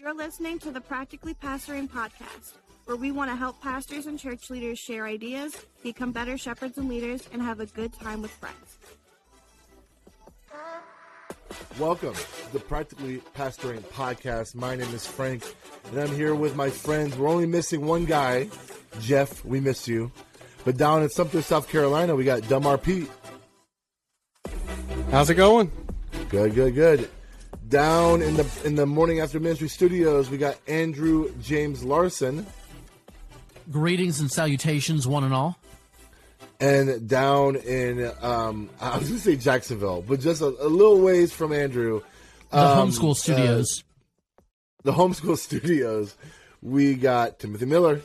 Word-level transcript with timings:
You're 0.00 0.14
listening 0.14 0.58
to 0.60 0.70
the 0.70 0.80
Practically 0.80 1.34
Pastoring 1.34 1.86
Podcast, 1.86 2.54
where 2.86 2.96
we 2.96 3.12
want 3.12 3.30
to 3.30 3.36
help 3.36 3.60
pastors 3.60 4.06
and 4.06 4.18
church 4.18 4.48
leaders 4.48 4.78
share 4.78 5.04
ideas, 5.04 5.54
become 5.82 6.10
better 6.10 6.38
shepherds 6.38 6.78
and 6.78 6.88
leaders, 6.88 7.28
and 7.34 7.42
have 7.42 7.60
a 7.60 7.66
good 7.66 7.92
time 7.92 8.22
with 8.22 8.30
friends. 8.30 8.78
Welcome 11.78 12.14
to 12.14 12.52
the 12.54 12.60
Practically 12.60 13.18
Pastoring 13.36 13.82
Podcast. 13.92 14.54
My 14.54 14.74
name 14.74 14.88
is 14.94 15.06
Frank, 15.06 15.44
and 15.90 16.00
I'm 16.00 16.14
here 16.14 16.34
with 16.34 16.56
my 16.56 16.70
friends. 16.70 17.14
We're 17.18 17.28
only 17.28 17.44
missing 17.44 17.84
one 17.84 18.06
guy, 18.06 18.48
Jeff. 19.00 19.44
We 19.44 19.60
miss 19.60 19.86
you. 19.86 20.10
But 20.64 20.78
down 20.78 21.02
in 21.02 21.10
Sumter, 21.10 21.42
South 21.42 21.68
Carolina, 21.68 22.16
we 22.16 22.24
got 22.24 22.48
Delmar 22.48 22.78
Pete. 22.78 23.10
How's 25.10 25.28
it 25.28 25.34
going? 25.34 25.70
Good, 26.30 26.54
good, 26.54 26.74
good. 26.74 27.10
Down 27.70 28.20
in 28.20 28.34
the 28.34 28.46
in 28.64 28.74
the 28.74 28.84
morning 28.84 29.20
after 29.20 29.38
ministry 29.38 29.68
studios, 29.68 30.28
we 30.28 30.38
got 30.38 30.56
Andrew 30.66 31.32
James 31.40 31.84
Larson. 31.84 32.44
Greetings 33.70 34.18
and 34.18 34.28
salutations, 34.28 35.06
one 35.06 35.22
and 35.22 35.32
all. 35.32 35.56
And 36.58 37.08
down 37.08 37.54
in 37.54 38.10
um, 38.22 38.70
I 38.80 38.98
was 38.98 39.08
gonna 39.08 39.20
say 39.20 39.36
Jacksonville, 39.36 40.02
but 40.02 40.18
just 40.18 40.42
a, 40.42 40.46
a 40.46 40.66
little 40.66 41.00
ways 41.00 41.32
from 41.32 41.52
Andrew. 41.52 42.02
The 42.50 42.58
um, 42.58 42.88
homeschool 42.88 43.14
studios. 43.14 43.84
Uh, 43.86 44.42
the 44.82 44.92
homeschool 44.92 45.38
studios. 45.38 46.16
We 46.60 46.96
got 46.96 47.38
Timothy 47.38 47.66
Miller. 47.66 48.00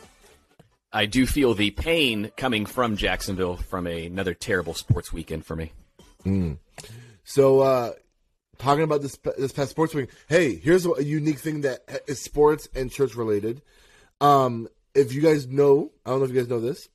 I 0.93 1.07
do 1.07 1.25
feel 1.25 1.55
the 1.55 1.71
pain 1.71 2.31
coming 2.37 2.67
from 2.67 2.97
Jacksonville 2.97 3.57
from 3.57 3.87
a, 3.87 4.05
another 4.05 4.35
terrible 4.35 4.75
sports 4.75 5.11
weekend 5.11 5.43
for 5.43 5.55
me. 5.55 5.73
Mm. 6.23 6.59
So, 7.23 7.61
uh, 7.61 7.93
talking 8.57 8.83
about 8.83 9.01
this 9.01 9.17
this 9.37 9.51
past 9.51 9.71
sports 9.71 9.93
week. 9.93 10.09
Hey, 10.27 10.55
here's 10.55 10.85
a 10.85 11.03
unique 11.03 11.39
thing 11.39 11.61
that 11.61 11.79
is 12.07 12.21
sports 12.21 12.67
and 12.75 12.91
church 12.91 13.15
related. 13.15 13.61
Um, 14.21 14.67
if 14.93 15.13
you 15.13 15.21
guys 15.21 15.47
know, 15.47 15.91
I 16.05 16.09
don't 16.09 16.19
know 16.19 16.25
if 16.25 16.31
you 16.31 16.39
guys 16.39 16.49
know 16.49 16.61
this. 16.61 16.87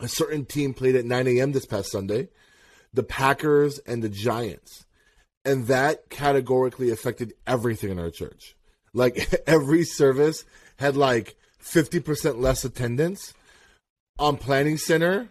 A 0.00 0.08
certain 0.08 0.44
team 0.44 0.74
played 0.74 0.96
at 0.96 1.04
9 1.04 1.26
a.m. 1.26 1.52
this 1.52 1.66
past 1.66 1.90
Sunday, 1.90 2.28
the 2.92 3.02
Packers 3.02 3.78
and 3.80 4.02
the 4.02 4.08
Giants, 4.08 4.86
and 5.44 5.66
that 5.66 6.08
categorically 6.08 6.90
affected 6.90 7.34
everything 7.46 7.90
in 7.90 7.98
our 7.98 8.10
church. 8.10 8.56
Like 8.94 9.42
every 9.46 9.84
service 9.84 10.44
had 10.76 10.96
like 10.96 11.36
50% 11.62 12.40
less 12.40 12.64
attendance 12.64 13.34
on 14.18 14.36
planning 14.36 14.78
center. 14.78 15.30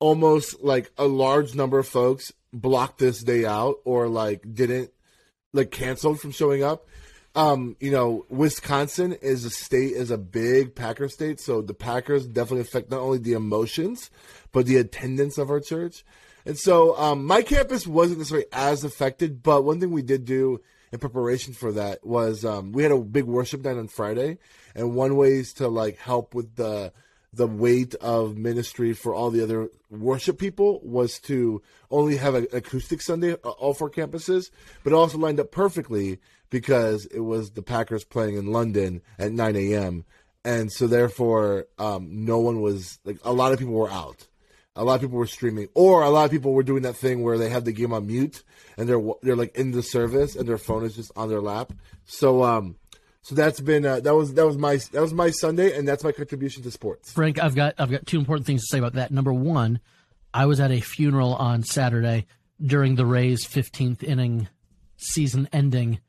Almost 0.00 0.62
like 0.62 0.90
a 0.98 1.06
large 1.06 1.54
number 1.54 1.78
of 1.78 1.88
folks 1.88 2.32
blocked 2.52 2.98
this 2.98 3.22
day 3.22 3.44
out 3.44 3.76
or 3.84 4.08
like 4.08 4.42
didn't 4.54 4.90
like 5.54 5.70
canceled 5.70 6.20
from 6.20 6.32
showing 6.32 6.62
up. 6.62 6.86
Um, 7.36 7.76
you 7.80 7.90
know, 7.90 8.26
Wisconsin 8.28 9.12
is 9.14 9.44
a 9.44 9.50
state 9.50 9.92
is 9.92 10.10
a 10.10 10.18
big 10.18 10.74
Packer 10.74 11.08
state, 11.08 11.40
so 11.40 11.62
the 11.62 11.74
Packers 11.74 12.26
definitely 12.26 12.60
affect 12.60 12.90
not 12.90 13.00
only 13.00 13.18
the 13.18 13.32
emotions 13.32 14.10
but 14.52 14.66
the 14.66 14.76
attendance 14.76 15.36
of 15.36 15.50
our 15.50 15.60
church. 15.60 16.04
And 16.46 16.58
so 16.58 16.96
um, 16.96 17.24
my 17.24 17.42
campus 17.42 17.86
wasn't 17.86 18.18
necessarily 18.18 18.46
as 18.52 18.84
affected, 18.84 19.42
but 19.42 19.64
one 19.64 19.80
thing 19.80 19.90
we 19.90 20.02
did 20.02 20.24
do 20.24 20.60
in 20.92 20.98
preparation 21.00 21.54
for 21.54 21.72
that 21.72 22.06
was 22.06 22.44
um, 22.44 22.70
we 22.70 22.82
had 22.84 22.92
a 22.92 22.98
big 22.98 23.24
worship 23.24 23.64
night 23.64 23.76
on 23.76 23.88
Friday, 23.88 24.38
and 24.74 24.94
one 24.94 25.16
ways 25.16 25.52
to 25.54 25.66
like 25.66 25.98
help 25.98 26.34
with 26.34 26.54
the 26.54 26.92
the 27.36 27.46
weight 27.46 27.94
of 27.96 28.36
ministry 28.36 28.92
for 28.92 29.14
all 29.14 29.30
the 29.30 29.42
other 29.42 29.68
worship 29.90 30.38
people 30.38 30.80
was 30.82 31.18
to 31.20 31.62
only 31.90 32.16
have 32.16 32.34
an 32.34 32.46
acoustic 32.52 33.00
Sunday, 33.00 33.32
uh, 33.32 33.50
all 33.50 33.74
four 33.74 33.90
campuses, 33.90 34.50
but 34.82 34.92
it 34.92 34.96
also 34.96 35.18
lined 35.18 35.40
up 35.40 35.50
perfectly 35.50 36.18
because 36.50 37.06
it 37.06 37.20
was 37.20 37.50
the 37.50 37.62
Packers 37.62 38.04
playing 38.04 38.36
in 38.36 38.52
London 38.52 39.02
at 39.18 39.32
9 39.32 39.56
a.m. 39.56 40.04
And 40.44 40.70
so 40.70 40.86
therefore, 40.86 41.66
um, 41.78 42.24
no 42.24 42.38
one 42.38 42.60
was 42.60 42.98
like, 43.04 43.18
a 43.24 43.32
lot 43.32 43.52
of 43.52 43.58
people 43.58 43.74
were 43.74 43.90
out. 43.90 44.26
A 44.76 44.84
lot 44.84 44.96
of 44.96 45.02
people 45.02 45.18
were 45.18 45.26
streaming, 45.28 45.68
or 45.74 46.02
a 46.02 46.10
lot 46.10 46.24
of 46.24 46.32
people 46.32 46.52
were 46.52 46.64
doing 46.64 46.82
that 46.82 46.96
thing 46.96 47.22
where 47.22 47.38
they 47.38 47.48
have 47.48 47.64
the 47.64 47.72
game 47.72 47.92
on 47.92 48.08
mute 48.08 48.42
and 48.76 48.88
they're 48.88 49.00
they're 49.22 49.36
like 49.36 49.56
in 49.56 49.70
the 49.70 49.84
service 49.84 50.34
and 50.34 50.48
their 50.48 50.58
phone 50.58 50.84
is 50.84 50.96
just 50.96 51.12
on 51.14 51.28
their 51.28 51.40
lap. 51.40 51.72
So 52.06 52.42
um, 52.42 52.74
so 53.24 53.34
that's 53.34 53.58
been 53.58 53.86
uh, 53.86 54.00
that 54.00 54.14
was 54.14 54.34
that 54.34 54.44
was 54.44 54.58
my 54.58 54.76
that 54.92 55.00
was 55.00 55.14
my 55.14 55.30
Sunday, 55.30 55.76
and 55.76 55.88
that's 55.88 56.04
my 56.04 56.12
contribution 56.12 56.62
to 56.62 56.70
sports. 56.70 57.10
Frank, 57.10 57.42
I've 57.42 57.54
got 57.54 57.74
I've 57.78 57.90
got 57.90 58.04
two 58.04 58.18
important 58.18 58.46
things 58.46 58.60
to 58.60 58.66
say 58.66 58.78
about 58.78 58.92
that. 58.92 59.10
Number 59.10 59.32
one, 59.32 59.80
I 60.34 60.44
was 60.44 60.60
at 60.60 60.70
a 60.70 60.80
funeral 60.80 61.34
on 61.34 61.62
Saturday 61.62 62.26
during 62.60 62.96
the 62.96 63.06
Rays' 63.06 63.46
15th 63.46 64.02
inning 64.02 64.48
season-ending 64.98 66.00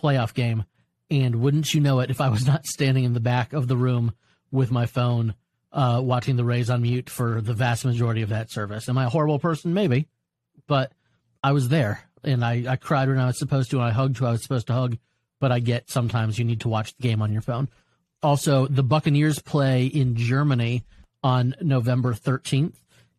playoff 0.00 0.34
game, 0.34 0.64
and 1.10 1.40
wouldn't 1.40 1.74
you 1.74 1.80
know 1.80 1.98
it, 1.98 2.10
if 2.10 2.20
I 2.20 2.28
was 2.28 2.46
not 2.46 2.64
standing 2.64 3.02
in 3.02 3.12
the 3.12 3.20
back 3.20 3.52
of 3.52 3.66
the 3.66 3.76
room 3.76 4.12
with 4.52 4.70
my 4.70 4.86
phone, 4.86 5.34
uh, 5.72 6.00
watching 6.00 6.36
the 6.36 6.44
Rays 6.44 6.70
on 6.70 6.82
mute 6.82 7.10
for 7.10 7.40
the 7.40 7.54
vast 7.54 7.84
majority 7.84 8.22
of 8.22 8.28
that 8.28 8.52
service. 8.52 8.88
Am 8.88 8.96
I 8.98 9.06
a 9.06 9.08
horrible 9.08 9.40
person? 9.40 9.74
Maybe, 9.74 10.06
but 10.68 10.92
I 11.42 11.50
was 11.50 11.70
there, 11.70 12.08
and 12.22 12.44
I, 12.44 12.64
I 12.68 12.76
cried 12.76 13.08
when 13.08 13.18
I 13.18 13.26
was 13.26 13.38
supposed 13.40 13.72
to, 13.72 13.78
and 13.78 13.86
I 13.86 13.90
hugged 13.90 14.18
who 14.18 14.26
I 14.26 14.30
was 14.30 14.44
supposed 14.44 14.68
to 14.68 14.74
hug 14.74 14.96
but 15.42 15.50
I 15.50 15.58
get 15.58 15.90
sometimes 15.90 16.38
you 16.38 16.44
need 16.44 16.60
to 16.60 16.68
watch 16.68 16.94
the 16.94 17.02
game 17.02 17.20
on 17.20 17.32
your 17.32 17.42
phone. 17.42 17.68
Also, 18.22 18.68
the 18.68 18.84
Buccaneers 18.84 19.40
play 19.40 19.86
in 19.86 20.14
Germany 20.14 20.84
on 21.24 21.56
November 21.60 22.14
13th, 22.14 22.76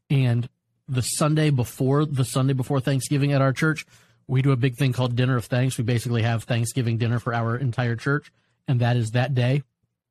and 0.09 0.47
the 0.87 1.01
Sunday 1.01 1.49
before 1.49 2.05
the 2.05 2.23
Sunday 2.23 2.53
before 2.53 2.79
Thanksgiving 2.79 3.33
at 3.33 3.41
our 3.41 3.51
church, 3.51 3.85
we 4.25 4.41
do 4.41 4.53
a 4.53 4.55
big 4.55 4.77
thing 4.77 4.93
called 4.93 5.17
Dinner 5.17 5.35
of 5.35 5.43
Thanks. 5.45 5.77
We 5.77 5.83
basically 5.83 6.21
have 6.21 6.45
Thanksgiving 6.45 6.97
dinner 6.97 7.19
for 7.19 7.33
our 7.33 7.57
entire 7.57 7.97
church, 7.97 8.31
and 8.69 8.79
that 8.79 8.95
is 8.95 9.11
that 9.11 9.35
day. 9.35 9.63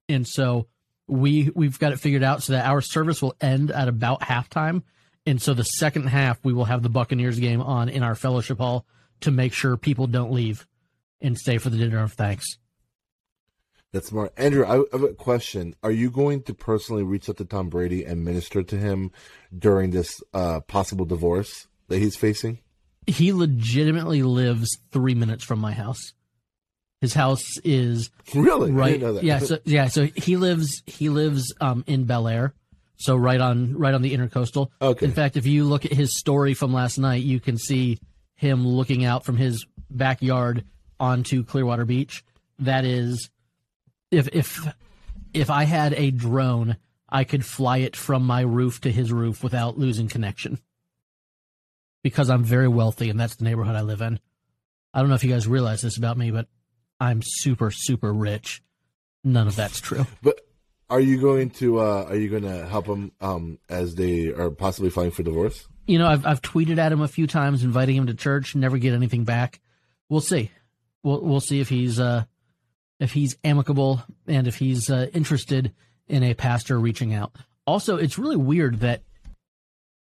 And 0.07 0.29
so 0.29 0.67
we 1.09 1.51
we've 1.55 1.79
got 1.79 1.93
it 1.93 2.01
figured 2.01 2.23
out 2.23 2.43
so 2.43 2.53
that 2.53 2.67
our 2.67 2.83
service 2.83 3.23
will 3.23 3.35
end 3.41 3.71
at 3.71 3.89
about 3.89 4.21
halftime. 4.21 4.83
And 5.25 5.41
so 5.41 5.55
the 5.55 5.65
second 5.65 6.09
half 6.09 6.45
we 6.45 6.53
will 6.53 6.67
have 6.67 6.83
the 6.83 6.91
Buccaneers 6.91 7.39
game 7.39 7.63
on 7.63 7.89
in 7.89 8.03
our 8.03 8.15
fellowship 8.15 8.59
hall 8.59 8.85
to 9.21 9.31
make 9.31 9.55
sure 9.55 9.79
people 9.79 10.07
don't 10.07 10.33
leave 10.33 10.67
and 11.23 11.39
stay 11.39 11.59
for 11.59 11.71
the 11.71 11.79
dinner 11.79 12.03
of 12.03 12.13
thanks. 12.13 12.59
That's 13.93 14.09
smart. 14.09 14.33
Andrew, 14.39 14.65
I 14.67 14.83
have 14.93 15.03
a 15.03 15.13
question. 15.13 15.77
Are 15.83 15.91
you 15.91 16.11
going 16.11 16.43
to 16.45 16.55
personally 16.55 17.03
reach 17.03 17.29
out 17.29 17.37
to 17.37 17.45
Tom 17.45 17.69
Brady 17.69 18.05
and 18.05 18.25
minister 18.25 18.63
to 18.63 18.79
him 18.79 19.13
during 19.57 19.91
this 19.91 20.23
uh, 20.33 20.61
possible 20.61 21.05
divorce 21.05 21.69
that 21.89 21.99
he's 21.99 22.17
facing? 22.17 22.61
He 23.07 23.33
legitimately 23.35 24.23
lives 24.23 24.79
three 24.93 25.15
minutes 25.15 25.45
from 25.45 25.59
my 25.59 25.73
house. 25.73 26.15
His 27.03 27.13
house 27.13 27.59
is 27.65 28.11
really 28.33 28.71
right. 28.71 29.01
Yeah, 29.23 29.41
so 29.41 29.59
yeah, 29.65 29.89
so 29.89 30.07
he 30.15 30.37
lives 30.37 30.83
he 30.87 31.09
lives 31.09 31.53
um, 31.61 31.83
in 31.89 32.07
Belleair, 32.07 32.53
so 32.97 33.17
right 33.17 33.41
on 33.41 33.77
right 33.77 33.93
on 33.93 34.03
the 34.03 34.17
intercoastal. 34.17 34.69
Okay. 34.81 35.05
In 35.05 35.13
fact, 35.13 35.37
if 35.37 35.45
you 35.45 35.65
look 35.65 35.85
at 35.85 35.93
his 35.93 36.17
story 36.17 36.55
from 36.55 36.73
last 36.73 36.99
night, 36.99 37.25
you 37.25 37.41
can 37.41 37.59
see 37.59 37.99
him 38.37 38.65
looking 38.67 39.05
out 39.05 39.25
from 39.25 39.37
his 39.37 39.67
backyard 39.91 40.65
onto 41.03 41.45
Clearwater 41.45 41.85
Beach. 41.85 42.25
That 42.61 42.85
is, 42.85 43.29
if 44.11 44.29
if 44.33 44.67
if 45.35 45.51
I 45.51 45.65
had 45.65 45.93
a 45.95 46.13
drone, 46.13 46.77
I 47.09 47.25
could 47.25 47.45
fly 47.45 47.79
it 47.79 47.97
from 47.97 48.25
my 48.25 48.43
roof 48.43 48.81
to 48.83 48.93
his 48.93 49.13
roof 49.13 49.43
without 49.43 49.77
losing 49.77 50.09
connection. 50.09 50.61
Because 52.03 52.31
I'm 52.31 52.45
very 52.45 52.69
wealthy, 52.69 53.11
and 53.11 53.19
that's 53.19 53.37
the 53.37 53.45
neighborhood 53.45 53.75
I 53.75 53.83
live 53.83 54.01
in. 54.01 54.21
I 54.95 55.01
don't 55.01 55.09
know 55.09 55.15
if 55.15 55.25
you 55.25 55.33
guys 55.33 55.49
realize 55.49 55.83
this 55.83 55.99
about 55.99 56.17
me, 56.17 56.31
but 56.31 56.47
I'm 57.01 57.21
super 57.23 57.71
super 57.73 58.13
rich. 58.13 58.63
None 59.25 59.49
of 59.49 59.57
that's 59.57 59.81
true. 59.81 60.07
But 60.23 60.41
are 60.89 61.01
you 61.01 61.21
going 61.21 61.51
to 61.51 61.81
uh, 61.81 62.07
are 62.09 62.17
you 62.17 62.29
going 62.29 62.45
to 62.45 62.67
help 62.67 62.87
them 62.87 63.11
um, 63.21 63.59
as 63.69 63.97
they 63.97 64.29
are 64.29 64.51
possibly 64.51 64.91
filing 64.91 65.11
for 65.11 65.25
divorce? 65.25 65.67
You 65.87 65.99
know, 65.99 66.07
I've 66.07 66.25
I've 66.25 66.43
tweeted 66.43 66.79
at 66.79 66.93
him 66.93 67.01
a 67.01 67.09
few 67.09 67.27
times, 67.27 67.65
inviting 67.65 67.97
him 67.97 68.07
to 68.07 68.15
church. 68.15 68.55
Never 68.55 68.79
get 68.79 68.95
anything 68.95 69.25
back. 69.25 69.61
We'll 70.09 70.21
see 70.21 70.51
we'll 71.03 71.21
we'll 71.21 71.41
see 71.41 71.61
if 71.61 71.69
he's 71.69 71.99
uh, 72.01 72.25
if 73.01 73.13
he's 73.13 73.37
amicable 73.45 74.03
and 74.27 74.47
if 74.47 74.57
he's 74.57 74.91
uh, 74.91 75.09
interested 75.13 75.73
in 76.09 76.23
a 76.23 76.35
pastor 76.35 76.79
reaching 76.79 77.15
out. 77.15 77.35
Also, 77.67 77.97
it's 77.97 78.19
really 78.19 78.37
weird 78.37 78.81
that 78.81 79.03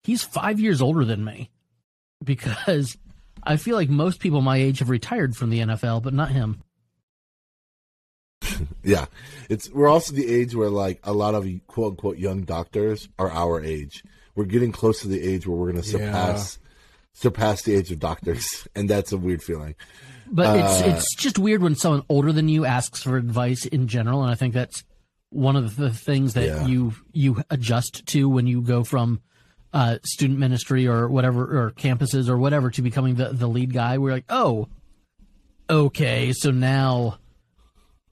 he's 0.05 0.23
five 0.23 0.61
years 0.61 0.81
older 0.81 1.05
than 1.05 1.25
me 1.25 1.51
because 2.23 2.97
I 3.43 3.57
feel 3.57 3.77
like 3.77 3.89
most 3.89 4.21
people 4.21 4.41
my 4.41 4.57
age 4.59 4.81
have 4.81 4.91
retired 4.91 5.37
from 5.37 5.51
the 5.51 5.61
NFL, 5.61 6.03
but 6.03 6.15
not 6.15 6.31
him. 6.31 6.63
yeah, 8.85 9.07
it's 9.49 9.71
we're 9.71 9.89
also 9.89 10.15
the 10.15 10.29
age 10.29 10.55
where 10.55 10.71
like 10.71 11.01
a 11.05 11.13
lot 11.13 11.35
of 11.35 11.47
quote 11.67 11.93
unquote 11.93 12.19
young 12.19 12.43
doctors 12.43 13.09
are 13.19 13.31
our 13.31 13.63
age. 13.63 14.05
We're 14.35 14.45
getting 14.45 14.73
close 14.73 15.01
to 15.03 15.09
the 15.09 15.21
age 15.21 15.47
where 15.47 15.57
we're 15.57 15.73
going 15.73 15.83
to 15.83 15.89
surpass 15.89 16.59
yeah. 16.61 16.69
surpass 17.15 17.63
the 17.63 17.75
age 17.75 17.91
of 17.91 17.99
doctors, 17.99 18.69
and 18.75 18.89
that's 18.89 19.13
a 19.13 19.17
weird 19.17 19.43
feeling. 19.43 19.75
But 20.31 20.59
it's 20.59 20.83
uh, 20.83 20.95
it's 20.95 21.15
just 21.17 21.39
weird 21.39 21.63
when 21.63 21.75
someone 21.75 22.03
older 22.09 22.33
than 22.33 22.49
you 22.49 22.65
asks 22.65 23.03
for 23.03 23.17
advice 23.17 23.65
in 23.67 23.89
general, 23.89 24.23
and 24.23 24.31
I 24.31 24.35
think 24.35 24.55
that's 24.55 24.85
one 25.31 25.57
of 25.57 25.77
the 25.77 25.91
things 25.91 26.35
that 26.35 26.47
yeah. 26.47 26.67
you 26.67 26.95
you 27.13 27.43
adjust 27.51 28.07
to 28.07 28.29
when 28.29 28.47
you 28.47 28.61
go 28.63 28.85
from 28.85 29.21
uh, 29.73 29.99
student 30.03 30.39
ministry 30.39 30.87
or 30.87 31.09
whatever 31.09 31.67
or 31.67 31.71
campuses 31.73 32.29
or 32.29 32.39
whatever 32.39 32.71
to 32.71 32.83
becoming 32.83 33.17
the 33.17 33.31
the 33.31 33.47
lead 33.47 33.73
guy. 33.73 33.99
We're 33.99 34.13
like, 34.13 34.25
oh, 34.29 34.69
okay, 35.69 36.33
so 36.33 36.51
now 36.51 37.19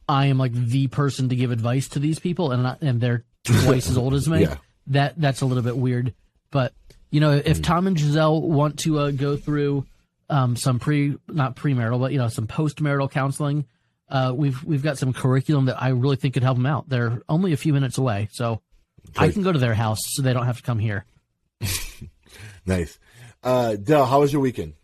I 0.08 0.26
am 0.26 0.38
like 0.38 0.52
the 0.52 0.86
person 0.88 1.28
to 1.30 1.36
give 1.36 1.50
advice 1.50 1.88
to 1.90 1.98
these 1.98 2.18
people, 2.18 2.52
and 2.52 2.66
I, 2.66 2.76
and 2.80 3.00
they're 3.00 3.24
twice 3.44 3.88
as 3.88 3.96
old 3.96 4.14
as 4.14 4.28
me. 4.28 4.42
Yeah. 4.42 4.56
That 4.88 5.14
that's 5.20 5.40
a 5.40 5.46
little 5.46 5.62
bit 5.62 5.76
weird. 5.76 6.14
But 6.50 6.72
you 7.10 7.20
know, 7.20 7.32
if 7.32 7.62
Tom 7.62 7.86
and 7.86 7.96
Gisele 7.96 8.40
want 8.42 8.78
to 8.80 8.98
uh, 8.98 9.10
go 9.10 9.36
through 9.36 9.86
um, 10.28 10.56
some 10.56 10.78
pre 10.78 11.16
not 11.28 11.56
premarital, 11.56 12.00
but 12.00 12.12
you 12.12 12.18
know, 12.18 12.28
some 12.28 12.46
postmarital 12.46 13.10
counseling, 13.10 13.66
uh, 14.08 14.32
we've 14.34 14.62
we've 14.64 14.82
got 14.82 14.98
some 14.98 15.12
curriculum 15.12 15.66
that 15.66 15.82
I 15.82 15.88
really 15.88 16.16
think 16.16 16.34
could 16.34 16.42
help 16.42 16.56
them 16.56 16.66
out. 16.66 16.88
They're 16.88 17.22
only 17.28 17.52
a 17.52 17.56
few 17.56 17.72
minutes 17.72 17.98
away, 17.98 18.28
so 18.32 18.60
I 19.16 19.30
can 19.30 19.42
go 19.42 19.52
to 19.52 19.58
their 19.58 19.74
house, 19.74 20.00
so 20.02 20.22
they 20.22 20.32
don't 20.32 20.46
have 20.46 20.58
to 20.58 20.62
come 20.62 20.78
here. 20.78 21.04
Nice. 22.66 22.98
Uh, 23.42 23.76
Dell, 23.76 24.06
how 24.06 24.20
was 24.20 24.32
your 24.32 24.42
weekend? 24.42 24.74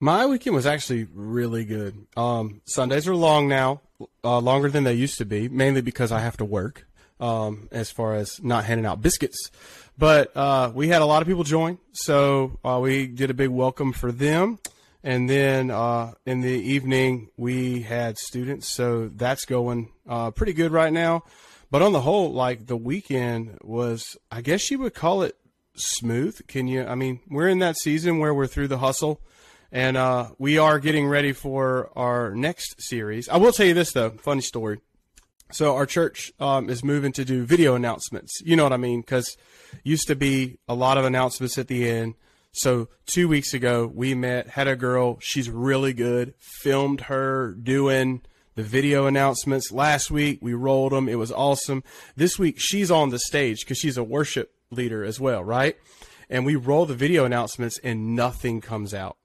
My 0.00 0.26
weekend 0.26 0.56
was 0.56 0.66
actually 0.66 1.06
really 1.12 1.64
good. 1.64 2.06
Um, 2.16 2.62
Sundays 2.64 3.06
are 3.06 3.16
long 3.16 3.48
now, 3.48 3.82
uh, 4.24 4.38
longer 4.38 4.70
than 4.70 4.84
they 4.84 4.94
used 4.94 5.18
to 5.18 5.26
be, 5.26 5.48
mainly 5.48 5.80
because 5.82 6.12
I 6.12 6.20
have 6.20 6.36
to 6.38 6.44
work. 6.44 6.86
Um, 7.20 7.68
as 7.72 7.90
far 7.90 8.14
as 8.14 8.40
not 8.42 8.64
handing 8.64 8.86
out 8.86 9.02
biscuits, 9.02 9.50
but 9.98 10.36
uh, 10.36 10.70
we 10.72 10.86
had 10.86 11.02
a 11.02 11.04
lot 11.04 11.20
of 11.20 11.26
people 11.26 11.42
join, 11.42 11.78
so 11.92 12.58
uh, 12.64 12.78
we 12.80 13.08
did 13.08 13.30
a 13.30 13.34
big 13.34 13.48
welcome 13.48 13.92
for 13.92 14.12
them. 14.12 14.60
And 15.02 15.28
then 15.28 15.70
uh, 15.70 16.12
in 16.26 16.40
the 16.40 16.50
evening, 16.50 17.30
we 17.36 17.82
had 17.82 18.18
students, 18.18 18.68
so 18.68 19.08
that's 19.08 19.44
going 19.44 19.90
uh, 20.08 20.30
pretty 20.30 20.52
good 20.52 20.70
right 20.70 20.92
now. 20.92 21.24
But 21.70 21.82
on 21.82 21.92
the 21.92 22.00
whole, 22.00 22.32
like 22.32 22.66
the 22.66 22.76
weekend 22.76 23.58
was, 23.62 24.16
I 24.30 24.40
guess 24.40 24.70
you 24.70 24.78
would 24.78 24.94
call 24.94 25.22
it 25.22 25.36
smooth. 25.74 26.46
Can 26.46 26.66
you? 26.66 26.84
I 26.84 26.94
mean, 26.94 27.20
we're 27.28 27.48
in 27.48 27.58
that 27.60 27.76
season 27.76 28.18
where 28.18 28.32
we're 28.32 28.46
through 28.46 28.68
the 28.68 28.78
hustle, 28.78 29.20
and 29.70 29.96
uh, 29.96 30.30
we 30.38 30.58
are 30.58 30.78
getting 30.78 31.06
ready 31.06 31.32
for 31.32 31.90
our 31.96 32.34
next 32.34 32.82
series. 32.82 33.28
I 33.28 33.36
will 33.36 33.52
tell 33.52 33.66
you 33.66 33.74
this 33.74 33.92
though, 33.92 34.10
funny 34.10 34.40
story. 34.40 34.80
So 35.50 35.74
our 35.76 35.86
church 35.86 36.32
um, 36.38 36.68
is 36.68 36.84
moving 36.84 37.12
to 37.12 37.24
do 37.24 37.44
video 37.44 37.74
announcements. 37.74 38.40
You 38.44 38.56
know 38.56 38.64
what 38.64 38.72
I 38.72 38.76
mean? 38.76 39.00
Because 39.00 39.36
used 39.82 40.06
to 40.08 40.16
be 40.16 40.58
a 40.68 40.74
lot 40.74 40.98
of 40.98 41.04
announcements 41.04 41.56
at 41.56 41.68
the 41.68 41.88
end. 41.88 42.14
So 42.52 42.88
two 43.06 43.28
weeks 43.28 43.54
ago, 43.54 43.90
we 43.92 44.14
met, 44.14 44.48
had 44.48 44.68
a 44.68 44.76
girl. 44.76 45.18
She's 45.20 45.48
really 45.48 45.92
good. 45.92 46.34
Filmed 46.38 47.02
her 47.02 47.52
doing 47.52 48.22
the 48.56 48.62
video 48.62 49.06
announcements. 49.06 49.70
Last 49.70 50.10
week, 50.10 50.40
we 50.42 50.52
rolled 50.54 50.92
them. 50.92 51.08
It 51.08 51.14
was 51.14 51.32
awesome. 51.32 51.82
This 52.16 52.38
week, 52.38 52.56
she's 52.58 52.90
on 52.90 53.10
the 53.10 53.18
stage 53.18 53.60
because 53.60 53.78
she's 53.78 53.96
a 53.96 54.04
worship 54.04 54.52
leader 54.70 55.04
as 55.04 55.20
well, 55.20 55.42
right? 55.44 55.76
And 56.28 56.44
we 56.44 56.56
roll 56.56 56.84
the 56.84 56.94
video 56.94 57.24
announcements 57.24 57.78
and 57.82 58.14
nothing 58.14 58.60
comes 58.60 58.92
out. 58.92 59.16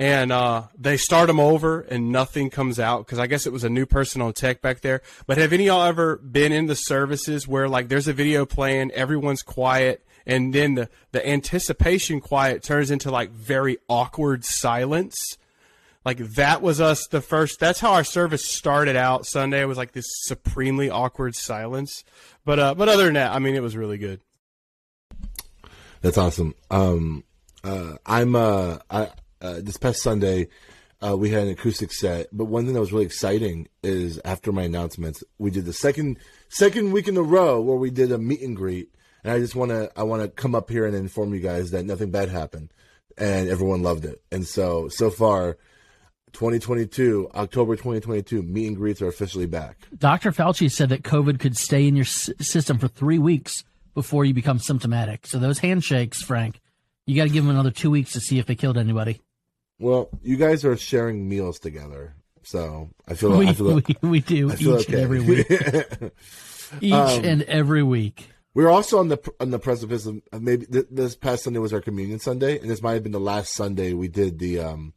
And 0.00 0.32
uh, 0.32 0.64
they 0.78 0.96
start 0.96 1.26
them 1.26 1.38
over 1.38 1.82
and 1.82 2.10
nothing 2.10 2.48
comes 2.48 2.80
out 2.80 3.04
because 3.04 3.18
I 3.18 3.26
guess 3.26 3.46
it 3.46 3.52
was 3.52 3.64
a 3.64 3.68
new 3.68 3.84
person 3.84 4.22
on 4.22 4.32
tech 4.32 4.62
back 4.62 4.80
there. 4.80 5.02
But 5.26 5.36
have 5.36 5.52
any 5.52 5.64
of 5.64 5.74
y'all 5.74 5.86
ever 5.86 6.16
been 6.16 6.52
in 6.52 6.66
the 6.66 6.74
services 6.74 7.46
where 7.46 7.68
like 7.68 7.88
there's 7.88 8.08
a 8.08 8.14
video 8.14 8.46
playing, 8.46 8.92
everyone's 8.92 9.42
quiet, 9.42 10.06
and 10.24 10.54
then 10.54 10.74
the, 10.74 10.88
the 11.12 11.28
anticipation 11.28 12.20
quiet 12.20 12.62
turns 12.62 12.90
into 12.90 13.10
like 13.10 13.30
very 13.30 13.78
awkward 13.88 14.44
silence? 14.44 15.36
like 16.02 16.16
that 16.16 16.62
was 16.62 16.80
us 16.80 17.06
the 17.08 17.20
first 17.20 17.60
that's 17.60 17.78
how 17.78 17.92
our 17.92 18.04
service 18.04 18.42
started 18.42 18.96
out 18.96 19.26
sunday 19.26 19.60
it 19.60 19.66
was 19.66 19.76
like 19.76 19.92
this 19.92 20.06
supremely 20.22 20.88
awkward 20.88 21.34
silence 21.34 22.04
but 22.46 22.58
uh 22.58 22.74
but 22.74 22.88
other 22.88 23.04
than 23.04 23.12
that 23.12 23.32
i 23.32 23.38
mean 23.38 23.54
it 23.54 23.62
was 23.62 23.76
really 23.76 23.98
good 23.98 24.18
That's 26.00 26.16
awesome. 26.18 26.54
Um, 26.70 27.24
uh, 27.62 27.96
I'm 28.06 28.34
uh, 28.34 28.78
I 28.90 29.10
uh, 29.40 29.60
this 29.62 29.76
past 29.76 30.02
Sunday, 30.02 30.48
uh, 31.00 31.16
we 31.16 31.30
had 31.30 31.44
an 31.44 31.50
acoustic 31.50 31.92
set. 31.92 32.28
But 32.32 32.46
one 32.46 32.64
thing 32.64 32.74
that 32.74 32.80
was 32.80 32.92
really 32.92 33.06
exciting 33.06 33.68
is 33.82 34.20
after 34.24 34.52
my 34.52 34.62
announcements, 34.62 35.24
we 35.38 35.50
did 35.50 35.64
the 35.64 35.72
second 35.72 36.18
second 36.48 36.92
week 36.92 37.08
in 37.08 37.16
a 37.16 37.22
row 37.22 37.60
where 37.60 37.76
we 37.76 37.90
did 37.90 38.12
a 38.12 38.18
meet 38.18 38.42
and 38.42 38.56
greet. 38.56 38.90
And 39.24 39.32
I 39.32 39.38
just 39.38 39.54
want 39.54 39.70
to 39.70 39.90
I 39.96 40.02
want 40.02 40.22
to 40.22 40.28
come 40.28 40.54
up 40.54 40.70
here 40.70 40.86
and 40.86 40.94
inform 40.94 41.34
you 41.34 41.40
guys 41.40 41.70
that 41.70 41.84
nothing 41.84 42.10
bad 42.10 42.28
happened, 42.28 42.72
and 43.18 43.48
everyone 43.48 43.82
loved 43.82 44.04
it. 44.04 44.22
And 44.30 44.46
so 44.46 44.88
so 44.88 45.10
far. 45.10 45.56
2022, 46.32 47.28
October 47.34 47.74
2022, 47.74 48.40
meet 48.42 48.68
and 48.68 48.76
greets 48.76 49.02
are 49.02 49.08
officially 49.08 49.46
back. 49.46 49.76
Dr. 49.98 50.30
Fauci 50.30 50.70
said 50.70 50.90
that 50.90 51.02
COVID 51.02 51.40
could 51.40 51.56
stay 51.56 51.88
in 51.88 51.96
your 51.96 52.04
s- 52.04 52.30
system 52.40 52.78
for 52.78 52.86
three 52.86 53.18
weeks 53.18 53.64
before 53.94 54.24
you 54.24 54.32
become 54.32 54.60
symptomatic. 54.60 55.26
So 55.26 55.40
those 55.40 55.58
handshakes, 55.58 56.22
Frank, 56.22 56.60
you 57.04 57.16
got 57.16 57.24
to 57.24 57.30
give 57.30 57.44
them 57.44 57.50
another 57.52 57.72
two 57.72 57.90
weeks 57.90 58.12
to 58.12 58.20
see 58.20 58.38
if 58.38 58.46
they 58.46 58.54
killed 58.54 58.78
anybody. 58.78 59.20
Well, 59.80 60.10
you 60.22 60.36
guys 60.36 60.64
are 60.64 60.76
sharing 60.76 61.28
meals 61.28 61.58
together, 61.58 62.14
so 62.42 62.90
I 63.08 63.14
feel 63.14 63.36
We, 63.36 63.48
I 63.48 63.54
feel 63.54 63.74
we, 63.74 63.82
we 64.08 64.20
do 64.20 64.50
I 64.50 64.54
each 64.54 64.58
feel 64.60 64.76
and 64.86 64.94
every 64.94 65.20
week. 65.20 65.50
Each 66.80 66.92
Um, 66.92 67.24
and 67.24 67.42
every 67.44 67.82
week. 67.82 68.28
We're 68.52 68.68
also 68.68 68.98
on 68.98 69.08
the 69.08 69.18
on 69.40 69.50
the 69.50 69.58
precipice 69.58 70.06
of 70.06 70.20
of 70.32 70.42
maybe 70.42 70.66
th- 70.66 70.86
this 70.90 71.14
past 71.16 71.44
Sunday 71.44 71.58
was 71.60 71.72
our 71.72 71.80
communion 71.80 72.18
Sunday, 72.18 72.58
and 72.58 72.68
this 72.68 72.82
might 72.82 72.92
have 72.94 73.02
been 73.02 73.12
the 73.12 73.20
last 73.20 73.54
Sunday 73.54 73.92
we 73.94 74.08
did 74.08 74.38
the 74.38 74.58
um, 74.60 74.92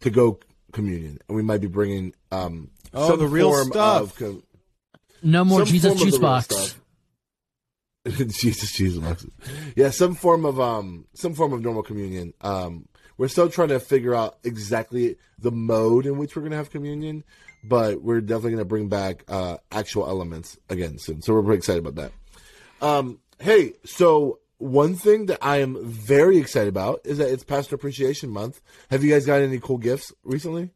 to 0.00 0.08
go 0.10 0.38
communion, 0.72 1.18
and 1.28 1.36
we 1.36 1.42
might 1.42 1.60
be 1.60 1.66
bringing 1.66 2.14
um, 2.32 2.70
Oh, 2.94 3.08
some 3.10 3.18
the 3.18 3.26
real 3.26 3.50
form 3.50 3.68
stuff. 3.68 4.02
Of 4.02 4.16
com- 4.16 4.42
No 5.22 5.44
more 5.44 5.64
Jesus 5.64 5.92
form 5.94 6.08
juice 6.08 6.18
box. 6.18 6.76
Jesus 8.06 8.72
juice 8.72 8.96
boxes. 8.96 9.30
Yeah, 9.74 9.90
some 9.90 10.14
form 10.14 10.44
of 10.44 10.60
um, 10.60 11.06
some 11.14 11.34
form 11.34 11.52
of 11.52 11.60
normal 11.62 11.82
communion. 11.82 12.32
Um, 12.40 12.86
we're 13.18 13.28
still 13.28 13.48
trying 13.48 13.68
to 13.68 13.80
figure 13.80 14.14
out 14.14 14.38
exactly 14.44 15.16
the 15.38 15.50
mode 15.50 16.06
in 16.06 16.18
which 16.18 16.36
we're 16.36 16.42
going 16.42 16.52
to 16.52 16.56
have 16.56 16.70
communion, 16.70 17.24
but 17.64 18.02
we're 18.02 18.20
definitely 18.20 18.52
going 18.52 18.58
to 18.58 18.64
bring 18.64 18.88
back 18.88 19.24
uh, 19.28 19.56
actual 19.72 20.08
elements 20.08 20.58
again 20.68 20.98
soon. 20.98 21.22
So 21.22 21.34
we're 21.34 21.42
pretty 21.42 21.58
excited 21.58 21.86
about 21.86 21.96
that. 21.96 22.12
Um, 22.86 23.20
hey, 23.38 23.72
so 23.84 24.40
one 24.58 24.94
thing 24.94 25.26
that 25.26 25.38
I 25.42 25.58
am 25.58 25.84
very 25.84 26.38
excited 26.38 26.68
about 26.68 27.00
is 27.04 27.18
that 27.18 27.30
it's 27.30 27.44
Pastor 27.44 27.74
Appreciation 27.74 28.30
Month. 28.30 28.60
Have 28.90 29.04
you 29.04 29.12
guys 29.12 29.26
got 29.26 29.40
any 29.40 29.58
cool 29.58 29.78
gifts 29.78 30.12
recently? 30.24 30.70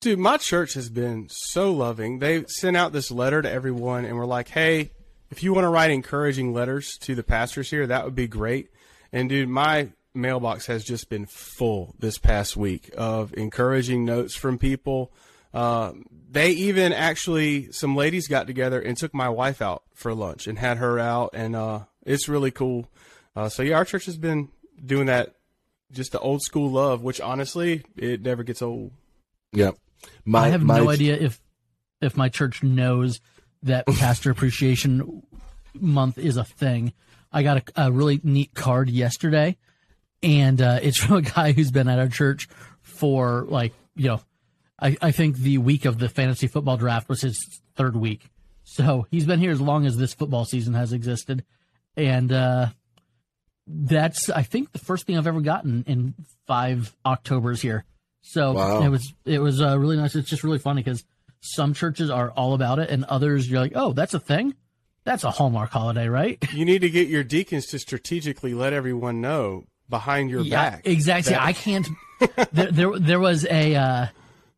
Dude, 0.00 0.18
my 0.18 0.36
church 0.36 0.74
has 0.74 0.90
been 0.90 1.26
so 1.30 1.72
loving. 1.72 2.18
They 2.18 2.44
sent 2.46 2.76
out 2.76 2.92
this 2.92 3.10
letter 3.10 3.42
to 3.42 3.50
everyone 3.50 4.04
and 4.04 4.16
were 4.16 4.26
like, 4.26 4.48
hey, 4.48 4.90
if 5.30 5.42
you 5.42 5.52
want 5.52 5.64
to 5.64 5.70
write 5.70 5.90
encouraging 5.90 6.52
letters 6.52 6.96
to 7.00 7.14
the 7.14 7.22
pastors 7.22 7.70
here, 7.70 7.86
that 7.86 8.04
would 8.04 8.14
be 8.14 8.28
great. 8.28 8.70
And 9.12 9.28
dude, 9.28 9.48
my 9.48 9.88
mailbox 10.16 10.66
has 10.66 10.84
just 10.84 11.08
been 11.08 11.26
full 11.26 11.94
this 11.98 12.18
past 12.18 12.56
week 12.56 12.90
of 12.96 13.32
encouraging 13.34 14.04
notes 14.04 14.34
from 14.34 14.58
people. 14.58 15.12
Uh, 15.54 15.92
they 16.30 16.50
even 16.50 16.92
actually, 16.92 17.70
some 17.72 17.94
ladies 17.96 18.28
got 18.28 18.46
together 18.46 18.80
and 18.80 18.96
took 18.96 19.14
my 19.14 19.28
wife 19.28 19.62
out 19.62 19.82
for 19.94 20.12
lunch 20.14 20.46
and 20.46 20.58
had 20.58 20.78
her 20.78 20.98
out, 20.98 21.30
and 21.32 21.54
uh, 21.56 21.80
it's 22.04 22.28
really 22.28 22.50
cool. 22.50 22.88
Uh, 23.34 23.48
so 23.48 23.62
yeah, 23.62 23.76
our 23.76 23.84
church 23.84 24.06
has 24.06 24.16
been 24.16 24.48
doing 24.84 25.06
that, 25.06 25.34
just 25.92 26.12
the 26.12 26.18
old 26.18 26.42
school 26.42 26.70
love, 26.70 27.02
which 27.02 27.20
honestly, 27.20 27.84
it 27.96 28.22
never 28.22 28.42
gets 28.42 28.60
old. 28.60 28.92
Yep. 29.52 29.76
My, 30.24 30.46
I 30.46 30.48
have 30.48 30.62
my- 30.62 30.78
no 30.78 30.90
idea 30.90 31.16
if 31.16 31.40
if 32.02 32.16
my 32.16 32.28
church 32.28 32.62
knows 32.62 33.20
that 33.62 33.86
Pastor 33.86 34.30
Appreciation 34.30 35.22
Month 35.74 36.18
is 36.18 36.36
a 36.36 36.44
thing. 36.44 36.92
I 37.32 37.42
got 37.42 37.70
a, 37.76 37.86
a 37.86 37.92
really 37.92 38.20
neat 38.22 38.54
card 38.54 38.88
yesterday, 38.90 39.56
and 40.22 40.60
uh, 40.60 40.78
it's 40.82 40.96
from 41.02 41.16
a 41.16 41.22
guy 41.22 41.52
who's 41.52 41.70
been 41.70 41.88
at 41.88 41.98
our 41.98 42.08
church 42.08 42.48
for 42.82 43.44
like 43.48 43.72
you 43.94 44.08
know, 44.08 44.20
I, 44.80 44.96
I 45.00 45.10
think 45.12 45.36
the 45.38 45.58
week 45.58 45.84
of 45.84 45.98
the 45.98 46.08
fantasy 46.08 46.46
football 46.48 46.76
draft 46.76 47.08
was 47.08 47.22
his 47.22 47.60
third 47.76 47.96
week, 47.96 48.28
so 48.64 49.06
he's 49.10 49.26
been 49.26 49.40
here 49.40 49.50
as 49.52 49.60
long 49.60 49.86
as 49.86 49.96
this 49.96 50.14
football 50.14 50.44
season 50.44 50.74
has 50.74 50.92
existed, 50.92 51.44
and 51.96 52.30
uh, 52.32 52.68
that's 53.66 54.30
I 54.30 54.42
think 54.42 54.72
the 54.72 54.78
first 54.78 55.06
thing 55.06 55.16
I've 55.18 55.26
ever 55.26 55.40
gotten 55.40 55.84
in 55.86 56.14
five 56.46 56.94
Octobers 57.04 57.60
here. 57.62 57.84
So 58.22 58.52
Wow. 58.52 58.82
it 58.82 58.88
was 58.88 59.14
it 59.24 59.40
was 59.40 59.60
uh, 59.60 59.78
really 59.78 59.96
nice. 59.96 60.14
It's 60.14 60.28
just 60.28 60.44
really 60.44 60.58
funny 60.58 60.82
because 60.82 61.04
some 61.40 61.74
churches 61.74 62.10
are 62.10 62.30
all 62.30 62.54
about 62.54 62.78
it, 62.78 62.90
and 62.90 63.04
others 63.04 63.48
you're 63.50 63.60
like, 63.60 63.72
oh, 63.74 63.92
that's 63.92 64.14
a 64.14 64.20
thing. 64.20 64.54
That's 65.04 65.22
a 65.22 65.30
Hallmark 65.30 65.70
holiday, 65.70 66.08
right? 66.08 66.36
You 66.52 66.64
need 66.64 66.80
to 66.80 66.90
get 66.90 67.06
your 67.06 67.22
deacons 67.22 67.66
to 67.66 67.78
strategically 67.78 68.52
let 68.54 68.72
everyone 68.72 69.20
know 69.20 69.64
behind 69.88 70.30
your 70.30 70.44
back. 70.44 70.82
exactly. 70.84 71.32
that- 71.34 71.42
I 71.42 71.52
can't. 71.52 71.86
there, 72.52 72.70
there, 72.70 72.98
there 72.98 73.20
was 73.20 73.44
a. 73.46 73.74
Uh, 73.74 74.06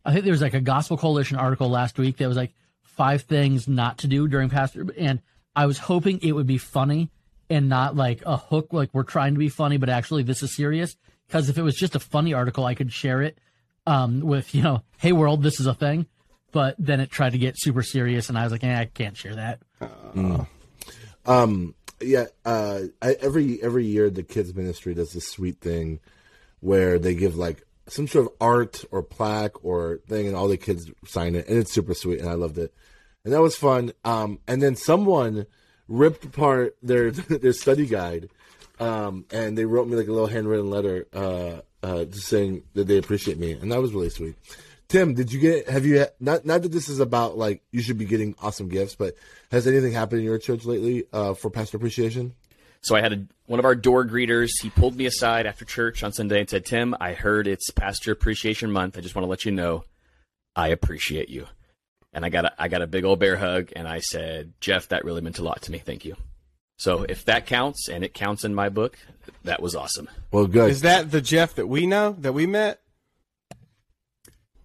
I 0.05 0.13
think 0.13 0.25
there 0.25 0.33
was 0.33 0.41
like 0.43 0.55
a 0.55 0.61
Gospel 0.61 0.97
Coalition 0.97 1.37
article 1.37 1.69
last 1.69 1.99
week 1.99 2.17
that 2.19 2.29
was 2.29 2.37
like 2.37 2.55
five 2.83 3.23
things 3.23 3.69
not 3.69 3.99
to 3.99 4.07
do 4.07 4.27
during 4.29 4.49
pastor, 4.49 4.87
and 4.97 5.21
I 5.55 5.67
was 5.67 5.79
hoping 5.79 6.21
it 6.23 6.33
would 6.33 6.47
be 6.47 6.59
funny 6.59 7.11
and 7.51 7.69
not 7.69 7.97
like 7.97 8.23
a 8.27 8.37
hook, 8.37 8.69
like 8.73 8.91
we're 8.93 9.03
trying 9.03 9.35
to 9.35 9.39
be 9.39 9.49
funny, 9.49 9.77
but 9.77 9.89
actually 9.89 10.23
this 10.23 10.43
is 10.43 10.55
serious. 10.55 10.97
Because 11.27 11.49
if 11.49 11.59
it 11.59 11.63
was 11.63 11.75
just 11.77 11.95
a 11.95 12.01
funny 12.01 12.33
article, 12.33 12.65
I 12.65 12.75
could 12.75 12.93
share 12.93 13.23
it 13.23 13.39
um, 13.87 14.21
with 14.21 14.55
you 14.55 14.63
know, 14.63 14.83
hey 14.99 15.13
world, 15.13 15.43
this 15.43 15.61
is 15.61 15.67
a 15.67 15.75
thing. 15.75 16.07
But 16.53 16.77
then 16.79 17.01
it 17.01 17.11
tried 17.11 17.33
to 17.33 17.39
get 17.39 17.59
super 17.59 17.83
serious, 17.83 18.31
and 18.31 18.39
I 18.39 18.45
was 18.45 18.53
like, 18.53 18.65
eh, 18.65 18.81
I 18.81 18.87
can't 18.87 19.17
share 19.17 19.35
that. 19.35 19.61
Um, 21.27 21.75
yeah, 22.01 22.27
uh, 22.45 22.81
I, 23.03 23.17
every 23.21 23.63
every 23.63 23.87
year 23.87 24.11
the 24.11 24.23
kids 24.23 24.55
ministry 24.55 24.95
does 24.95 25.13
this 25.13 25.29
sweet 25.29 25.61
thing 25.61 26.01
where 26.61 26.99
they 26.99 27.15
give 27.15 27.37
like 27.37 27.65
some 27.89 28.07
sort 28.07 28.27
of 28.27 28.33
art 28.41 28.85
or 28.91 29.03
plaque 29.03 29.65
or 29.65 30.01
thing, 30.09 30.27
and 30.27 30.37
all 30.37 30.49
the 30.49 30.57
kids 30.57 30.91
sign 31.07 31.35
it, 31.35 31.49
and 31.49 31.59
it's 31.59 31.73
super 31.73 31.95
sweet, 31.95 32.21
and 32.21 32.29
I 32.29 32.35
loved 32.35 32.59
it, 32.59 32.73
and 33.25 33.33
that 33.33 33.41
was 33.41 33.57
fun. 33.57 33.93
Um, 34.05 34.39
and 34.47 34.63
then 34.63 34.77
someone 34.77 35.47
ripped 35.89 36.25
apart 36.25 36.77
their 36.83 37.11
their 37.13 37.53
study 37.53 37.87
guide, 37.87 38.29
um, 38.79 39.25
and 39.33 39.57
they 39.57 39.65
wrote 39.65 39.89
me 39.89 39.97
like 39.97 40.09
a 40.09 40.13
little 40.13 40.27
handwritten 40.27 40.71
letter, 40.71 41.07
uh, 41.13 41.61
uh, 41.83 42.05
just 42.05 42.27
saying 42.27 42.63
that 42.75 42.87
they 42.87 42.99
appreciate 42.99 43.39
me, 43.39 43.53
and 43.53 43.73
that 43.73 43.81
was 43.81 43.93
really 43.93 44.11
sweet. 44.11 44.37
Tim, 44.89 45.13
did 45.13 45.33
you 45.33 45.39
get? 45.39 45.69
Have 45.69 45.85
you 45.85 46.07
not? 46.19 46.47
Not 46.47 46.63
that 46.63 46.73
this 46.73 46.89
is 46.89 46.99
about 46.99 47.37
like 47.37 47.63
you 47.71 47.83
should 47.83 47.99
be 47.99 48.07
getting 48.07 48.35
awesome 48.41 48.69
gifts, 48.69 48.95
but 48.95 49.15
has 49.51 49.67
anything 49.67 49.93
happened 49.93 50.21
in 50.21 50.25
your 50.25 50.39
church 50.39 50.65
lately 50.65 51.05
uh, 51.13 51.35
for 51.35 51.51
pastor 51.51 51.77
appreciation? 51.77 52.35
So 52.81 52.97
I 52.97 53.03
had 53.03 53.13
a, 53.13 53.27
one 53.47 53.59
of 53.59 53.67
our 53.67 53.75
door 53.75 54.07
greeters. 54.07 54.49
He 54.63 54.71
pulled 54.71 54.97
me 54.97 55.05
aside 55.05 55.47
after 55.47 55.65
church 55.65 56.03
on 56.03 56.13
Sunday 56.13 56.41
and 56.41 56.49
said, 56.49 56.65
"Tim, 56.65 56.95
I 57.01 57.13
heard 57.13 57.47
it's 57.47 57.71
Pastor 57.71 58.13
Appreciation 58.13 58.71
Month. 58.71 58.97
I 58.97 59.03
just 59.03 59.15
want 59.15 59.25
to 59.25 59.29
let 59.29 59.45
you 59.45 59.53
know, 59.53 59.85
I 60.57 60.69
appreciate 60.69 61.29
you." 61.29 61.47
And 62.15 62.25
I 62.25 62.31
got 62.31 62.47
a, 62.47 62.63
I 62.63 62.69
got 62.69 62.81
a 62.81 62.87
big 62.87 63.05
old 63.05 63.19
bear 63.19 63.37
hug, 63.37 63.71
and 63.77 63.87
I 63.87 64.01
said, 64.01 64.55
"Jeff, 64.61 64.89
that 64.89 65.05
really 65.05 65.21
meant 65.21 65.39
a 65.39 65.45
lot 65.45 65.61
to 65.63 65.73
me. 65.73 65.79
Thank 65.79 66.07
you." 66.07 66.17
So 66.79 67.03
if 67.03 67.27
that 67.27 67.45
counts, 67.45 67.89
and 67.91 68.05
it 68.05 68.15
counts 68.15 68.43
in 68.43 68.55
my 68.55 68.71
book, 68.71 68.97
that 69.45 69.61
was 69.61 69.75
awesome. 69.75 70.09
Well, 70.33 70.47
good. 70.47 70.71
Is 70.71 70.81
that 70.81 71.11
the 71.11 71.21
Jeff 71.21 71.57
that 71.57 71.67
we 71.67 71.87
know 71.87 72.17
that 72.21 72.33
we 72.33 72.47
met? 72.47 72.81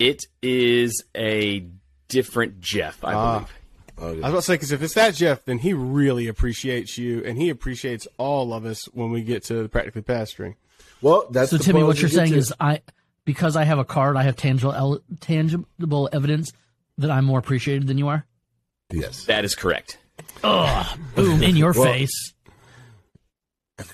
It 0.03 0.25
is 0.41 1.03
a 1.15 1.65
different 2.09 2.59
Jeff, 2.61 3.03
I 3.03 3.13
Ah. 3.13 3.33
believe. 3.39 3.49
Oh, 3.99 4.07
I 4.07 4.09
was 4.11 4.19
about 4.19 4.35
to 4.37 4.41
say 4.41 4.53
because 4.55 4.71
if 4.71 4.81
it's 4.81 4.95
that 4.95 5.13
Jeff, 5.15 5.45
then 5.45 5.59
he 5.59 5.73
really 5.73 6.27
appreciates 6.27 6.97
you, 6.97 7.23
and 7.23 7.37
he 7.37 7.49
appreciates 7.49 8.07
all 8.17 8.53
of 8.53 8.65
us 8.65 8.85
when 8.93 9.11
we 9.11 9.21
get 9.23 9.43
to 9.45 9.67
practically 9.69 10.01
pastoring. 10.01 10.55
well, 11.01 11.27
that's 11.31 11.51
So 11.51 11.57
the 11.57 11.63
Timmy, 11.63 11.83
what 11.83 11.99
you're 12.01 12.09
saying 12.09 12.31
to. 12.31 12.37
is 12.37 12.51
I 12.59 12.81
because 13.25 13.55
I 13.55 13.63
have 13.63 13.79
a 13.79 13.85
card, 13.85 14.17
I 14.17 14.23
have 14.23 14.35
tangible 14.35 14.73
el- 14.73 14.99
tangible 15.21 16.09
evidence 16.11 16.51
that 16.97 17.09
I'm 17.11 17.23
more 17.25 17.39
appreciated 17.39 17.87
than 17.87 17.97
you 17.97 18.07
are. 18.09 18.25
yes. 18.91 19.25
That 19.25 19.45
is 19.45 19.55
correct. 19.55 19.97
Boom 20.41 21.41
in 21.43 21.55
your 21.55 21.71
Well- 21.73 21.83
face. 21.85 22.33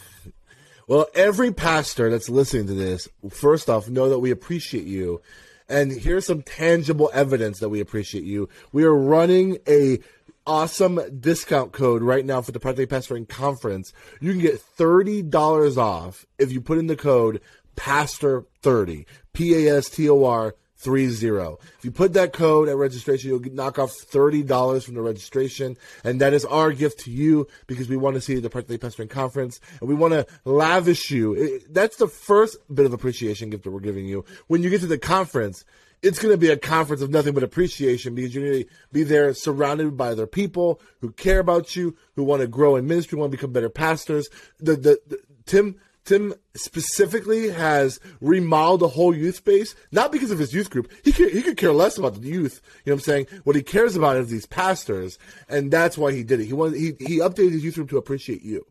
Well, 0.87 1.05
every 1.13 1.51
pastor 1.53 2.09
that's 2.09 2.29
listening 2.29 2.65
to 2.65 2.73
this, 2.73 3.07
first 3.29 3.69
off, 3.69 3.87
know 3.89 4.09
that 4.09 4.17
we 4.19 4.31
appreciate 4.31 4.85
you. 4.87 5.21
And 5.69 5.91
here's 5.91 6.25
some 6.25 6.41
tangible 6.41 7.11
evidence 7.13 7.59
that 7.59 7.69
we 7.69 7.79
appreciate 7.79 8.23
you. 8.23 8.49
We 8.71 8.83
are 8.83 8.95
running 8.95 9.59
a 9.67 9.99
awesome 10.47 10.99
discount 11.19 11.73
code 11.73 12.01
right 12.01 12.25
now 12.25 12.41
for 12.41 12.51
the 12.51 12.59
Practically 12.59 12.87
Pastoring 12.87 13.29
Conference. 13.29 13.93
You 14.19 14.31
can 14.31 14.41
get 14.41 14.59
$30 14.77 15.77
off 15.77 16.25
if 16.39 16.51
you 16.51 16.59
put 16.59 16.79
in 16.79 16.87
the 16.87 16.95
code 16.95 17.39
PASTOR30. 17.75 19.05
P 19.31 19.67
A 19.67 19.77
S 19.77 19.89
T 19.89 20.09
O 20.09 20.25
R 20.25 20.55
30. 20.79 21.05
If 21.05 21.83
you 21.83 21.91
put 21.91 22.13
that 22.13 22.31
code 22.31 22.69
at 22.69 22.77
registration, 22.77 23.29
you'll 23.29 23.53
knock 23.53 23.77
off 23.77 23.91
$30 23.91 24.83
from 24.83 24.93
the 24.93 25.01
registration. 25.01 25.77
And 26.05 26.21
that 26.21 26.33
is 26.33 26.45
our 26.45 26.71
gift 26.71 27.01
to 27.01 27.11
you 27.11 27.47
because 27.67 27.89
we 27.89 27.97
want 27.97 28.15
to 28.15 28.21
see 28.21 28.33
you 28.33 28.37
at 28.37 28.43
the 28.43 28.49
Practically 28.49 28.77
Pastoring 28.77 29.09
Conference 29.09 29.59
and 29.81 29.89
we 29.89 29.95
want 29.95 30.13
to 30.13 30.25
lavish 30.45 31.11
you. 31.11 31.59
That's 31.69 31.97
the 31.97 32.07
first 32.07 32.57
bit 32.73 32.85
of 32.85 32.93
appreciation 32.93 33.49
gift 33.49 33.65
that 33.65 33.71
we're 33.71 33.81
giving 33.81 34.05
you. 34.05 34.23
When 34.47 34.63
you 34.63 34.69
get 34.69 34.81
to 34.81 34.87
the 34.87 34.97
conference, 34.97 35.65
it's 36.01 36.19
going 36.19 36.33
to 36.33 36.37
be 36.37 36.49
a 36.49 36.57
conference 36.57 37.01
of 37.01 37.09
nothing 37.09 37.33
but 37.33 37.43
appreciation 37.43 38.15
because 38.15 38.33
you're 38.33 38.49
going 38.49 38.63
to 38.63 38.69
be 38.93 39.03
there 39.03 39.33
surrounded 39.33 39.97
by 39.97 40.09
other 40.09 40.27
people 40.27 40.79
who 41.01 41.11
care 41.11 41.39
about 41.39 41.75
you, 41.75 41.97
who 42.15 42.23
want 42.23 42.41
to 42.41 42.47
grow 42.47 42.77
in 42.77 42.87
ministry, 42.87 43.19
want 43.19 43.31
to 43.31 43.37
become 43.37 43.51
better 43.51 43.69
pastors. 43.69 44.29
The, 44.59 44.75
the, 44.75 44.99
the 45.07 45.19
Tim, 45.45 45.75
Tim 46.09 46.33
specifically 46.55 47.49
has 47.49 47.99
remodeled 48.19 48.79
the 48.79 48.87
whole 48.87 49.15
youth 49.15 49.35
space, 49.35 49.75
not 49.91 50.11
because 50.11 50.31
of 50.31 50.39
his 50.39 50.55
youth 50.55 50.71
group. 50.71 50.91
He 51.03 51.11
could, 51.11 51.31
he 51.31 51.43
could 51.43 51.55
care 51.55 51.71
less 51.71 51.99
about 51.99 52.15
the 52.15 52.27
youth. 52.27 52.61
You 52.83 52.89
know 52.89 52.95
what 52.95 53.01
I'm 53.01 53.03
saying? 53.03 53.27
What 53.43 53.55
he 53.55 53.61
cares 53.61 53.95
about 53.95 54.17
is 54.17 54.27
these 54.27 54.47
pastors, 54.47 55.19
and 55.47 55.69
that's 55.69 55.99
why 55.99 56.11
he 56.11 56.23
did 56.23 56.39
it. 56.39 56.47
He 56.47 56.53
wanted, 56.53 56.79
he, 56.79 56.93
he 56.97 57.19
updated 57.19 57.51
his 57.51 57.63
youth 57.63 57.75
group 57.75 57.91
to 57.91 57.97
appreciate 57.97 58.41
you. 58.41 58.65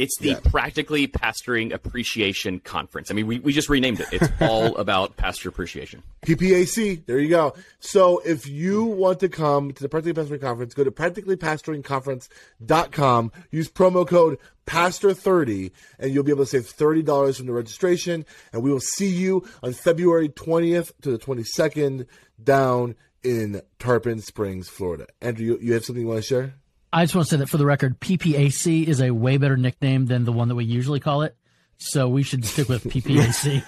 It's 0.00 0.18
the 0.18 0.36
Practically 0.48 1.06
Pastoring 1.06 1.74
Appreciation 1.74 2.58
Conference. 2.60 3.10
I 3.10 3.14
mean, 3.14 3.26
we, 3.26 3.38
we 3.38 3.52
just 3.52 3.68
renamed 3.68 4.00
it. 4.00 4.06
It's 4.12 4.28
all 4.40 4.74
about 4.78 5.18
pastor 5.18 5.50
appreciation. 5.50 6.02
PPAC. 6.22 7.04
There 7.04 7.18
you 7.18 7.28
go. 7.28 7.52
So 7.80 8.22
if 8.24 8.48
you 8.48 8.84
want 8.84 9.20
to 9.20 9.28
come 9.28 9.74
to 9.74 9.82
the 9.82 9.90
Practically 9.90 10.24
Pastoring 10.24 10.40
Conference, 10.40 10.72
go 10.72 10.84
to 10.84 10.90
practicallypastoringconference.com. 10.90 13.32
Use 13.50 13.70
promo 13.70 14.08
code 14.08 14.38
PASTOR30 14.66 15.70
and 15.98 16.14
you'll 16.14 16.24
be 16.24 16.32
able 16.32 16.44
to 16.44 16.50
save 16.50 16.62
$30 16.62 17.36
from 17.36 17.44
the 17.44 17.52
registration. 17.52 18.24
And 18.54 18.62
we 18.62 18.72
will 18.72 18.80
see 18.80 19.10
you 19.10 19.46
on 19.62 19.74
February 19.74 20.30
20th 20.30 20.92
to 21.02 21.10
the 21.10 21.18
22nd 21.18 22.06
down 22.42 22.94
in 23.22 23.60
Tarpon 23.78 24.22
Springs, 24.22 24.70
Florida. 24.70 25.08
Andrew, 25.20 25.44
you, 25.44 25.58
you 25.60 25.74
have 25.74 25.84
something 25.84 26.00
you 26.00 26.08
want 26.08 26.22
to 26.22 26.26
share? 26.26 26.54
I 26.92 27.04
just 27.04 27.14
want 27.14 27.28
to 27.28 27.30
say 27.30 27.36
that 27.38 27.48
for 27.48 27.56
the 27.56 27.66
record, 27.66 28.00
PPAC 28.00 28.86
is 28.86 29.00
a 29.00 29.10
way 29.12 29.36
better 29.36 29.56
nickname 29.56 30.06
than 30.06 30.24
the 30.24 30.32
one 30.32 30.48
that 30.48 30.56
we 30.56 30.64
usually 30.64 31.00
call 31.00 31.22
it. 31.22 31.36
So 31.78 32.08
we 32.08 32.22
should 32.22 32.44
stick 32.44 32.68
with 32.68 32.84
PPAC. 32.90 33.64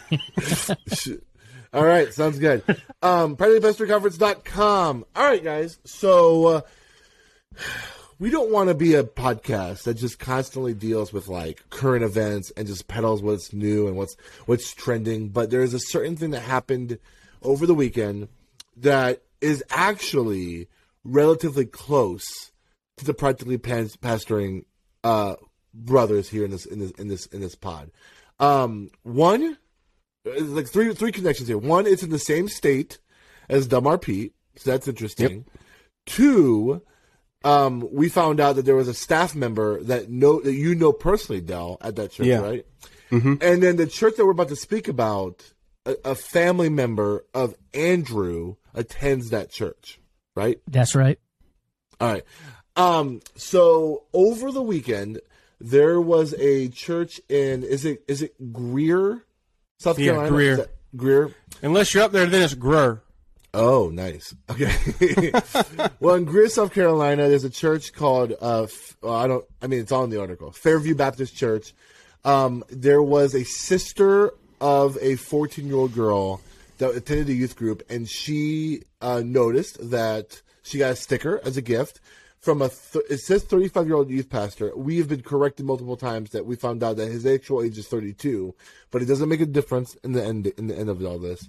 All 1.72 1.84
right, 1.84 2.12
sounds 2.12 2.38
good. 2.38 2.62
Um, 3.00 3.36
PracticallyPastoringConference.com. 3.36 5.04
All 5.16 5.24
right, 5.24 5.42
guys. 5.42 5.78
So 5.84 6.46
uh, 6.46 6.60
we 8.18 8.28
don't 8.28 8.52
want 8.52 8.68
to 8.68 8.74
be 8.74 8.94
a 8.94 9.02
podcast 9.02 9.84
that 9.84 9.94
just 9.94 10.18
constantly 10.18 10.74
deals 10.74 11.12
with 11.12 11.28
like 11.28 11.68
current 11.70 12.04
events 12.04 12.52
and 12.56 12.66
just 12.66 12.88
peddles 12.88 13.22
what's 13.22 13.52
new 13.52 13.88
and 13.88 13.96
what's 13.96 14.16
what's 14.46 14.74
trending. 14.74 15.30
But 15.30 15.50
there 15.50 15.62
is 15.62 15.74
a 15.74 15.80
certain 15.80 16.16
thing 16.16 16.30
that 16.30 16.42
happened 16.42 16.98
over 17.40 17.66
the 17.66 17.74
weekend 17.74 18.28
that 18.76 19.22
is 19.40 19.64
actually 19.70 20.68
relatively 21.04 21.66
close 21.66 22.51
to 23.02 23.06
the 23.06 23.14
practically 23.14 23.58
Pas- 23.58 23.96
pastoring 23.96 24.64
uh, 25.04 25.34
brothers 25.74 26.28
here 26.28 26.44
in 26.44 26.50
this 26.50 26.64
in 26.66 26.78
this 26.78 26.90
in 26.92 27.08
this 27.08 27.26
in 27.26 27.40
this 27.40 27.54
pod. 27.54 27.90
Um, 28.40 28.90
one 29.02 29.58
it's 30.24 30.42
like 30.48 30.68
three 30.68 30.92
three 30.94 31.12
connections 31.12 31.48
here. 31.48 31.58
One, 31.58 31.86
it's 31.86 32.02
in 32.02 32.10
the 32.10 32.18
same 32.18 32.48
state 32.48 32.98
as 33.48 33.66
Delmar 33.66 33.98
Pete, 33.98 34.32
so 34.56 34.70
that's 34.70 34.86
interesting. 34.88 35.44
Two, 36.06 36.82
um, 37.44 37.88
we 37.92 38.08
found 38.08 38.38
out 38.40 38.56
that 38.56 38.64
there 38.64 38.76
was 38.76 38.88
a 38.88 38.94
staff 38.94 39.34
member 39.34 39.82
that 39.84 40.10
know 40.10 40.40
that 40.40 40.52
you 40.54 40.74
know 40.74 40.92
personally, 40.92 41.40
Dell, 41.40 41.76
at 41.80 41.96
that 41.96 42.12
church, 42.12 42.26
Yeah. 42.26 42.40
right? 42.40 42.66
And 43.10 43.62
then 43.62 43.76
the 43.76 43.86
church 43.86 44.14
that 44.16 44.24
we're 44.24 44.30
about 44.32 44.48
to 44.48 44.56
speak 44.56 44.88
about, 44.88 45.52
a, 45.84 45.96
a 46.04 46.14
family 46.14 46.70
member 46.70 47.26
of 47.34 47.54
Andrew 47.74 48.54
attends 48.74 49.28
that 49.30 49.50
church, 49.50 50.00
right? 50.34 50.58
That's 50.66 50.94
right. 50.94 51.18
All 52.00 52.10
right. 52.10 52.22
Um, 52.76 53.20
so 53.36 54.04
over 54.12 54.50
the 54.50 54.62
weekend, 54.62 55.20
there 55.60 56.00
was 56.00 56.34
a 56.34 56.68
church 56.68 57.20
in 57.28 57.62
is 57.62 57.84
it 57.84 58.02
is 58.08 58.22
it 58.22 58.52
Greer, 58.52 59.24
South 59.78 59.98
Yeah, 59.98 60.12
Carolina? 60.12 60.30
Greer. 60.30 60.66
Greer. 60.96 61.34
Unless 61.62 61.94
you're 61.94 62.02
up 62.02 62.12
there, 62.12 62.26
then 62.26 62.42
it's 62.42 62.54
Greer. 62.54 63.02
Oh, 63.54 63.90
nice. 63.90 64.34
Okay. 64.50 65.32
well, 66.00 66.14
in 66.14 66.24
Greer, 66.24 66.48
South 66.48 66.72
Carolina, 66.72 67.28
there's 67.28 67.44
a 67.44 67.50
church 67.50 67.92
called 67.92 68.32
uh, 68.40 68.66
well, 69.02 69.14
I 69.14 69.26
don't. 69.26 69.44
I 69.60 69.66
mean, 69.66 69.80
it's 69.80 69.92
all 69.92 70.04
in 70.04 70.10
the 70.10 70.20
article. 70.20 70.52
Fairview 70.52 70.94
Baptist 70.94 71.36
Church. 71.36 71.74
Um, 72.24 72.64
there 72.70 73.02
was 73.02 73.34
a 73.34 73.44
sister 73.44 74.32
of 74.60 74.96
a 75.00 75.16
14 75.16 75.66
year 75.66 75.76
old 75.76 75.92
girl 75.92 76.40
that 76.78 76.94
attended 76.94 77.28
a 77.28 77.34
youth 77.34 77.56
group, 77.56 77.82
and 77.90 78.08
she 78.08 78.82
uh, 79.00 79.22
noticed 79.24 79.90
that 79.90 80.40
she 80.62 80.78
got 80.78 80.92
a 80.92 80.96
sticker 80.96 81.40
as 81.44 81.56
a 81.56 81.62
gift 81.62 82.00
from 82.42 82.60
a. 82.60 82.68
Th- 82.68 83.04
it 83.08 83.20
says 83.20 83.44
35 83.44 83.86
year 83.86 83.96
old 83.96 84.10
youth 84.10 84.28
pastor. 84.28 84.76
We 84.76 84.98
have 84.98 85.08
been 85.08 85.22
corrected 85.22 85.64
multiple 85.64 85.96
times 85.96 86.30
that 86.30 86.44
we 86.44 86.56
found 86.56 86.82
out 86.82 86.96
that 86.96 87.10
his 87.10 87.24
actual 87.24 87.62
age 87.62 87.78
is 87.78 87.88
32, 87.88 88.54
but 88.90 89.00
it 89.00 89.06
doesn't 89.06 89.28
make 89.28 89.40
a 89.40 89.46
difference 89.46 89.94
in 90.04 90.12
the 90.12 90.22
end. 90.22 90.48
In 90.58 90.66
the 90.66 90.76
end 90.76 90.90
of 90.90 91.02
all 91.04 91.18
this, 91.18 91.48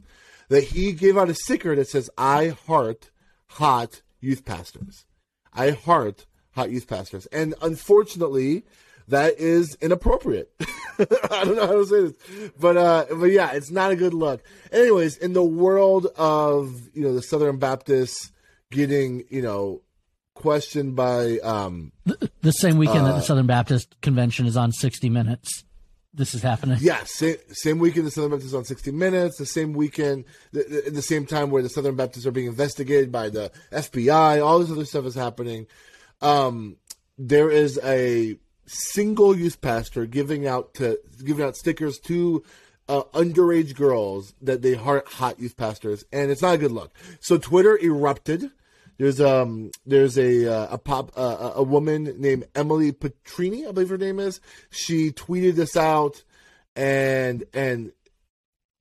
that 0.49 0.63
he 0.63 0.93
gave 0.93 1.17
out 1.17 1.29
a 1.29 1.35
sticker 1.35 1.75
that 1.75 1.89
says 1.89 2.09
"I 2.17 2.49
heart 2.65 3.11
hot 3.47 4.01
youth 4.21 4.45
pastors." 4.45 5.05
I 5.53 5.71
heart 5.71 6.25
hot 6.51 6.71
youth 6.71 6.87
pastors, 6.87 7.25
and 7.27 7.53
unfortunately, 7.61 8.63
that 9.07 9.39
is 9.39 9.75
inappropriate. 9.81 10.51
I 10.99 11.43
don't 11.43 11.55
know 11.55 11.67
how 11.67 11.73
to 11.73 11.85
say 11.85 12.01
this, 12.01 12.51
but 12.59 12.77
uh, 12.77 13.05
but 13.09 13.25
yeah, 13.25 13.51
it's 13.51 13.71
not 13.71 13.91
a 13.91 13.95
good 13.95 14.13
look. 14.13 14.43
Anyways, 14.71 15.17
in 15.17 15.33
the 15.33 15.43
world 15.43 16.07
of 16.17 16.89
you 16.93 17.03
know 17.03 17.13
the 17.13 17.21
Southern 17.21 17.57
Baptists 17.57 18.31
getting 18.71 19.23
you 19.29 19.41
know 19.41 19.81
questioned 20.33 20.95
by 20.95 21.37
um 21.39 21.91
The 22.41 22.51
same 22.51 22.77
weekend 22.77 23.01
Uh, 23.01 23.11
that 23.11 23.15
the 23.15 23.21
Southern 23.21 23.47
Baptist 23.47 23.95
Convention 24.01 24.45
is 24.45 24.57
on 24.57 24.71
60 24.71 25.09
Minutes. 25.09 25.63
This 26.15 26.35
is 26.35 26.43
happening. 26.43 26.77
Yeah, 26.79 27.03
same, 27.05 27.37
same 27.51 27.79
weekend 27.79 28.05
the 28.05 28.11
Southern 28.11 28.31
Baptists 28.31 28.53
on 28.53 28.65
60 28.65 28.91
Minutes. 28.91 29.37
The 29.37 29.47
same 29.47 29.73
weekend, 29.73 30.25
the, 30.51 30.63
the, 30.85 30.91
the 30.91 31.01
same 31.01 31.25
time 31.25 31.49
where 31.49 31.63
the 31.63 31.69
Southern 31.69 31.95
Baptists 31.95 32.27
are 32.27 32.31
being 32.31 32.45
investigated 32.47 33.11
by 33.11 33.29
the 33.29 33.51
FBI. 33.71 34.45
All 34.45 34.59
this 34.59 34.69
other 34.69 34.85
stuff 34.85 35.05
is 35.05 35.15
happening. 35.15 35.65
Um, 36.21 36.77
there 37.17 37.49
is 37.49 37.79
a 37.83 38.37
single 38.65 39.35
youth 39.35 39.59
pastor 39.61 40.05
giving 40.05 40.45
out 40.47 40.73
to 40.75 40.99
giving 41.25 41.43
out 41.45 41.55
stickers 41.55 41.97
to 41.99 42.43
uh, 42.87 43.03
underage 43.13 43.75
girls 43.75 44.33
that 44.41 44.61
they 44.61 44.73
heart 44.75 45.07
hot 45.07 45.39
youth 45.39 45.57
pastors, 45.57 46.03
and 46.11 46.29
it's 46.31 46.41
not 46.41 46.55
a 46.55 46.57
good 46.59 46.71
look. 46.71 46.93
So 47.21 47.37
Twitter 47.37 47.77
erupted. 47.77 48.51
There's 48.97 49.19
um 49.19 49.71
there's 49.85 50.17
a 50.17 50.51
uh, 50.51 50.67
a 50.71 50.77
pop 50.77 51.11
uh, 51.15 51.53
a 51.55 51.63
woman 51.63 52.15
named 52.19 52.45
Emily 52.55 52.91
Petrini, 52.91 53.67
I 53.67 53.71
believe 53.71 53.89
her 53.89 53.97
name 53.97 54.19
is. 54.19 54.39
She 54.69 55.11
tweeted 55.11 55.55
this 55.55 55.75
out, 55.75 56.23
and 56.75 57.43
and 57.53 57.91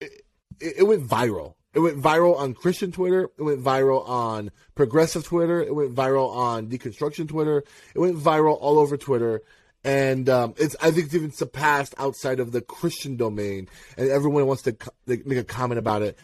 it, 0.00 0.24
it 0.60 0.86
went 0.86 1.06
viral. 1.08 1.54
It 1.74 1.80
went 1.80 1.96
viral 1.96 2.36
on 2.36 2.52
Christian 2.52 2.92
Twitter. 2.92 3.30
It 3.38 3.42
went 3.42 3.62
viral 3.62 4.06
on 4.06 4.50
progressive 4.74 5.24
Twitter. 5.24 5.62
It 5.62 5.74
went 5.74 5.94
viral 5.94 6.30
on 6.34 6.68
deconstruction 6.68 7.28
Twitter. 7.28 7.64
It 7.94 7.98
went 7.98 8.16
viral 8.16 8.58
all 8.60 8.78
over 8.78 8.98
Twitter 8.98 9.42
and 9.84 10.28
um, 10.28 10.54
it's 10.58 10.76
I 10.80 10.90
think 10.90 11.06
it's 11.06 11.14
even 11.14 11.32
surpassed 11.32 11.94
outside 11.98 12.40
of 12.40 12.52
the 12.52 12.60
Christian 12.60 13.16
domain, 13.16 13.68
and 13.96 14.08
everyone 14.08 14.46
wants 14.46 14.62
to 14.62 14.72
co- 14.72 14.92
make 15.06 15.38
a 15.38 15.44
comment 15.44 15.78
about 15.78 16.02
it. 16.02 16.18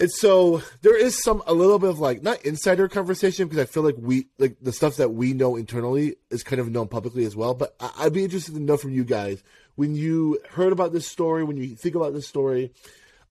And 0.00 0.10
so 0.10 0.62
there 0.82 0.96
is 0.96 1.20
some 1.20 1.42
a 1.46 1.52
little 1.52 1.78
bit 1.78 1.90
of 1.90 1.98
like 1.98 2.22
not 2.22 2.42
insider 2.44 2.88
conversation 2.88 3.48
because 3.48 3.62
I 3.62 3.66
feel 3.66 3.82
like 3.82 3.96
we 3.98 4.28
like 4.38 4.56
the 4.60 4.72
stuff 4.72 4.96
that 4.96 5.10
we 5.10 5.32
know 5.32 5.56
internally 5.56 6.16
is 6.30 6.42
kind 6.42 6.60
of 6.60 6.70
known 6.70 6.88
publicly 6.88 7.24
as 7.24 7.34
well. 7.34 7.54
But 7.54 7.74
I, 7.80 8.04
would 8.04 8.12
be 8.12 8.24
interested 8.24 8.54
to 8.54 8.60
know 8.60 8.76
from 8.76 8.92
you 8.92 9.04
guys 9.04 9.42
when 9.74 9.94
you 9.94 10.38
heard 10.50 10.72
about 10.72 10.92
this 10.92 11.06
story, 11.06 11.42
when 11.42 11.56
you 11.56 11.74
think 11.74 11.94
about 11.94 12.12
this 12.12 12.28
story. 12.28 12.72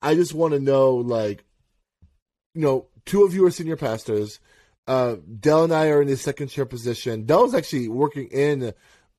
I 0.01 0.13
just 0.13 0.33
want 0.33 0.53
to 0.53 0.59
know 0.59 0.95
like, 0.95 1.43
you 2.53 2.61
know, 2.61 2.87
two 3.05 3.23
of 3.23 3.33
you 3.33 3.45
are 3.45 3.51
senior 3.51 3.77
pastors. 3.77 4.39
Uh, 4.87 5.17
Dell 5.39 5.63
and 5.63 5.73
I 5.73 5.87
are 5.87 6.01
in 6.01 6.07
the 6.07 6.17
second 6.17 6.49
chair 6.49 6.65
position. 6.65 7.25
Dell's 7.25 7.53
actually 7.53 7.87
working 7.87 8.27
in 8.27 8.73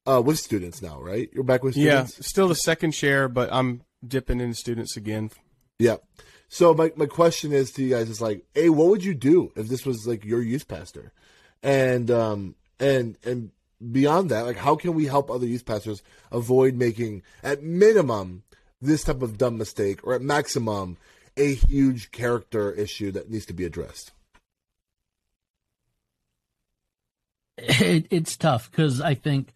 uh, 0.06 0.22
with 0.24 0.38
students 0.38 0.80
now, 0.80 1.00
right? 1.00 1.28
You're 1.32 1.44
back 1.44 1.62
with 1.62 1.74
students. 1.74 2.16
Yeah, 2.16 2.22
still 2.22 2.48
the 2.48 2.54
second 2.54 2.92
chair, 2.92 3.28
but 3.28 3.52
I'm 3.52 3.82
dipping 4.06 4.40
into 4.40 4.54
students 4.54 4.96
again. 4.96 5.30
Yeah. 5.78 5.96
So 6.48 6.72
my 6.74 6.92
my 6.96 7.06
question 7.06 7.52
is 7.52 7.70
to 7.72 7.82
you 7.82 7.90
guys 7.90 8.08
is 8.08 8.20
like, 8.20 8.44
hey, 8.54 8.70
what 8.70 8.88
would 8.88 9.04
you 9.04 9.14
do 9.14 9.52
if 9.54 9.68
this 9.68 9.84
was 9.84 10.06
like 10.06 10.24
your 10.24 10.42
youth 10.42 10.66
pastor, 10.66 11.12
and 11.62 12.10
um 12.10 12.54
and 12.80 13.18
and 13.22 13.50
beyond 13.92 14.30
that, 14.30 14.46
like 14.46 14.56
how 14.56 14.74
can 14.74 14.94
we 14.94 15.06
help 15.06 15.30
other 15.30 15.46
youth 15.46 15.66
pastors 15.66 16.02
avoid 16.32 16.74
making 16.74 17.22
at 17.42 17.62
minimum 17.62 18.42
this 18.80 19.04
type 19.04 19.22
of 19.22 19.36
dumb 19.36 19.58
mistake, 19.58 20.06
or 20.06 20.14
at 20.14 20.22
maximum 20.22 20.96
a 21.36 21.54
huge 21.54 22.10
character 22.12 22.72
issue 22.72 23.12
that 23.12 23.30
needs 23.30 23.46
to 23.46 23.52
be 23.52 23.64
addressed? 23.64 24.12
It, 27.58 28.06
it's 28.10 28.36
tough 28.36 28.70
because 28.70 29.00
I 29.00 29.14
think 29.14 29.52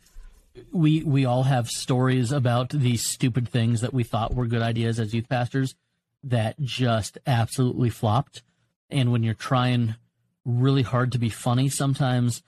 we 0.73 1.03
we 1.05 1.25
all 1.25 1.45
have 1.45 1.69
stories 1.69 2.33
about 2.33 2.69
these 2.69 3.09
stupid 3.09 3.49
things 3.49 3.81
that 3.81 3.95
we 3.95 4.03
thought 4.03 4.35
were 4.35 4.47
good 4.47 4.61
ideas 4.61 5.01
as 5.01 5.15
youth 5.15 5.29
pastors 5.29 5.75
that 6.25 6.61
just 6.61 7.19
absolutely 7.27 7.91
flopped. 7.91 8.43
And 8.91 9.13
when 9.13 9.23
you're 9.23 9.35
trying 9.35 9.97
really 10.45 10.83
hard 10.83 11.13
to 11.13 11.19
be 11.19 11.29
funny, 11.29 11.69
sometimes 11.69 12.43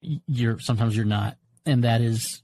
you're 0.00 0.58
sometimes 0.58 0.96
you're 0.96 1.06
not, 1.06 1.36
and 1.64 1.84
that 1.84 2.00
is 2.00 2.42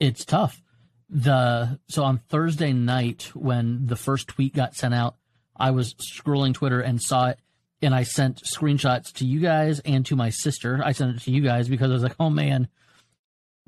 it's 0.00 0.24
tough. 0.24 0.62
The 1.08 1.78
so 1.88 2.04
on 2.04 2.18
Thursday 2.28 2.72
night 2.72 3.30
when 3.34 3.86
the 3.86 3.96
first 3.96 4.28
tweet 4.28 4.54
got 4.54 4.74
sent 4.74 4.94
out, 4.94 5.16
I 5.56 5.70
was 5.70 5.94
scrolling 5.94 6.54
Twitter 6.54 6.80
and 6.80 7.00
saw 7.00 7.28
it, 7.28 7.38
and 7.80 7.94
I 7.94 8.02
sent 8.02 8.42
screenshots 8.42 9.12
to 9.14 9.26
you 9.26 9.40
guys 9.40 9.80
and 9.80 10.04
to 10.06 10.16
my 10.16 10.30
sister. 10.30 10.80
I 10.84 10.92
sent 10.92 11.16
it 11.16 11.22
to 11.22 11.30
you 11.30 11.40
guys 11.40 11.68
because 11.68 11.90
I 11.90 11.94
was 11.94 12.02
like, 12.02 12.16
oh 12.20 12.30
man 12.30 12.68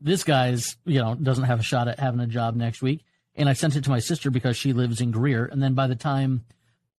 this 0.01 0.25
guy's, 0.25 0.77
you 0.85 1.01
know, 1.01 1.15
doesn't 1.15 1.45
have 1.45 1.61
a 1.61 1.65
shot 1.65 1.89
at 1.89 2.01
having 2.01 2.21
a 2.21 2.27
job 2.27 2.57
next 2.57 2.83
week. 2.83 3.05
And 3.35 3.49
I 3.49 3.53
sent 3.53 3.77
it 3.77 3.85
to 3.85 3.91
my 3.91 4.01
sister 4.01 4.31
because 4.31 4.57
she 4.57 4.73
lives 4.73 5.01
in 5.01 5.11
Greer. 5.11 5.45
And 5.47 5.63
then 5.63 5.75
by 5.75 5.87
the 5.87 5.95
time 5.95 6.45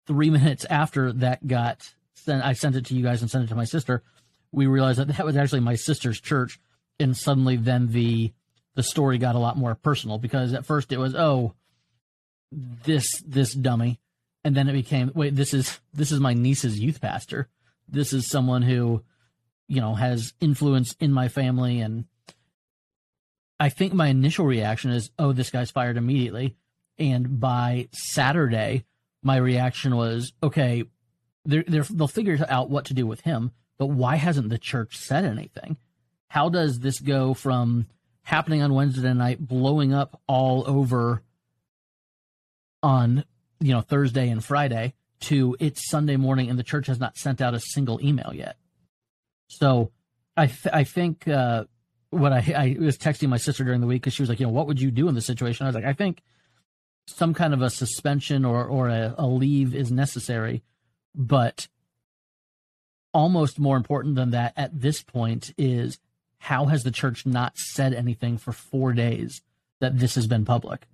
three 0.06 0.30
minutes 0.38 0.64
after 0.66 1.12
that 1.14 1.46
got 1.46 1.94
sent, 2.14 2.44
I 2.44 2.52
sent 2.52 2.76
it 2.76 2.86
to 2.86 2.94
you 2.94 3.02
guys 3.02 3.20
and 3.20 3.30
sent 3.30 3.44
it 3.44 3.48
to 3.48 3.54
my 3.54 3.64
sister. 3.64 4.02
We 4.50 4.66
realized 4.66 4.98
that 4.98 5.08
that 5.08 5.24
was 5.24 5.36
actually 5.36 5.60
my 5.60 5.76
sister's 5.76 6.20
church. 6.20 6.58
And 7.00 7.16
suddenly 7.16 7.56
then 7.56 7.88
the, 7.88 8.32
the 8.74 8.82
story 8.82 9.18
got 9.18 9.34
a 9.34 9.40
lot 9.40 9.56
more 9.56 9.74
personal 9.74 10.18
because 10.18 10.52
at 10.52 10.66
first 10.66 10.92
it 10.92 10.98
was, 10.98 11.14
oh, 11.14 11.54
this, 12.50 13.06
this 13.26 13.54
dummy. 13.54 13.98
And 14.44 14.54
then 14.54 14.68
it 14.68 14.72
became, 14.72 15.12
wait, 15.14 15.36
this 15.36 15.54
is, 15.54 15.80
this 15.94 16.10
is 16.10 16.20
my 16.20 16.34
niece's 16.34 16.78
youth 16.78 17.00
pastor. 17.00 17.48
This 17.88 18.12
is 18.12 18.28
someone 18.28 18.62
who, 18.62 19.02
you 19.68 19.80
know, 19.80 19.94
has 19.94 20.34
influence 20.40 20.94
in 20.98 21.12
my 21.12 21.28
family 21.28 21.80
and, 21.80 22.06
I 23.62 23.68
think 23.68 23.92
my 23.92 24.08
initial 24.08 24.44
reaction 24.44 24.90
is, 24.90 25.12
oh, 25.20 25.30
this 25.30 25.50
guy's 25.50 25.70
fired 25.70 25.96
immediately. 25.96 26.56
And 26.98 27.38
by 27.38 27.88
Saturday, 27.92 28.84
my 29.22 29.36
reaction 29.36 29.94
was, 29.94 30.32
okay, 30.42 30.82
they're, 31.44 31.62
they're, 31.68 31.84
they'll 31.84 32.08
figure 32.08 32.44
out 32.48 32.70
what 32.70 32.86
to 32.86 32.94
do 32.94 33.06
with 33.06 33.20
him, 33.20 33.52
but 33.78 33.86
why 33.86 34.16
hasn't 34.16 34.48
the 34.48 34.58
church 34.58 34.96
said 34.98 35.24
anything? 35.24 35.76
How 36.26 36.48
does 36.48 36.80
this 36.80 36.98
go 36.98 37.34
from 37.34 37.86
happening 38.22 38.62
on 38.62 38.74
Wednesday 38.74 39.14
night, 39.14 39.38
blowing 39.46 39.94
up 39.94 40.20
all 40.26 40.64
over 40.66 41.22
on 42.82 43.24
you 43.60 43.72
know 43.72 43.80
Thursday 43.80 44.28
and 44.28 44.44
Friday, 44.44 44.94
to 45.20 45.56
it's 45.60 45.88
Sunday 45.88 46.16
morning 46.16 46.50
and 46.50 46.58
the 46.58 46.64
church 46.64 46.88
has 46.88 46.98
not 46.98 47.16
sent 47.16 47.40
out 47.40 47.54
a 47.54 47.60
single 47.60 48.04
email 48.04 48.32
yet? 48.34 48.56
So 49.46 49.92
I 50.36 50.46
th- 50.46 50.74
I 50.74 50.82
think 50.82 51.28
uh, 51.28 51.66
what 52.12 52.32
I, 52.32 52.38
I 52.54 52.76
was 52.78 52.98
texting 52.98 53.28
my 53.28 53.38
sister 53.38 53.64
during 53.64 53.80
the 53.80 53.86
week 53.86 54.02
because 54.02 54.12
she 54.12 54.22
was 54.22 54.28
like, 54.28 54.38
you 54.38 54.46
know, 54.46 54.52
what 54.52 54.66
would 54.66 54.80
you 54.80 54.90
do 54.90 55.08
in 55.08 55.14
this 55.14 55.26
situation? 55.26 55.64
I 55.64 55.68
was 55.68 55.74
like, 55.74 55.84
I 55.84 55.94
think 55.94 56.22
some 57.06 57.32
kind 57.32 57.54
of 57.54 57.62
a 57.62 57.70
suspension 57.70 58.44
or 58.44 58.64
or 58.64 58.88
a, 58.88 59.14
a 59.16 59.26
leave 59.26 59.74
is 59.74 59.90
necessary, 59.90 60.62
but 61.14 61.68
almost 63.14 63.58
more 63.58 63.76
important 63.76 64.14
than 64.14 64.30
that 64.30 64.52
at 64.56 64.78
this 64.78 65.02
point 65.02 65.52
is 65.56 65.98
how 66.38 66.66
has 66.66 66.82
the 66.82 66.90
church 66.90 67.24
not 67.24 67.56
said 67.56 67.94
anything 67.94 68.36
for 68.36 68.52
four 68.52 68.92
days 68.92 69.42
that 69.80 69.98
this 69.98 70.14
has 70.14 70.26
been 70.26 70.44
public? 70.44 70.86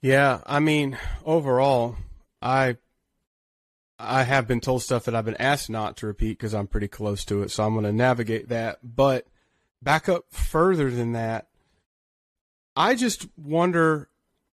Yeah, 0.00 0.40
I 0.44 0.60
mean, 0.60 0.98
overall, 1.24 1.96
I 2.42 2.76
I 3.98 4.24
have 4.24 4.48
been 4.48 4.60
told 4.60 4.82
stuff 4.82 5.04
that 5.04 5.14
I've 5.14 5.24
been 5.24 5.36
asked 5.36 5.70
not 5.70 5.96
to 5.98 6.06
repeat 6.06 6.38
because 6.38 6.54
I'm 6.54 6.66
pretty 6.66 6.88
close 6.88 7.24
to 7.26 7.42
it. 7.42 7.50
So 7.50 7.64
I'm 7.64 7.74
going 7.74 7.84
to 7.84 7.92
navigate 7.92 8.48
that. 8.48 8.78
But 8.82 9.26
back 9.82 10.08
up 10.08 10.26
further 10.30 10.90
than 10.90 11.12
that, 11.12 11.48
I 12.76 12.96
just 12.96 13.28
wonder 13.36 14.08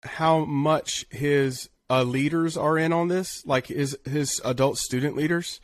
how 0.04 0.46
much 0.46 1.06
his 1.10 1.70
uh, 1.90 2.04
leaders 2.04 2.56
are 2.56 2.78
in 2.78 2.94
on 2.94 3.10
this, 3.10 3.46
like 3.46 3.68
his 3.68 3.98
his 4.06 4.42
adult 4.46 4.78
student 4.78 5.16
leaders, 5.16 5.60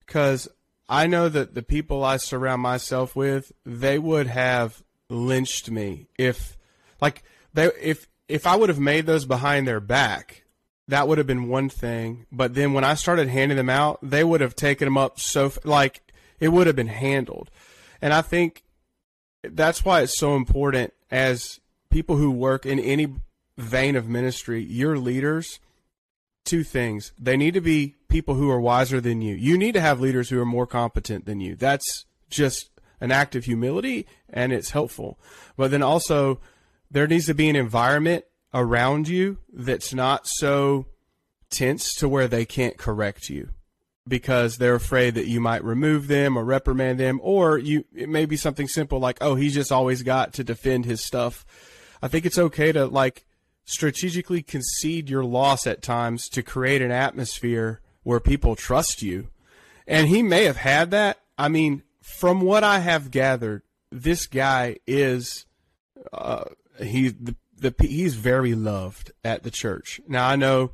because 0.00 0.48
I 0.88 1.06
know 1.06 1.28
that 1.28 1.54
the 1.54 1.62
people 1.62 2.04
I 2.04 2.18
surround 2.18 2.62
myself 2.62 3.16
with, 3.16 3.52
they 3.64 3.98
would 3.98 4.28
have 4.28 4.82
lynched 5.10 5.70
me 5.70 6.06
if, 6.16 6.56
like, 7.00 7.24
they 7.52 7.70
if 7.80 8.08
if 8.28 8.46
I 8.46 8.56
would 8.56 8.68
have 8.68 8.78
made 8.80 9.06
those 9.06 9.24
behind 9.24 9.66
their 9.66 9.80
back 9.80 10.44
that 10.88 11.08
would 11.08 11.18
have 11.18 11.26
been 11.26 11.48
one 11.48 11.68
thing. 11.68 12.26
But 12.30 12.54
then 12.54 12.72
when 12.72 12.84
I 12.84 12.94
started 12.94 13.28
handing 13.28 13.56
them 13.56 13.70
out, 13.70 13.98
they 14.02 14.24
would 14.24 14.40
have 14.40 14.54
taken 14.54 14.86
them 14.86 14.98
up 14.98 15.18
so 15.18 15.52
like 15.64 16.02
it 16.38 16.48
would 16.48 16.66
have 16.66 16.76
been 16.76 16.86
handled. 16.86 17.50
And 18.00 18.12
I 18.12 18.22
think 18.22 18.62
that's 19.42 19.84
why 19.84 20.02
it's 20.02 20.18
so 20.18 20.36
important 20.36 20.92
as 21.10 21.60
people 21.90 22.16
who 22.16 22.30
work 22.30 22.66
in 22.66 22.78
any 22.78 23.08
vein 23.56 23.96
of 23.96 24.08
ministry, 24.08 24.62
your 24.62 24.98
leaders, 24.98 25.60
two 26.44 26.62
things. 26.62 27.12
They 27.18 27.36
need 27.36 27.54
to 27.54 27.60
be 27.60 27.94
people 28.08 28.34
who 28.34 28.50
are 28.50 28.60
wiser 28.60 29.00
than 29.00 29.22
you. 29.22 29.34
You 29.34 29.58
need 29.58 29.72
to 29.72 29.80
have 29.80 30.00
leaders 30.00 30.28
who 30.28 30.40
are 30.40 30.46
more 30.46 30.66
competent 30.66 31.26
than 31.26 31.40
you. 31.40 31.56
That's 31.56 32.04
just 32.30 32.70
an 33.00 33.10
act 33.10 33.34
of 33.34 33.44
humility 33.44 34.06
and 34.28 34.52
it's 34.52 34.70
helpful. 34.70 35.18
But 35.56 35.70
then 35.70 35.82
also 35.82 36.40
there 36.90 37.06
needs 37.06 37.26
to 37.26 37.34
be 37.34 37.48
an 37.48 37.56
environment 37.56 38.24
around 38.56 39.06
you 39.06 39.36
that's 39.52 39.92
not 39.92 40.26
so 40.26 40.86
tense 41.50 41.94
to 41.94 42.08
where 42.08 42.26
they 42.26 42.46
can't 42.46 42.78
correct 42.78 43.28
you 43.28 43.50
because 44.08 44.56
they're 44.56 44.74
afraid 44.74 45.14
that 45.14 45.26
you 45.26 45.40
might 45.40 45.62
remove 45.62 46.08
them 46.08 46.38
or 46.38 46.44
reprimand 46.44 46.98
them 46.98 47.20
or 47.22 47.58
you 47.58 47.84
it 47.94 48.08
may 48.08 48.24
be 48.24 48.36
something 48.36 48.66
simple 48.66 48.98
like 48.98 49.18
oh 49.20 49.34
he's 49.34 49.52
just 49.52 49.70
always 49.70 50.02
got 50.02 50.32
to 50.32 50.42
defend 50.42 50.86
his 50.86 51.04
stuff. 51.04 51.44
I 52.00 52.08
think 52.08 52.24
it's 52.24 52.38
okay 52.38 52.72
to 52.72 52.86
like 52.86 53.26
strategically 53.64 54.42
concede 54.42 55.10
your 55.10 55.24
loss 55.24 55.66
at 55.66 55.82
times 55.82 56.28
to 56.30 56.42
create 56.42 56.80
an 56.80 56.90
atmosphere 56.90 57.80
where 58.04 58.20
people 58.20 58.56
trust 58.56 59.02
you. 59.02 59.28
And 59.86 60.08
he 60.08 60.22
may 60.22 60.44
have 60.44 60.56
had 60.56 60.90
that. 60.92 61.18
I 61.36 61.48
mean 61.48 61.82
from 62.00 62.40
what 62.40 62.62
i 62.62 62.78
have 62.78 63.10
gathered 63.10 63.62
this 63.90 64.28
guy 64.28 64.76
is 64.86 65.44
uh, 66.12 66.44
he 66.80 67.12
the 67.58 67.74
he's 67.80 68.14
very 68.14 68.54
loved 68.54 69.12
at 69.24 69.42
the 69.42 69.50
church. 69.50 70.00
Now 70.06 70.28
I 70.28 70.36
know 70.36 70.72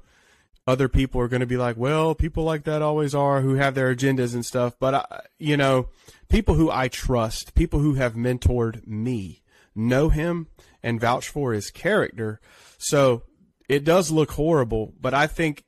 other 0.67 0.89
people 0.89 1.21
are 1.21 1.29
going 1.29 1.41
to 1.41 1.47
be 1.47 1.57
like, 1.57 1.77
well, 1.77 2.15
people 2.15 2.45
like 2.45 2.65
that 2.65 2.83
always 2.83 3.15
are 3.15 3.41
who 3.41 3.55
have 3.55 3.75
their 3.75 3.95
agendas 3.95 4.35
and 4.35 4.47
stuff, 4.47 4.75
but 4.79 4.95
I, 4.95 5.21
you 5.39 5.57
know, 5.57 5.89
people 6.29 6.55
who 6.55 6.71
I 6.71 6.89
trust, 6.89 7.55
people 7.55 7.81
who 7.81 7.95
have 7.95 8.15
mentored 8.15 8.87
me 8.87 9.43
know 9.75 10.09
him 10.09 10.49
and 10.83 11.01
vouch 11.01 11.29
for 11.29 11.53
his 11.53 11.71
character. 11.71 12.41
So 12.79 13.23
it 13.69 13.85
does 13.85 14.11
look 14.11 14.33
horrible, 14.33 14.95
but 15.01 15.15
I 15.15 15.27
think 15.27 15.65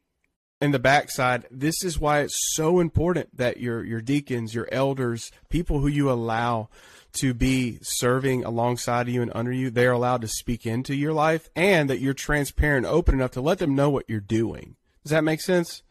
in 0.60 0.70
the 0.70 0.78
backside, 0.78 1.46
this 1.50 1.82
is 1.82 1.98
why 1.98 2.20
it's 2.20 2.54
so 2.54 2.80
important 2.80 3.36
that 3.36 3.58
your 3.58 3.84
your 3.84 4.00
deacons, 4.00 4.54
your 4.54 4.68
elders, 4.70 5.30
people 5.48 5.80
who 5.80 5.88
you 5.88 6.10
allow 6.10 6.68
to 7.14 7.34
be 7.34 7.78
serving 7.82 8.44
alongside 8.44 9.08
of 9.08 9.14
you 9.14 9.22
and 9.22 9.32
under 9.34 9.52
you, 9.52 9.70
they're 9.70 9.92
allowed 9.92 10.20
to 10.22 10.28
speak 10.28 10.66
into 10.66 10.94
your 10.94 11.12
life 11.12 11.48
and 11.54 11.88
that 11.90 12.00
you're 12.00 12.14
transparent, 12.14 12.86
open 12.86 13.14
enough 13.14 13.32
to 13.32 13.40
let 13.40 13.58
them 13.58 13.74
know 13.74 13.90
what 13.90 14.04
you're 14.08 14.20
doing. 14.20 14.76
Does 15.02 15.10
that 15.10 15.24
make 15.24 15.40
sense? 15.40 15.82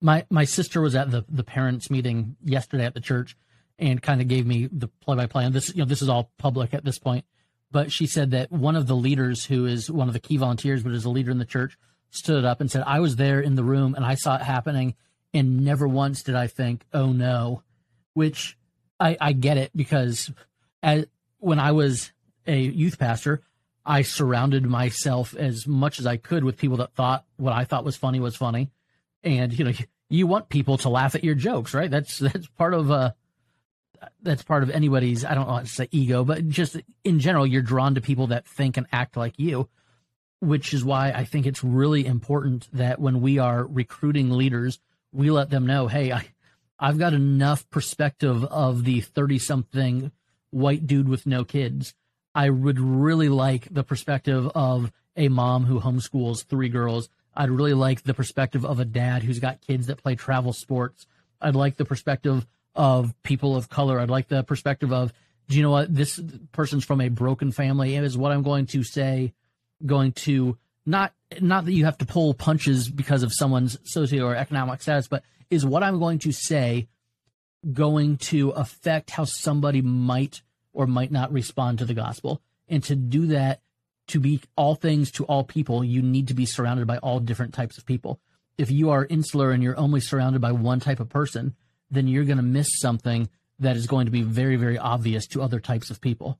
My 0.00 0.26
my 0.30 0.44
sister 0.44 0.80
was 0.80 0.94
at 0.94 1.10
the 1.10 1.24
the 1.28 1.42
parents 1.44 1.90
meeting 1.90 2.36
yesterday 2.44 2.84
at 2.84 2.94
the 2.94 3.00
church 3.00 3.36
and 3.78 4.02
kind 4.02 4.20
of 4.20 4.28
gave 4.28 4.46
me 4.46 4.68
the 4.70 4.88
play 4.88 5.16
by 5.16 5.26
play. 5.26 5.44
And 5.44 5.54
this 5.54 5.74
you 5.74 5.82
know 5.82 5.86
this 5.86 6.02
is 6.02 6.08
all 6.08 6.30
public 6.38 6.74
at 6.74 6.84
this 6.84 6.98
point, 6.98 7.24
but 7.70 7.90
she 7.90 8.06
said 8.06 8.30
that 8.32 8.52
one 8.52 8.76
of 8.76 8.86
the 8.86 8.96
leaders 8.96 9.46
who 9.46 9.66
is 9.66 9.90
one 9.90 10.08
of 10.08 10.14
the 10.14 10.20
key 10.20 10.36
volunteers, 10.36 10.82
but 10.82 10.92
is 10.92 11.04
a 11.04 11.10
leader 11.10 11.30
in 11.30 11.38
the 11.38 11.44
church, 11.44 11.78
stood 12.10 12.44
up 12.44 12.60
and 12.60 12.70
said, 12.70 12.84
"I 12.86 13.00
was 13.00 13.16
there 13.16 13.40
in 13.40 13.54
the 13.54 13.64
room 13.64 13.94
and 13.94 14.04
I 14.04 14.14
saw 14.14 14.36
it 14.36 14.42
happening, 14.42 14.94
and 15.32 15.64
never 15.64 15.88
once 15.88 16.22
did 16.22 16.34
I 16.34 16.46
think, 16.46 16.84
oh 16.92 17.12
no," 17.12 17.62
which 18.12 18.56
I, 18.98 19.16
I 19.20 19.32
get 19.32 19.58
it 19.58 19.70
because 19.74 20.30
as, 20.82 21.06
when 21.38 21.58
I 21.58 21.72
was 21.72 22.12
a 22.46 22.58
youth 22.58 22.98
pastor, 22.98 23.42
I 23.84 24.02
surrounded 24.02 24.66
myself 24.66 25.34
as 25.34 25.66
much 25.66 25.98
as 26.00 26.06
I 26.06 26.16
could 26.16 26.44
with 26.44 26.56
people 26.56 26.78
that 26.78 26.94
thought 26.94 27.24
what 27.36 27.52
I 27.52 27.64
thought 27.64 27.84
was 27.84 27.96
funny 27.96 28.20
was 28.20 28.36
funny, 28.36 28.70
and 29.22 29.56
you 29.56 29.64
know 29.64 29.72
you 30.08 30.26
want 30.26 30.48
people 30.48 30.78
to 30.78 30.88
laugh 30.88 31.14
at 31.14 31.24
your 31.24 31.34
jokes, 31.34 31.72
right? 31.74 31.90
That's 31.90 32.18
that's 32.18 32.48
part 32.48 32.74
of 32.74 32.90
uh 32.90 33.12
that's 34.22 34.42
part 34.42 34.62
of 34.62 34.70
anybody's 34.70 35.24
I 35.24 35.34
don't 35.34 35.46
want 35.46 35.66
to 35.66 35.72
say 35.72 35.88
ego, 35.90 36.24
but 36.24 36.48
just 36.48 36.76
in 37.04 37.20
general, 37.20 37.46
you're 37.46 37.62
drawn 37.62 37.94
to 37.94 38.00
people 38.00 38.28
that 38.28 38.46
think 38.46 38.76
and 38.76 38.86
act 38.92 39.16
like 39.16 39.38
you, 39.38 39.68
which 40.40 40.74
is 40.74 40.84
why 40.84 41.12
I 41.12 41.24
think 41.24 41.46
it's 41.46 41.62
really 41.62 42.06
important 42.06 42.68
that 42.72 43.00
when 43.00 43.20
we 43.20 43.38
are 43.38 43.64
recruiting 43.64 44.30
leaders, 44.30 44.80
we 45.12 45.30
let 45.30 45.50
them 45.50 45.66
know, 45.66 45.86
hey, 45.86 46.12
I 46.12 46.26
I've 46.78 46.98
got 46.98 47.14
enough 47.14 47.68
perspective 47.70 48.44
of 48.44 48.84
the 48.84 49.00
30 49.00 49.38
something 49.38 50.12
white 50.50 50.86
dude 50.86 51.08
with 51.08 51.26
no 51.26 51.44
kids. 51.44 51.94
I 52.34 52.50
would 52.50 52.78
really 52.78 53.28
like 53.28 53.72
the 53.72 53.82
perspective 53.82 54.50
of 54.54 54.92
a 55.16 55.28
mom 55.28 55.64
who 55.64 55.80
homeschools 55.80 56.44
three 56.44 56.68
girls. 56.68 57.08
I'd 57.34 57.50
really 57.50 57.74
like 57.74 58.02
the 58.02 58.14
perspective 58.14 58.64
of 58.64 58.78
a 58.78 58.84
dad 58.84 59.22
who's 59.22 59.38
got 59.38 59.60
kids 59.60 59.86
that 59.86 60.02
play 60.02 60.14
travel 60.14 60.52
sports. 60.52 61.06
I'd 61.40 61.54
like 61.54 61.76
the 61.76 61.84
perspective 61.84 62.46
of 62.74 63.14
people 63.22 63.56
of 63.56 63.68
color. 63.68 63.98
I'd 63.98 64.10
like 64.10 64.28
the 64.28 64.42
perspective 64.42 64.92
of, 64.92 65.12
do 65.48 65.56
you 65.56 65.62
know 65.62 65.70
what? 65.70 65.94
This 65.94 66.20
person's 66.52 66.84
from 66.84 67.00
a 67.00 67.08
broken 67.08 67.52
family 67.52 67.94
and 67.94 68.04
is 68.04 68.18
what 68.18 68.32
I'm 68.32 68.42
going 68.42 68.66
to 68.66 68.84
say 68.84 69.32
going 69.84 70.12
to 70.12 70.58
not, 70.84 71.12
not 71.40 71.64
that 71.64 71.72
you 71.72 71.84
have 71.86 71.98
to 71.98 72.06
pull 72.06 72.34
punches 72.34 72.88
because 72.88 73.22
of 73.22 73.32
someone's 73.32 73.78
socio 73.84 74.24
or 74.24 74.36
economic 74.36 74.82
status, 74.82 75.08
but 75.08 75.24
is 75.50 75.64
what 75.64 75.82
I'm 75.82 75.98
going 75.98 76.18
to 76.20 76.32
say 76.32 76.88
going 77.72 78.16
to 78.16 78.50
affect 78.50 79.10
how 79.10 79.24
somebody 79.24 79.82
might 79.82 80.42
or 80.72 80.86
might 80.86 81.10
not 81.10 81.32
respond 81.32 81.78
to 81.78 81.84
the 81.84 81.94
gospel? 81.94 82.40
And 82.68 82.82
to 82.84 82.96
do 82.96 83.26
that, 83.28 83.60
to 84.08 84.20
be 84.20 84.40
all 84.56 84.74
things 84.74 85.10
to 85.12 85.24
all 85.24 85.44
people, 85.44 85.82
you 85.84 86.02
need 86.02 86.28
to 86.28 86.34
be 86.34 86.46
surrounded 86.46 86.86
by 86.86 86.98
all 86.98 87.20
different 87.20 87.54
types 87.54 87.78
of 87.78 87.86
people. 87.86 88.20
If 88.58 88.70
you 88.70 88.90
are 88.90 89.04
insular 89.04 89.50
and 89.50 89.62
you're 89.62 89.78
only 89.78 90.00
surrounded 90.00 90.40
by 90.40 90.52
one 90.52 90.80
type 90.80 91.00
of 91.00 91.08
person, 91.08 91.54
then 91.90 92.08
you're 92.08 92.24
going 92.24 92.36
to 92.38 92.42
miss 92.42 92.68
something 92.78 93.28
that 93.58 93.76
is 93.76 93.86
going 93.86 94.06
to 94.06 94.12
be 94.12 94.22
very, 94.22 94.56
very 94.56 94.78
obvious 94.78 95.26
to 95.28 95.42
other 95.42 95.60
types 95.60 95.90
of 95.90 96.00
people. 96.00 96.38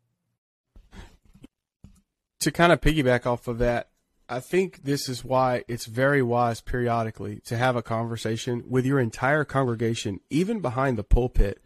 To 2.40 2.52
kind 2.52 2.72
of 2.72 2.80
piggyback 2.80 3.26
off 3.26 3.48
of 3.48 3.58
that, 3.58 3.88
I 4.28 4.40
think 4.40 4.82
this 4.82 5.08
is 5.08 5.24
why 5.24 5.64
it's 5.68 5.86
very 5.86 6.22
wise 6.22 6.60
periodically 6.60 7.40
to 7.46 7.56
have 7.56 7.76
a 7.76 7.82
conversation 7.82 8.64
with 8.68 8.84
your 8.84 8.98
entire 8.98 9.44
congregation, 9.44 10.20
even 10.30 10.60
behind 10.60 10.98
the 10.98 11.04
pulpit, 11.04 11.62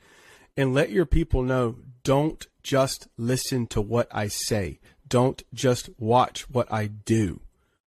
and 0.56 0.74
let 0.74 0.90
your 0.90 1.06
people 1.06 1.42
know 1.42 1.76
don't 2.02 2.46
just 2.62 3.08
listen 3.16 3.66
to 3.68 3.80
what 3.80 4.08
I 4.12 4.28
say. 4.28 4.80
Don't 5.08 5.42
just 5.54 5.90
watch 5.98 6.48
what 6.50 6.70
I 6.72 6.86
do. 6.86 7.40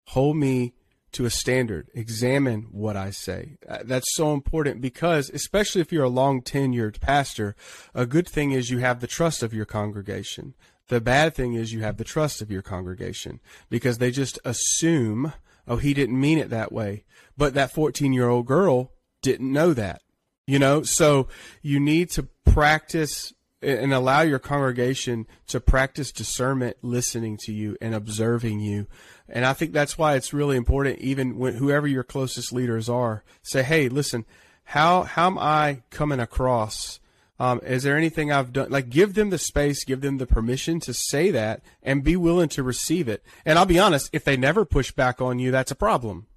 Hold 0.08 0.38
me 0.38 0.74
to 1.12 1.26
a 1.26 1.30
standard. 1.30 1.90
Examine 1.94 2.64
what 2.72 2.98
I 2.98 3.10
say. 3.10 3.58
Uh, 3.68 3.80
that's 3.86 4.14
so 4.16 4.34
important 4.34 4.82
because, 4.82 5.30
especially 5.30 5.80
if 5.82 5.92
you're 5.92 6.04
a 6.04 6.10
long 6.10 6.42
tenured 6.42 7.00
pastor, 7.00 7.56
a 7.94 8.06
good 8.06 8.28
thing 8.28 8.52
is 8.52 8.70
you 8.70 8.80
have 8.80 9.00
the 9.00 9.08
trust 9.08 9.42
of 9.42 9.54
your 9.54 9.66
congregation. 9.66 10.56
The 10.88 11.02
bad 11.02 11.34
thing 11.34 11.54
is 11.54 11.74
you 11.74 11.82
have 11.82 11.98
the 11.98 12.04
trust 12.04 12.42
of 12.42 12.52
your 12.52 12.62
congregation 12.62 13.40
because 13.70 13.98
they 13.98 14.12
just 14.12 14.38
assume, 14.46 15.34
oh, 15.68 15.78
he 15.78 15.94
didn't 15.94 16.20
mean 16.20 16.38
it 16.38 16.50
that 16.50 16.72
way. 16.72 17.06
But 17.38 17.54
that 17.56 17.72
14 17.72 18.14
year 18.14 18.30
old 18.30 18.46
girl 18.46 18.92
didn't 19.22 19.52
know 19.52 19.74
that, 19.74 20.02
you 20.46 20.60
know? 20.60 20.84
So 20.84 21.28
you 21.62 21.80
need 21.80 22.12
to 22.12 22.24
practice 22.46 23.34
and 23.62 23.94
allow 23.94 24.22
your 24.22 24.38
congregation 24.38 25.26
to 25.48 25.60
practice 25.60 26.12
discernment, 26.12 26.78
listening 26.84 27.38
to 27.38 27.52
you 27.52 27.76
and 27.82 27.96
observing 27.96 28.60
you. 28.60 28.86
And 29.28 29.44
I 29.44 29.54
think 29.54 29.74
that's 29.74 29.98
why 29.98 30.16
it's 30.16 30.34
really 30.34 30.56
important, 30.56 31.00
even 31.00 31.38
when 31.38 31.56
whoever 31.56 31.88
your 31.88 32.04
closest 32.04 32.54
leaders 32.54 32.88
are, 32.90 33.24
say, 33.42 33.64
hey, 33.64 33.90
listen, 33.90 34.26
how, 34.66 35.04
how 35.04 35.28
am 35.28 35.40
I 35.40 35.82
coming 35.90 36.20
across? 36.20 37.00
Um, 37.40 37.60
is 37.66 37.84
there 37.84 37.98
anything 37.98 38.32
I've 38.32 38.54
done? 38.54 38.70
Like, 38.70 38.90
give 38.90 39.14
them 39.14 39.30
the 39.30 39.38
space, 39.38 39.84
give 39.84 40.02
them 40.02 40.18
the 40.18 40.28
permission 40.28 40.80
to 40.82 40.94
say 40.94 41.32
that, 41.32 41.62
and 41.84 42.04
be 42.04 42.16
willing 42.16 42.50
to 42.50 42.64
receive 42.64 43.08
it. 43.10 43.24
And 43.46 43.60
I'll 43.60 43.66
be 43.66 43.80
honest, 43.80 44.10
if 44.14 44.24
they 44.24 44.38
never 44.38 44.64
push 44.64 44.92
back 44.92 45.20
on 45.20 45.40
you, 45.40 45.52
that's 45.52 45.72
a 45.72 45.76
problem, 45.76 46.28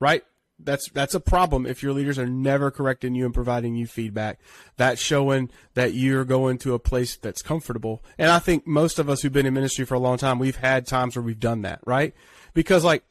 right? 0.00 0.24
That's 0.58 0.88
that's 0.90 1.14
a 1.14 1.20
problem 1.20 1.66
if 1.66 1.82
your 1.82 1.92
leaders 1.92 2.18
are 2.18 2.26
never 2.26 2.70
correcting 2.70 3.14
you 3.14 3.26
and 3.26 3.34
providing 3.34 3.76
you 3.76 3.86
feedback. 3.86 4.40
That's 4.78 5.02
showing 5.02 5.50
that 5.74 5.92
you're 5.92 6.24
going 6.24 6.56
to 6.58 6.72
a 6.72 6.78
place 6.78 7.16
that's 7.16 7.42
comfortable. 7.42 8.02
And 8.16 8.30
I 8.30 8.38
think 8.38 8.66
most 8.66 8.98
of 8.98 9.10
us 9.10 9.20
who've 9.20 9.32
been 9.32 9.44
in 9.44 9.52
ministry 9.52 9.84
for 9.84 9.94
a 9.94 9.98
long 9.98 10.16
time, 10.16 10.38
we've 10.38 10.56
had 10.56 10.86
times 10.86 11.14
where 11.14 11.22
we've 11.22 11.38
done 11.38 11.60
that, 11.62 11.80
right? 11.84 12.14
Because 12.54 12.84
like, 12.84 13.04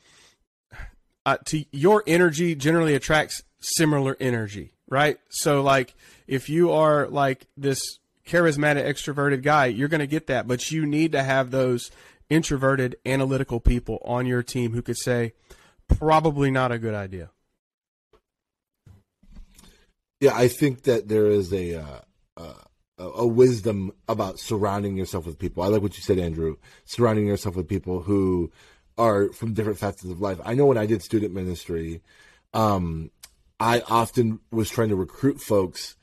uh, 1.27 1.38
to 1.45 1.65
your 1.71 2.03
energy 2.08 2.55
generally 2.55 2.95
attracts 2.95 3.43
similar 3.60 4.17
energy, 4.19 4.73
right? 4.89 5.19
So 5.29 5.62
like 5.62 5.93
if 6.27 6.49
you 6.49 6.71
are 6.71 7.07
like 7.07 7.47
this 7.55 7.99
charismatic 8.25 8.85
extroverted 8.85 9.43
guy, 9.43 9.67
you're 9.67 9.88
going 9.88 9.99
to 9.99 10.07
get 10.07 10.27
that, 10.27 10.47
but 10.47 10.71
you 10.71 10.85
need 10.85 11.11
to 11.11 11.23
have 11.23 11.51
those 11.51 11.91
introverted 12.29 12.95
analytical 13.05 13.59
people 13.59 13.99
on 14.03 14.25
your 14.25 14.41
team 14.41 14.73
who 14.73 14.81
could 14.81 14.97
say 14.97 15.33
probably 15.88 16.49
not 16.49 16.71
a 16.71 16.79
good 16.79 16.95
idea. 16.95 17.29
Yeah, 20.19 20.35
I 20.35 20.47
think 20.47 20.83
that 20.83 21.07
there 21.07 21.27
is 21.27 21.53
a 21.53 21.81
uh, 21.81 21.99
uh, 22.38 22.53
a 22.97 23.27
wisdom 23.27 23.91
about 24.07 24.39
surrounding 24.39 24.95
yourself 24.95 25.25
with 25.25 25.38
people. 25.38 25.61
I 25.61 25.67
like 25.67 25.81
what 25.81 25.97
you 25.97 26.01
said, 26.01 26.17
Andrew. 26.17 26.55
Surrounding 26.85 27.27
yourself 27.27 27.55
with 27.55 27.67
people 27.67 28.01
who 28.01 28.51
are 28.97 29.31
from 29.33 29.53
different 29.53 29.77
facets 29.77 30.05
of 30.05 30.21
life. 30.21 30.39
I 30.43 30.53
know 30.53 30.65
when 30.65 30.77
I 30.77 30.85
did 30.85 31.03
student 31.03 31.33
ministry, 31.33 32.01
um, 32.53 33.11
I 33.59 33.81
often 33.81 34.39
was 34.51 34.69
trying 34.69 34.89
to 34.89 34.95
recruit 34.95 35.41
folks 35.41 35.97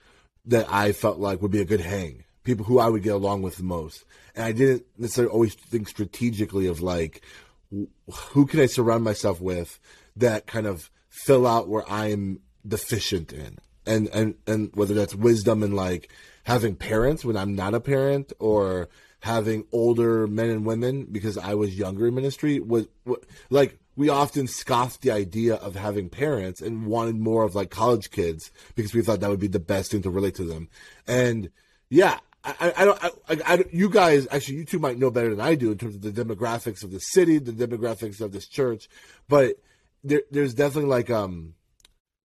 that 0.47 0.71
I 0.71 0.93
felt 0.93 1.19
like 1.19 1.43
would 1.43 1.51
be 1.51 1.61
a 1.61 1.67
good 1.67 1.81
hang, 1.81 2.25
people 2.45 2.65
who 2.65 2.79
I 2.79 2.89
would 2.89 3.03
get 3.03 3.15
along 3.15 3.43
with 3.43 3.57
the 3.57 3.63
most. 3.63 4.05
And 4.35 4.45
I 4.45 4.53
didn't 4.53 4.85
necessarily 4.99 5.33
always 5.33 5.55
think 5.55 5.89
strategically 5.89 6.67
of 6.67 6.81
like, 6.81 7.23
who 7.71 8.47
can 8.47 8.61
I 8.61 8.67
surround 8.67 9.05
myself 9.05 9.41
with 9.41 9.79
that 10.17 10.47
kind 10.47 10.67
of 10.67 10.91
fill 11.09 11.47
out 11.47 11.69
where 11.69 11.89
I'm 11.91 12.41
deficient 12.67 13.33
in, 13.33 13.59
and 13.87 14.09
and 14.09 14.35
and 14.47 14.71
whether 14.75 14.95
that's 14.95 15.15
wisdom 15.15 15.63
and 15.63 15.75
like 15.75 16.11
having 16.45 16.77
parents 16.77 17.25
when 17.25 17.37
I'm 17.37 17.55
not 17.55 17.75
a 17.75 17.81
parent 17.81 18.33
or 18.39 18.89
having 19.21 19.65
older 19.73 20.27
men 20.27 20.51
and 20.51 20.67
women 20.67 21.07
because 21.11 21.39
I 21.39 21.55
was 21.55 21.79
younger 21.79 22.09
in 22.09 22.15
ministry 22.15 22.59
was, 22.59 22.89
was 23.05 23.19
like 23.51 23.79
we 23.97 24.09
often 24.09 24.47
scoffed 24.47 25.03
the 25.03 25.11
idea 25.11 25.55
of 25.57 25.75
having 25.75 26.09
parents 26.09 26.61
and 26.61 26.87
wanted 26.87 27.17
more 27.17 27.45
of 27.45 27.55
like 27.55 27.71
college 27.71 28.11
kids 28.11 28.51
because 28.75 28.95
we 28.95 29.03
thought 29.03 29.21
that 29.21 29.31
would 29.31 29.41
be 29.41 29.49
the 29.49 29.61
best 29.61 29.91
thing 29.91 30.03
to 30.03 30.11
relate 30.11 30.35
to 30.37 30.45
them. 30.45 30.69
And 31.07 31.51
yeah, 31.91 32.19
I, 32.45 32.73
I 32.77 32.85
don't, 32.85 33.05
I, 33.05 33.11
I, 33.29 33.65
you 33.71 33.91
guys, 33.91 34.27
actually, 34.31 34.57
you 34.57 34.65
two 34.65 34.79
might 34.79 34.99
know 34.99 35.11
better 35.11 35.31
than 35.31 35.41
I 35.41 35.55
do 35.55 35.73
in 35.73 35.79
terms 35.79 35.95
of 35.95 36.03
the 36.03 36.11
demographics 36.11 36.83
of 36.83 36.91
the 36.91 37.01
city, 37.01 37.39
the 37.39 37.53
demographics 37.53 38.21
of 38.21 38.33
this 38.33 38.49
church, 38.49 38.89
but 39.29 39.57
there, 40.03 40.23
there's 40.31 40.55
definitely 40.55 40.91
like, 40.91 41.11
um, 41.11 41.55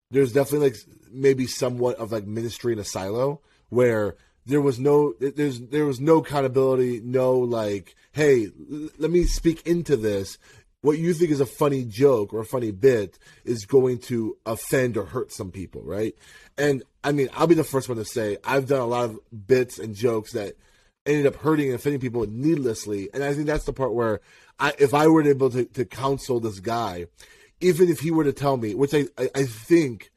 there's 0.10 0.32
definitely 0.32 0.70
like 0.70 0.78
maybe 1.12 1.48
somewhat 1.48 1.98
of 1.98 2.12
like 2.12 2.26
ministry 2.26 2.74
in 2.74 2.80
a 2.80 2.84
silo 2.84 3.42
where 3.70 4.16
there 4.46 4.62
was 4.62 4.80
no 4.80 5.14
there's 5.20 5.60
there 5.60 5.86
was 5.86 6.00
no 6.00 6.18
accountability 6.20 7.02
no 7.04 7.38
like 7.38 7.96
hey 8.14 8.48
let 8.98 9.12
me 9.12 9.26
speak 9.26 9.66
into 9.68 9.98
this 9.98 10.38
what 10.88 11.00
you 11.00 11.14
think 11.14 11.32
is 11.32 11.42
a 11.42 11.46
funny 11.46 11.84
joke 11.84 12.34
or 12.34 12.40
a 12.40 12.46
funny 12.46 12.72
bit 12.72 13.20
is 13.44 13.66
going 13.66 14.00
to 14.00 14.38
offend 14.46 14.96
or 14.96 15.04
hurt 15.04 15.34
some 15.34 15.52
people, 15.52 15.82
right? 15.84 16.16
And 16.58 16.82
I 17.04 17.12
mean, 17.12 17.28
I'll 17.34 17.46
be 17.46 17.56
the 17.56 17.66
first 17.66 17.90
one 17.90 17.98
to 17.98 18.06
say 18.06 18.38
I've 18.42 18.68
done 18.68 18.80
a 18.80 18.86
lot 18.86 19.04
of 19.04 19.20
bits 19.48 19.80
and 19.80 19.94
jokes 19.94 20.32
that 20.32 20.56
ended 21.06 21.26
up 21.26 21.36
hurting 21.36 21.66
and 21.66 21.76
offending 21.76 22.00
people 22.00 22.26
needlessly. 22.26 23.10
And 23.14 23.22
I 23.22 23.34
think 23.34 23.48
that's 23.48 23.66
the 23.66 23.74
part 23.74 23.94
where 23.96 24.22
I, 24.62 24.76
if 24.80 24.94
I 24.94 25.08
were 25.08 25.24
able 25.24 25.50
to, 25.50 25.66
to 25.66 25.84
counsel 25.84 26.40
this 26.40 26.62
guy, 26.62 27.08
even 27.60 27.90
if 27.90 28.00
he 28.00 28.10
were 28.10 28.24
to 28.24 28.32
tell 28.32 28.56
me, 28.56 28.74
which 28.74 28.94
I, 28.94 29.08
I, 29.18 29.30
I 29.36 29.44
think 29.44 30.10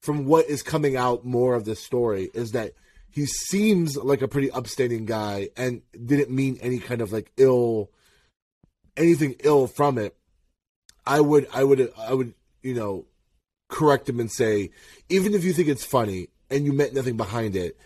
from 0.00 0.24
what 0.24 0.46
is 0.46 0.62
coming 0.62 0.96
out 0.96 1.26
more 1.26 1.54
of 1.54 1.66
this 1.66 1.84
story 1.84 2.30
is 2.32 2.52
that 2.52 2.72
he 3.10 3.26
seems 3.26 3.94
like 3.94 4.22
a 4.22 4.28
pretty 4.28 4.50
upstanding 4.50 5.04
guy 5.04 5.50
and 5.54 5.82
didn't 5.92 6.30
mean 6.30 6.56
any 6.62 6.78
kind 6.78 7.02
of 7.02 7.12
like 7.12 7.30
ill 7.36 7.90
anything 8.96 9.36
ill 9.42 9.66
from 9.66 9.98
it. 9.98 10.16
I 11.06 11.20
would 11.20 11.46
I 11.52 11.64
would 11.64 11.92
I 11.98 12.14
would, 12.14 12.34
you 12.62 12.74
know, 12.74 13.06
correct 13.68 14.08
him 14.08 14.20
and 14.20 14.30
say, 14.30 14.70
even 15.08 15.34
if 15.34 15.44
you 15.44 15.52
think 15.52 15.68
it's 15.68 15.84
funny 15.84 16.28
and 16.50 16.64
you 16.64 16.72
meant 16.72 16.94
nothing 16.94 17.16
behind 17.16 17.56
it, 17.56 17.76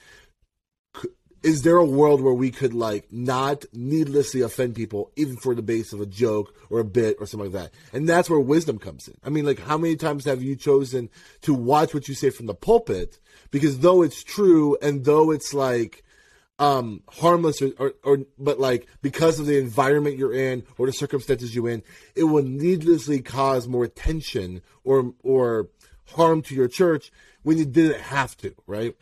is 1.43 1.63
there 1.63 1.77
a 1.77 1.85
world 1.85 2.21
where 2.21 2.35
we 2.35 2.51
could 2.51 2.75
like 2.75 3.13
not 3.13 3.65
needlessly 3.73 4.41
offend 4.41 4.75
people 4.75 5.11
even 5.17 5.37
for 5.37 5.55
the 5.55 5.63
base 5.63 5.93
of 5.93 6.01
a 6.01 6.07
joke 6.07 6.55
or 6.71 6.81
a 6.81 6.85
bit 6.85 7.17
or 7.21 7.27
something 7.27 7.53
like 7.53 7.63
that 7.63 7.73
and 7.97 8.09
that's 8.09 8.29
where 8.29 8.41
wisdom 8.41 8.79
comes 8.79 9.07
in 9.09 9.15
i 9.25 9.29
mean 9.29 9.45
like 9.45 9.61
how 9.61 9.79
many 9.79 9.97
times 9.97 10.25
have 10.25 10.43
you 10.43 10.57
chosen 10.57 11.09
to 11.41 11.55
watch 11.55 11.95
what 11.95 12.09
you 12.09 12.15
say 12.15 12.31
from 12.31 12.47
the 12.47 12.55
pulpit 12.55 13.19
because 13.51 13.79
though 13.81 14.03
it's 14.03 14.23
true 14.23 14.77
and 14.83 15.05
though 15.05 15.31
it's 15.31 15.55
like 15.55 16.05
um 16.59 17.03
harmless 17.09 17.63
or, 17.63 17.71
or, 17.79 17.95
or 18.03 18.19
but 18.39 18.59
like 18.59 18.87
because 19.01 19.39
of 19.39 19.47
the 19.47 19.59
environment 19.59 20.17
you're 20.17 20.35
in 20.35 20.65
or 20.77 20.87
the 20.87 20.93
circumstances 20.93 21.55
you're 21.55 21.69
in 21.69 21.83
it 22.17 22.25
will 22.25 22.43
needlessly 22.43 23.21
cause 23.21 23.69
more 23.69 23.87
tension 23.87 24.61
or 24.83 25.13
or 25.23 25.69
harm 26.15 26.43
to 26.43 26.55
your 26.55 26.69
church 26.69 27.13
when 27.43 27.59
you 27.59 27.65
didn't 27.65 28.01
have 28.01 28.37
to 28.37 28.55
right 28.67 28.97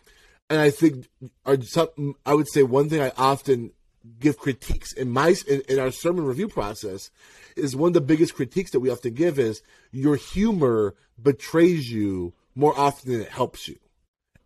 and 0.49 0.61
I 0.61 0.71
think 0.71 1.09
are 1.45 1.61
some, 1.63 2.15
I 2.25 2.35
would 2.35 2.49
say 2.49 2.63
one 2.63 2.89
thing 2.89 3.03
I 3.03 3.13
often 3.17 3.73
give 4.21 4.39
critiques 4.39 4.93
in 4.93 5.11
my 5.11 5.35
in, 5.49 5.63
in, 5.69 5.79
our 5.79 5.91
sermon 5.91 6.25
review 6.25 6.49
process 6.49 7.11
is 7.57 7.75
one 7.75 7.89
of 7.89 7.95
the 7.95 8.01
biggest 8.01 8.35
critiques 8.35 8.71
that 8.71 8.81
we 8.81 8.91
often 8.91 9.15
give 9.15 9.39
is 9.39 9.63
your 9.91 10.15
humor 10.15 10.95
betrays 11.21 11.91
you 11.91 12.33
more 12.55 12.79
often 12.79 13.13
than 13.13 13.21
it 13.21 13.29
helps 13.29 13.67
you. 13.67 13.77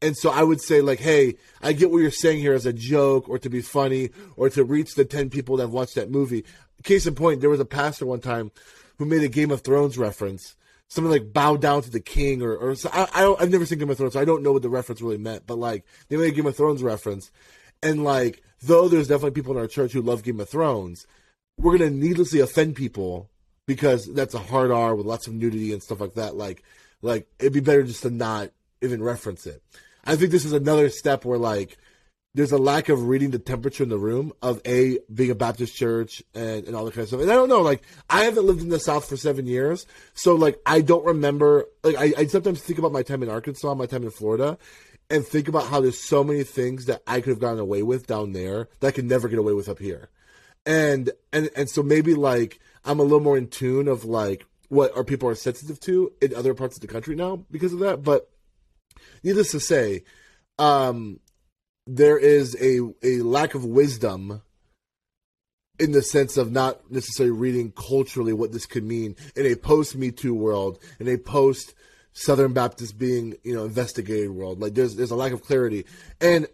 And 0.03 0.17
so 0.17 0.31
I 0.31 0.43
would 0.43 0.61
say 0.61 0.81
like, 0.81 1.01
hey, 1.01 1.35
I 1.61 1.73
get 1.73 1.91
what 1.91 1.99
you're 1.99 2.11
saying 2.11 2.39
here 2.41 2.55
as 2.55 2.67
a 2.67 2.73
joke 2.73 3.29
or 3.29 3.39
to 3.39 3.51
be 3.51 3.61
funny 3.61 4.11
or 4.37 4.49
to 4.51 4.65
reach 4.65 4.95
the 4.95 5.05
10 5.05 5.31
people 5.31 5.57
that 5.57 5.65
have 5.65 5.73
watched 5.73 5.95
that 5.97 6.11
movie. 6.11 6.45
Case 6.83 7.07
in 7.07 7.15
point, 7.15 7.41
there 7.41 7.51
was 7.51 7.61
a 7.61 7.67
pastor 7.67 8.07
one 8.07 8.21
time 8.21 8.51
who 8.97 9.05
made 9.05 9.23
a 9.23 9.29
Game 9.29 9.51
of 9.51 9.61
Thrones 9.61 9.99
reference 9.99 10.57
something 10.91 11.11
like 11.11 11.33
bow 11.33 11.57
down 11.57 11.83
to 11.83 11.91
the 11.91 12.01
king 12.01 12.43
or, 12.43 12.55
or 12.55 12.75
I, 12.93 13.07
I 13.15 13.37
I've 13.41 13.51
never 13.51 13.65
seen 13.65 13.79
Game 13.79 13.89
of 13.89 13.97
Thrones, 13.97 14.13
so 14.13 14.21
I 14.21 14.25
don't 14.27 14.43
know 14.43 14.53
what 14.53 14.63
the 14.63 14.69
reference 14.69 15.01
really 15.01 15.19
meant. 15.19 15.47
But 15.47 15.59
like 15.59 15.85
they 16.09 16.17
made 16.17 16.33
a 16.33 16.37
Game 16.37 16.47
of 16.47 16.57
Thrones 16.57 16.83
reference, 16.83 17.31
and 17.83 18.05
like 18.05 18.43
though 18.63 18.89
there's 18.89 19.09
definitely 19.09 19.41
people 19.41 19.53
in 19.53 19.59
our 19.59 19.67
church 19.67 19.93
who 19.93 20.03
love 20.03 20.23
Game 20.23 20.41
of 20.41 20.49
Thrones, 20.49 21.07
we're 21.57 21.79
gonna 21.79 21.91
needlessly 21.91 22.41
offend 22.41 22.77
people 22.77 23.31
because 23.67 24.13
that's 24.13 24.35
a 24.35 24.39
hard 24.39 24.71
R 24.71 24.95
with 24.95 25.07
lots 25.07 25.27
of 25.27 25.33
nudity 25.33 25.73
and 25.73 25.83
stuff 25.83 26.01
like 26.01 26.15
that. 26.15 26.37
Like 26.37 26.63
like 27.01 27.29
it'd 27.39 27.53
be 27.55 27.61
better 27.61 27.85
just 27.85 28.03
to 28.03 28.11
not 28.11 28.51
even 28.83 29.03
reference 29.03 29.47
it. 29.47 29.63
I 30.05 30.17
think 30.17 30.31
this 30.31 30.45
is 30.45 30.53
another 30.53 30.89
step 30.89 31.25
where 31.25 31.39
like 31.39 31.77
there's 32.35 32.53
a 32.53 32.59
lack 32.59 32.89
of 32.89 33.09
reading 33.09 33.31
the 33.31 33.39
temperature 33.39 33.83
in 33.83 33.89
the 33.89 33.99
room 33.99 34.33
of 34.41 34.61
a 34.65 34.99
being 35.13 35.31
a 35.31 35.35
Baptist 35.35 35.75
church 35.75 36.23
and, 36.35 36.65
and 36.65 36.77
all 36.77 36.85
that 36.85 36.95
kind 36.95 37.03
of 37.03 37.09
stuff. 37.09 37.21
And 37.21 37.31
I 37.31 37.35
don't 37.35 37.49
know, 37.49 37.61
like 37.61 37.83
I 38.09 38.25
haven't 38.25 38.47
lived 38.47 38.61
in 38.61 38.69
the 38.69 38.79
South 38.79 39.09
for 39.09 39.17
seven 39.17 39.47
years, 39.47 39.87
so 40.15 40.35
like 40.35 40.61
I 40.65 40.81
don't 40.81 41.05
remember. 41.05 41.67
Like 41.83 41.97
I, 41.97 42.13
I 42.17 42.27
sometimes 42.27 42.61
think 42.61 42.79
about 42.79 42.93
my 42.93 43.03
time 43.03 43.23
in 43.23 43.29
Arkansas, 43.29 43.75
my 43.75 43.87
time 43.87 44.05
in 44.05 44.11
Florida, 44.11 44.59
and 45.11 45.27
think 45.27 45.49
about 45.49 45.67
how 45.67 45.81
there's 45.81 45.99
so 45.99 46.23
many 46.23 46.45
things 46.45 46.87
that 46.87 47.03
I 47.07 47.21
could 47.21 47.31
have 47.31 47.41
gotten 47.41 47.59
away 47.59 47.83
with 47.83 48.07
down 48.07 48.33
there 48.33 48.69
that 48.79 48.89
I 48.89 48.93
could 48.93 49.07
never 49.07 49.29
get 49.29 49.39
away 49.39 49.53
with 49.53 49.69
up 49.69 49.81
here. 49.81 50.09
And 50.65 51.11
and 51.33 51.51
and 51.57 51.69
so 51.69 51.83
maybe 51.83 52.15
like 52.15 52.61
I'm 52.85 53.01
a 53.01 53.03
little 53.03 53.21
more 53.21 53.37
in 53.37 53.49
tune 53.49 53.89
of 53.89 54.05
like 54.05 54.47
what 54.69 54.97
our 54.97 55.03
people 55.03 55.29
are 55.29 55.35
sensitive 55.35 55.81
to 55.81 56.13
in 56.23 56.33
other 56.35 56.55
parts 56.55 56.77
of 56.77 56.81
the 56.81 56.87
country 56.87 57.17
now 57.17 57.45
because 57.51 57.73
of 57.73 57.81
that. 57.81 58.05
But 58.05 58.31
needless 59.23 59.51
to 59.53 59.61
say, 59.61 60.05
um, 60.59 61.21
there 61.87 62.19
is 62.19 62.57
a 62.61 62.81
a 63.03 63.23
lack 63.23 63.55
of 63.55 63.65
wisdom 63.65 64.43
in 65.79 65.93
the 65.93 66.03
sense 66.03 66.37
of 66.37 66.53
not 66.53 66.91
necessarily 66.91 67.35
reading 67.35 67.73
culturally 67.73 68.35
what 68.35 68.53
this 68.53 68.67
could 68.67 68.85
mean 68.85 69.17
in 69.35 69.47
a 69.47 69.57
post 69.57 69.97
Me 69.97 70.11
Too 70.11 70.35
world, 70.35 70.79
in 70.99 71.09
a 71.09 71.17
post 71.17 71.75
Southern 72.13 72.53
Baptist 72.53 72.99
being 72.99 73.37
you 73.43 73.55
know 73.55 73.65
investigated 73.65 74.31
world. 74.31 74.61
Like 74.61 74.75
there's 74.75 74.97
there's 74.97 75.11
a 75.11 75.17
lack 75.17 75.33
of 75.33 75.43
clarity, 75.43 75.87
and 76.21 76.47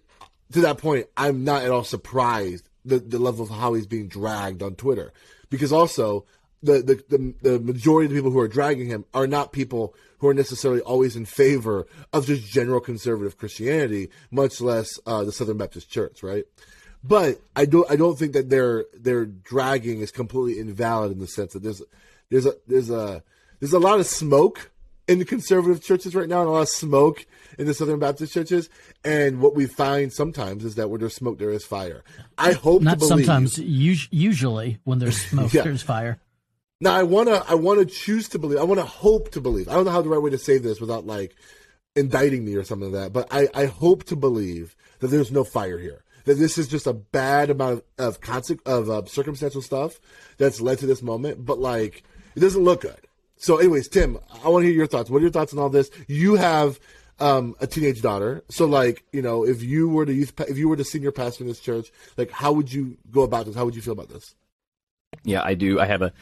to 0.53 0.61
that 0.61 0.79
point, 0.79 1.07
I'm 1.17 1.45
not 1.45 1.65
at 1.65 1.71
all 1.71 1.85
surprised 1.85 2.69
the 2.85 2.99
the 2.99 3.19
level 3.19 3.45
of 3.45 3.51
how 3.51 3.75
he's 3.75 3.87
being 3.87 4.09
dragged 4.09 4.63
on 4.63 4.77
Twitter, 4.77 5.13
because 5.51 5.73
also 5.73 6.25
the, 6.63 6.83
the, 6.83 7.05
the, 7.17 7.35
the 7.43 7.61
majority 7.61 8.07
of 8.07 8.11
the 8.13 8.19
people 8.19 8.31
who 8.31 8.41
are 8.41 8.49
dragging 8.49 8.89
him 8.89 9.05
are 9.15 9.27
not 9.27 9.53
people 9.53 9.95
who 10.19 10.29
are 10.29 10.35
necessarily 10.35 10.81
always 10.81 11.17
in 11.17 11.25
favor 11.25 11.87
of 12.13 12.27
just 12.27 12.47
general 12.47 12.81
conservative 12.81 13.39
Christianity, 13.39 14.09
much 14.31 14.61
less 14.61 14.99
uh, 15.07 15.25
the 15.25 15.33
Southern 15.33 15.59
Baptist 15.59 15.91
Church, 15.91 16.23
right? 16.23 16.45
But 17.05 17.41
I 17.55 17.67
don't 17.67 17.89
I 17.91 17.97
don't 17.97 18.19
think 18.19 18.33
that 18.33 18.51
their 18.51 18.87
their 18.95 19.27
dragging 19.27 20.01
is 20.01 20.11
completely 20.11 20.61
invalid 20.61 21.13
in 21.13 21.19
the 21.19 21.29
sense 21.29 21.53
that 21.53 21.63
there's 21.63 21.83
there's 22.31 22.47
a 22.47 22.55
there's 22.67 22.91
a 22.91 23.23
there's 23.61 23.73
a 23.73 23.79
lot 23.79 24.01
of 24.01 24.07
smoke 24.07 24.71
in 25.07 25.19
the 25.19 25.25
conservative 25.25 25.83
churches 25.83 26.15
right 26.15 26.29
now 26.29 26.41
and 26.41 26.49
a 26.49 26.53
lot 26.53 26.63
of 26.63 26.69
smoke 26.69 27.27
in 27.59 27.67
the 27.67 27.75
Southern 27.75 28.01
Baptist 28.01 28.35
churches. 28.35 28.69
And 29.05 29.41
what 29.41 29.55
we 29.55 29.67
find 29.67 30.13
sometimes 30.13 30.65
is 30.65 30.75
that 30.75 30.91
where 30.91 30.99
there's 30.99 31.15
smoke, 31.15 31.39
there 31.39 31.51
is 31.51 31.65
fire. 31.65 32.03
I 32.37 32.53
hope 32.53 32.83
not 32.83 32.99
believe, 32.99 33.27
sometimes. 33.27 33.59
Usually, 33.59 34.79
when 34.85 34.99
there's 34.99 35.21
smoke, 35.31 35.53
yeah. 35.53 35.63
there's 35.63 35.83
fire. 35.83 36.19
Now 36.81 36.95
I 36.95 37.03
wanna 37.03 37.43
I 37.49 37.55
wanna 37.55 37.85
choose 37.85 38.29
to 38.31 38.39
believe. 38.39 38.59
I 38.59 38.65
wanna 38.65 38.85
hope 38.85 39.31
to 39.33 39.41
believe. 39.41 39.69
I 39.69 39.75
don't 39.75 39.85
know 39.85 39.91
how 39.91 40.03
the 40.03 40.09
right 40.09 40.21
way 40.21 40.31
to 40.31 40.39
say 40.39 40.59
this 40.59 40.81
without 40.81 41.07
like 41.07 41.35
indicting 41.95 42.45
me 42.45 42.55
or 42.55 42.65
something 42.65 42.93
like 42.93 43.03
that. 43.05 43.13
But 43.13 43.29
I, 43.31 43.49
I 43.55 43.67
hope 43.67 44.05
to 44.05 44.17
believe 44.17 44.77
that 45.01 45.09
there's 45.09 45.33
no 45.33 45.45
fire 45.45 45.79
here. 45.79 46.05
That 46.27 46.35
this 46.35 46.59
is 46.59 46.69
just 46.69 46.87
a 46.87 46.93
bad 46.93 47.51
amount 47.51 47.85
of 47.99 48.19
of, 48.29 48.61
of 48.67 48.91
uh, 48.91 49.05
circumstantial 49.07 49.63
stuff 49.63 49.99
that's 50.39 50.61
led 50.61 50.79
to 50.81 50.87
this 50.87 51.03
moment. 51.03 51.45
But 51.47 51.59
like 51.59 52.05
it 52.35 52.41
doesn't 52.41 52.63
look 52.63 52.83
good. 52.83 53.01
So, 53.39 53.59
anyways, 53.59 53.89
Tim, 53.89 54.19
I 54.45 54.49
want 54.49 54.63
to 54.63 54.67
hear 54.67 54.77
your 54.77 54.87
thoughts. 54.87 55.11
What 55.11 55.19
are 55.19 55.23
your 55.23 55.31
thoughts 55.31 55.53
on 55.53 55.59
all 55.59 55.69
this? 55.69 55.91
You 56.09 56.37
have 56.37 56.81
um, 57.21 57.55
a 57.61 57.67
teenage 57.67 58.03
daughter, 58.03 58.43
so 58.49 58.67
like 58.67 59.05
you 59.13 59.23
know, 59.23 59.45
if 59.47 59.63
you 59.63 59.89
were 59.89 60.05
the 60.05 60.15
youth, 60.15 60.33
if 60.41 60.59
you 60.59 60.69
were 60.69 60.77
the 60.77 60.85
senior 60.85 61.13
pastor 61.13 61.45
in 61.45 61.49
this 61.49 61.61
church, 61.61 61.91
like 62.17 62.31
how 62.31 62.53
would 62.53 62.73
you 62.73 62.97
go 63.11 63.23
about 63.23 63.47
this? 63.47 63.55
How 63.55 63.65
would 63.65 63.75
you 63.75 63.83
feel 63.83 63.93
about 63.93 64.09
this? 64.09 64.35
Yeah, 65.23 65.43
I 65.45 65.55
do. 65.55 65.81
I 65.81 65.87
have 65.87 66.03
a 66.03 66.13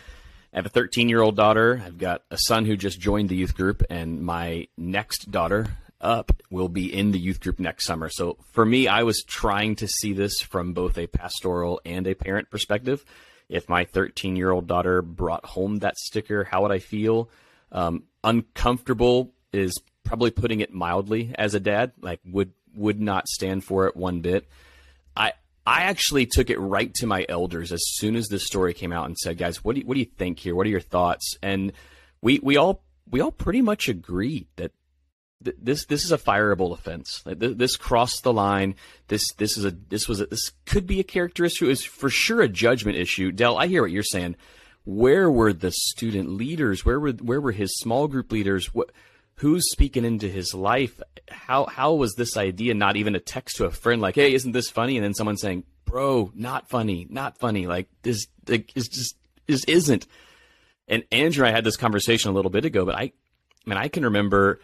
I 0.55 0.59
have 0.59 0.67
a 0.67 0.71
13 0.71 1.09
year 1.09 1.21
old 1.21 1.35
daughter. 1.35 1.83
I've 1.85 1.99
got 1.99 2.23
a 2.31 2.39
son 2.39 2.65
who 2.65 2.77
just 2.77 3.01
joined 3.01 3.29
the 3.29 3.35
youth 3.35 3.57
group, 3.57 3.83
and 3.91 4.23
my 4.23 4.69
next 4.77 5.33
daughter 5.33 5.67
up 6.01 6.31
will 6.49 6.69
be 6.69 6.95
in 6.95 7.11
the 7.11 7.19
youth 7.19 7.41
group 7.41 7.59
next 7.59 7.87
summer. 7.87 8.09
So 8.09 8.37
for 8.53 8.65
me, 8.65 8.87
I 8.87 9.03
was 9.03 9.25
trying 9.25 9.75
to 9.77 9.89
see 9.89 10.13
this 10.13 10.41
from 10.41 10.73
both 10.73 10.97
a 10.97 11.09
pastoral 11.09 11.81
and 11.85 12.07
a 12.07 12.15
parent 12.15 12.51
perspective. 12.51 13.05
If 13.49 13.69
my 13.69 13.85
13 13.85 14.37
year 14.37 14.53
old 14.53 14.69
daughter 14.69 15.03
brought 15.03 15.45
home 15.45 15.79
that 15.79 15.99
sticker, 15.99 16.45
how 16.45 16.63
would 16.63 16.71
I 16.71 16.79
feel? 16.79 17.31
Um, 17.73 18.05
uncomfortable 18.23 19.33
is 19.53 19.75
probably 20.05 20.31
putting 20.31 20.61
it 20.61 20.73
mildly 20.73 21.35
as 21.37 21.55
a 21.55 21.61
dad. 21.61 21.93
Like 22.01 22.21
would 22.25 22.53
would 22.77 23.01
not 23.01 23.27
stand 23.27 23.65
for 23.65 23.89
it 23.89 23.97
one 23.97 24.21
bit. 24.21 24.47
I 25.67 25.83
actually 25.83 26.27
took 26.27 26.51
it 26.51 26.59
right 26.59 26.93
to 26.95 27.07
my 27.07 27.25
elders 27.29 27.73
as 27.73 27.83
soon 27.95 28.17
as 28.17 28.29
this 28.29 28.47
story 28.47 28.75
came 28.75 28.93
out 28.93 29.07
and 29.07 29.17
said, 29.17 29.39
"Guys, 29.39 29.65
what 29.65 29.75
do 29.75 29.81
you, 29.81 29.87
what 29.87 29.95
do 29.95 30.01
you 30.01 30.07
think 30.07 30.39
here? 30.39 30.55
What 30.55 30.67
are 30.67 30.71
your 30.71 30.81
thoughts?" 30.81 31.37
And 31.43 31.73
we 32.21 32.39
we 32.43 32.57
all 32.57 32.83
we 33.11 33.21
all 33.21 33.33
pretty 33.33 33.63
much 33.63 33.89
agreed 33.89 34.47
that 34.57 34.73
th- 35.43 35.57
this 35.61 35.87
this 35.87 36.05
is 36.05 36.13
a 36.13 36.19
fireable 36.19 36.73
offense. 36.73 37.23
Th- 37.25 37.57
this 37.57 37.77
crossed 37.77 38.25
the 38.25 38.33
line. 38.33 38.75
This 39.09 39.33
this 39.35 39.57
is 39.57 39.65
a 39.65 39.71
this 39.71 40.07
was 40.09 40.21
a, 40.21 40.27
this 40.27 40.53
could 40.67 40.87
be 40.87 41.01
a 41.01 41.05
characteristic. 41.05 41.69
Is 41.69 41.85
for 41.85 42.11
sure 42.11 42.43
a 42.43 42.49
judgment 42.49 42.99
issue. 42.99 43.33
Dell, 43.33 43.57
I 43.57 43.67
hear 43.67 43.83
what 43.83 43.91
you're 43.91 44.03
saying. 44.03 44.37
Where 44.85 45.31
were 45.31 45.55
the 45.55 45.73
student 45.73 46.31
leaders? 46.31 46.85
Where 46.85 47.01
were 47.01 47.13
where 47.13 47.41
were 47.41 47.53
his 47.53 47.75
small 47.77 48.07
group 48.07 48.31
leaders? 48.33 48.75
What 48.75 48.91
who's 49.37 49.71
speaking 49.71 50.05
into 50.05 50.29
his 50.29 50.55
life? 50.55 51.01
How 51.29 51.67
how 51.67 51.95
was 51.95 52.15
this 52.15 52.37
idea 52.37 52.75
not 52.75 52.97
even 52.97 53.15
a 53.15 53.21
text 53.21 53.57
to 53.57 53.65
a 53.65 53.71
friend 53.71 54.01
like, 54.01 54.15
"Hey, 54.15 54.35
isn't 54.35 54.53
this 54.53 54.71
funny?" 54.71 54.97
and 54.97 55.05
then 55.05 55.15
someone 55.15 55.37
saying, 55.37 55.65
"Bro, 55.85 56.33
not 56.35 56.69
funny, 56.69 57.07
not 57.11 57.39
funny." 57.39 57.67
Like 57.67 57.89
this 58.03 58.27
like, 58.49 58.77
is 58.77 58.89
just 58.89 59.17
this 59.47 59.65
isn't. 59.65 60.07
And 60.87 61.05
Andrew 61.11 61.45
and 61.45 61.53
I 61.53 61.57
had 61.57 61.65
this 61.65 61.77
conversation 61.77 62.31
a 62.31 62.35
little 62.35 62.51
bit 62.51 62.65
ago, 62.65 62.85
but 62.85 62.95
I, 62.95 63.03
I 63.03 63.13
mean, 63.67 63.79
I 63.79 63.89
can 63.89 64.05
remember 64.05 64.61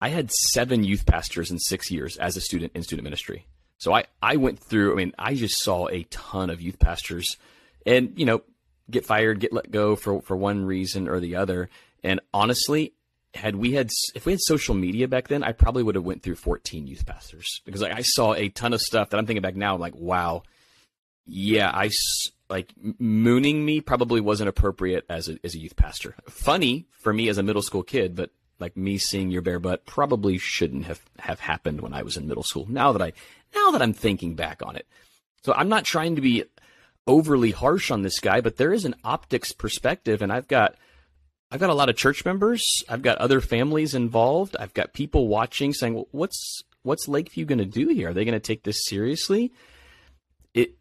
I 0.00 0.08
had 0.08 0.30
seven 0.30 0.84
youth 0.84 1.06
pastors 1.06 1.50
in 1.50 1.58
six 1.58 1.90
years 1.90 2.16
as 2.16 2.36
a 2.36 2.40
student 2.40 2.72
in 2.74 2.82
student 2.82 3.04
ministry. 3.04 3.46
So 3.78 3.94
I, 3.94 4.04
I 4.22 4.36
went 4.36 4.58
through, 4.58 4.92
I 4.92 4.96
mean, 4.96 5.12
I 5.18 5.34
just 5.34 5.62
saw 5.62 5.88
a 5.88 6.04
ton 6.04 6.50
of 6.50 6.60
youth 6.60 6.78
pastors 6.78 7.36
and, 7.84 8.12
you 8.16 8.24
know, 8.24 8.42
get 8.90 9.04
fired, 9.04 9.40
get 9.40 9.52
let 9.52 9.70
go 9.70 9.96
for, 9.96 10.22
for 10.22 10.36
one 10.36 10.64
reason 10.64 11.08
or 11.08 11.20
the 11.20 11.36
other. 11.36 11.68
And 12.02 12.20
honestly, 12.32 12.94
had 13.36 13.56
we 13.56 13.72
had 13.72 13.90
if 14.14 14.26
we 14.26 14.32
had 14.32 14.40
social 14.40 14.74
media 14.74 15.08
back 15.08 15.28
then, 15.28 15.42
I 15.42 15.52
probably 15.52 15.82
would 15.82 15.94
have 15.94 16.04
went 16.04 16.22
through 16.22 16.36
14 16.36 16.86
youth 16.86 17.06
pastors 17.06 17.60
because 17.64 17.82
like, 17.82 17.92
I 17.92 18.02
saw 18.02 18.34
a 18.34 18.48
ton 18.48 18.72
of 18.72 18.80
stuff 18.80 19.10
that 19.10 19.18
I'm 19.18 19.26
thinking 19.26 19.42
back 19.42 19.56
now. 19.56 19.74
I'm 19.74 19.80
like, 19.80 19.94
wow, 19.94 20.42
yeah, 21.26 21.70
I 21.72 21.90
like 22.48 22.72
mooning 22.98 23.64
me 23.64 23.80
probably 23.80 24.20
wasn't 24.20 24.48
appropriate 24.48 25.04
as 25.08 25.28
a 25.28 25.38
as 25.44 25.54
a 25.54 25.58
youth 25.58 25.76
pastor. 25.76 26.14
Funny 26.28 26.86
for 26.90 27.12
me 27.12 27.28
as 27.28 27.38
a 27.38 27.42
middle 27.42 27.62
school 27.62 27.82
kid, 27.82 28.14
but 28.16 28.30
like 28.58 28.76
me 28.76 28.98
seeing 28.98 29.30
your 29.30 29.42
bare 29.42 29.60
butt 29.60 29.86
probably 29.86 30.38
shouldn't 30.38 30.86
have 30.86 31.00
have 31.18 31.40
happened 31.40 31.80
when 31.80 31.92
I 31.92 32.02
was 32.02 32.16
in 32.16 32.28
middle 32.28 32.42
school. 32.42 32.66
Now 32.68 32.92
that 32.92 33.02
I 33.02 33.12
now 33.54 33.70
that 33.72 33.82
I'm 33.82 33.92
thinking 33.92 34.34
back 34.34 34.62
on 34.64 34.76
it, 34.76 34.86
so 35.42 35.52
I'm 35.52 35.68
not 35.68 35.84
trying 35.84 36.16
to 36.16 36.22
be 36.22 36.44
overly 37.06 37.50
harsh 37.50 37.90
on 37.90 38.02
this 38.02 38.18
guy, 38.18 38.40
but 38.40 38.56
there 38.56 38.72
is 38.72 38.84
an 38.84 38.96
optics 39.04 39.52
perspective, 39.52 40.22
and 40.22 40.32
I've 40.32 40.48
got 40.48 40.74
I've 41.50 41.60
got 41.60 41.70
a 41.70 41.74
lot 41.74 41.88
of 41.88 41.96
church 41.96 42.24
members. 42.24 42.64
I've 42.88 43.02
got 43.02 43.18
other 43.18 43.40
families 43.40 43.94
involved. 43.94 44.56
I've 44.58 44.74
got 44.74 44.92
people 44.92 45.28
watching 45.28 45.72
saying, 45.72 45.94
well, 45.94 46.08
"What's 46.10 46.62
what's 46.82 47.06
Lakeview 47.08 47.44
going 47.44 47.58
to 47.58 47.64
do 47.64 47.88
here? 47.88 48.10
Are 48.10 48.12
they 48.14 48.24
going 48.24 48.34
to 48.34 48.40
take 48.40 48.64
this 48.64 48.84
seriously?" 48.84 49.52
It 50.54 50.74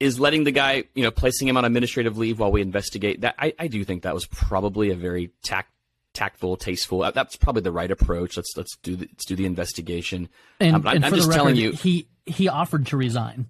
is 0.00 0.20
letting 0.20 0.44
the 0.44 0.52
guy, 0.52 0.84
you 0.94 1.02
know, 1.02 1.10
placing 1.10 1.48
him 1.48 1.56
on 1.56 1.64
administrative 1.64 2.16
leave 2.16 2.38
while 2.38 2.52
we 2.52 2.62
investigate. 2.62 3.22
That 3.22 3.34
I, 3.38 3.54
I 3.58 3.66
do 3.66 3.84
think 3.84 4.02
that 4.02 4.14
was 4.14 4.26
probably 4.26 4.90
a 4.90 4.96
very 4.96 5.30
tact, 5.42 5.70
tactful, 6.12 6.56
tasteful. 6.58 7.02
uh, 7.02 7.10
That's 7.10 7.36
probably 7.36 7.62
the 7.62 7.72
right 7.72 7.90
approach. 7.90 8.36
Let's 8.36 8.52
let's 8.56 8.76
do 8.82 8.94
the, 8.96 9.06
let's 9.10 9.24
do 9.24 9.34
the 9.34 9.46
investigation. 9.46 10.28
And, 10.60 10.76
Um, 10.76 10.86
and 10.86 11.04
I'm 11.04 11.14
just 11.14 11.28
record, 11.28 11.36
telling 11.38 11.56
you- 11.56 11.72
he 11.72 12.06
he 12.26 12.48
offered 12.48 12.86
to 12.86 12.96
resign, 12.96 13.46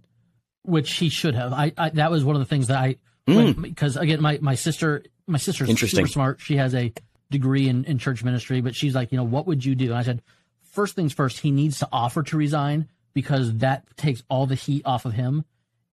which 0.62 0.92
he 0.94 1.10
should 1.10 1.34
have. 1.34 1.52
I, 1.52 1.72
I 1.76 1.90
that 1.90 2.10
was 2.10 2.24
one 2.24 2.36
of 2.36 2.40
the 2.40 2.46
things 2.46 2.68
that 2.68 2.78
I 2.78 2.96
Hmm. 3.26 3.62
because 3.62 3.96
again 3.96 4.20
my 4.20 4.38
my 4.42 4.54
sister 4.54 5.02
my 5.26 5.38
sister's 5.38 5.68
super 5.90 6.06
smart. 6.06 6.40
She 6.40 6.56
has 6.56 6.74
a 6.74 6.92
degree 7.30 7.68
in, 7.68 7.84
in 7.84 7.98
church 7.98 8.22
ministry, 8.22 8.60
but 8.60 8.74
she's 8.74 8.94
like, 8.94 9.10
you 9.12 9.16
know, 9.18 9.24
what 9.24 9.46
would 9.46 9.64
you 9.64 9.74
do? 9.74 9.86
And 9.86 9.94
I 9.94 10.02
said, 10.02 10.20
first 10.62 10.94
things 10.94 11.12
first, 11.14 11.40
he 11.40 11.50
needs 11.50 11.78
to 11.78 11.88
offer 11.90 12.22
to 12.22 12.36
resign 12.36 12.88
because 13.14 13.56
that 13.58 13.84
takes 13.96 14.22
all 14.28 14.46
the 14.46 14.54
heat 14.54 14.82
off 14.84 15.06
of 15.06 15.14
him 15.14 15.44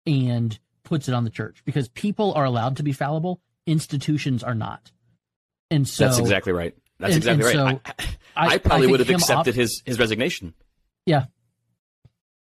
and 0.06 0.60
puts 0.84 1.08
it 1.08 1.14
on 1.14 1.24
the 1.24 1.30
church 1.30 1.62
because 1.64 1.88
people 1.88 2.34
are 2.34 2.44
allowed 2.44 2.76
to 2.78 2.84
be 2.84 2.92
fallible, 2.92 3.40
institutions 3.66 4.44
are 4.44 4.56
not. 4.56 4.92
And 5.70 5.88
so 5.88 6.04
That's 6.06 6.20
exactly 6.20 6.52
right. 6.52 6.76
That's 7.00 7.16
and- 7.16 7.24
exactly 7.24 7.52
and 7.54 7.70
right. 7.70 7.80
so 7.86 7.92
I, 7.96 8.04
I- 8.04 8.48
I 8.52 8.54
I 8.56 8.58
probably 8.58 8.88
think 8.88 8.92
would 8.92 9.00
have 9.00 9.10
accepted 9.10 9.56
his 9.56 9.82
his 9.86 9.98
resignation. 10.00 10.54
yeah, 11.06 11.26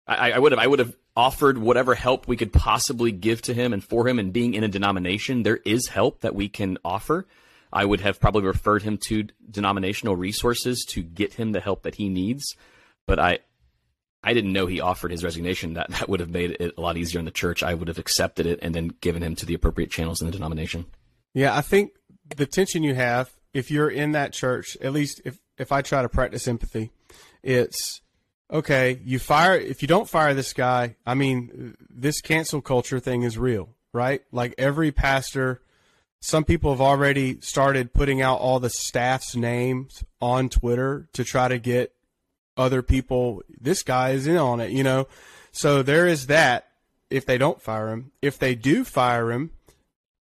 I, 0.07 0.33
I 0.33 0.39
would 0.39 0.53
have 0.53 0.59
I 0.59 0.67
would 0.67 0.79
have 0.79 0.95
offered 1.17 1.59
whatever 1.59 1.95
help 1.95 2.29
we 2.29 2.37
could 2.37 2.53
possibly 2.53 3.11
give 3.11 3.41
to 3.43 3.55
him 3.55 3.73
and 3.73 3.83
for 3.83 4.07
him 4.07 4.19
and 4.19 4.33
being 4.33 4.55
in 4.55 4.63
a 4.63 4.69
denomination 4.69 5.43
there 5.43 5.59
is 5.65 5.89
help 5.89 6.21
that 6.21 6.35
we 6.35 6.49
can 6.49 6.79
offer. 6.85 7.27
I 7.73 7.85
would 7.85 8.01
have 8.01 8.21
probably 8.21 8.43
referred 8.43 8.83
him 8.83 8.99
to 9.09 9.27
denominational 9.51 10.17
resources 10.17 10.85
to 10.91 11.03
get 11.03 11.35
him 11.35 11.53
the 11.53 11.61
help 11.61 11.83
that 11.83 11.97
he 11.97 12.09
needs. 12.09 12.45
But 13.07 13.19
I 13.19 13.39
I 14.23 14.35
didn't 14.35 14.53
know 14.53 14.67
he 14.67 14.81
offered 14.81 15.13
his 15.13 15.23
resignation. 15.23 15.75
That 15.75 15.91
that 15.91 16.09
would 16.09 16.21
have 16.21 16.31
made 16.31 16.57
it 16.59 16.75
a 16.77 16.81
lot 16.81 16.97
easier 16.97 17.19
in 17.19 17.25
the 17.25 17.31
church. 17.31 17.63
I 17.63 17.75
would 17.75 17.89
have 17.89 17.99
accepted 17.99 18.47
it 18.47 18.59
and 18.63 18.75
then 18.75 18.89
given 19.01 19.23
him 19.23 19.37
to 19.37 19.47
the 19.47 19.55
appropriate 19.55 19.91
channels 19.91 20.21
in 20.21 20.27
the 20.27 20.33
denomination. 20.33 20.87
Yeah, 21.35 21.57
I 21.57 21.61
think 21.61 21.93
the 22.37 22.47
tension 22.47 22.83
you 22.83 22.95
have 22.95 23.31
if 23.53 23.71
you're 23.71 23.89
in 23.89 24.13
that 24.13 24.33
church, 24.33 24.77
at 24.83 24.93
least 24.93 25.23
if 25.25 25.39
if 25.59 25.73
I 25.73 25.83
try 25.83 26.03
to 26.03 26.09
practice 26.09 26.47
empathy, 26.47 26.91
it's 27.43 28.03
okay, 28.51 29.01
you 29.05 29.19
fire 29.19 29.57
if 29.57 29.83
you 29.83 29.89
don't 29.89 30.09
fire 30.09 30.35
this 30.35 30.53
guy, 30.53 30.97
I 31.07 31.15
mean, 31.15 31.77
this 31.89 32.21
cancel 32.21 32.61
culture 32.61 33.01
thing 33.01 33.23
is 33.23 33.39
real, 33.39 33.71
right? 33.93 34.23
Like 34.33 34.55
every 34.59 34.93
pastor 34.93 35.61
some 36.21 36.45
people 36.45 36.71
have 36.71 36.81
already 36.81 37.41
started 37.41 37.93
putting 37.93 38.21
out 38.21 38.41
all 38.41 38.59
the 38.59 38.71
staff's 38.71 39.37
names 39.37 40.03
on 40.21 40.49
Twitter 40.49 41.09
to 41.13 41.23
try 41.23 41.47
to 41.47 41.59
get 41.59 41.93
other 42.57 42.83
people 42.83 43.43
this 43.61 43.83
guy 43.83 44.11
is 44.11 44.27
in 44.27 44.37
on 44.37 44.61
it, 44.61 44.71
you 44.71 44.83
know. 44.83 45.07
So 45.53 45.83
there 45.83 46.07
is 46.07 46.27
that 46.27 46.67
if 47.11 47.27
they 47.27 47.39
don't 47.39 47.63
fire 47.63 47.91
him. 47.91 48.13
If 48.21 48.39
they 48.39 48.55
do 48.55 48.85
fire 48.85 49.31
him, 49.31 49.51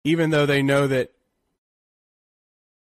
even 0.03 0.29
though 0.29 0.45
they 0.45 0.61
know 0.61 0.87
that 0.87 1.11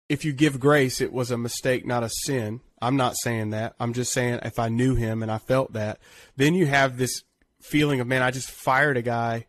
if 0.10 0.26
you 0.26 0.34
give 0.34 0.60
grace, 0.60 1.00
it 1.00 1.13
was 1.13 1.32
a 1.32 1.38
mistake, 1.38 1.86
not 1.86 2.04
a 2.04 2.10
sin. 2.10 2.62
I'm 2.81 2.97
not 2.97 3.15
saying 3.17 3.51
that. 3.51 3.75
I'm 3.79 3.93
just 3.93 4.11
saying 4.11 4.39
if 4.43 4.59
I 4.59 4.69
knew 4.69 4.95
him 4.95 5.23
and 5.23 5.31
I 5.31 5.38
felt 5.38 5.73
that, 5.73 5.99
then 6.35 6.53
you 6.53 6.65
have 6.65 6.97
this 6.97 7.23
feeling 7.61 7.99
of, 7.99 8.07
man, 8.07 8.21
I 8.21 8.31
just 8.31 8.51
fired 8.51 8.97
a 8.97 9.01
guy 9.01 9.47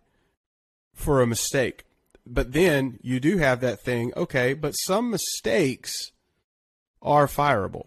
for 0.95 1.21
a 1.21 1.27
mistake. 1.27 1.85
But 2.27 2.53
then 2.53 2.99
you 3.03 3.21
do 3.21 3.39
have 3.39 3.61
that 3.61 3.81
thing, 3.81 4.13
okay, 4.17 4.55
but 4.55 4.73
some 4.73 5.11
mistakes 5.11 6.13
are 7.03 7.27
fireable 7.27 7.87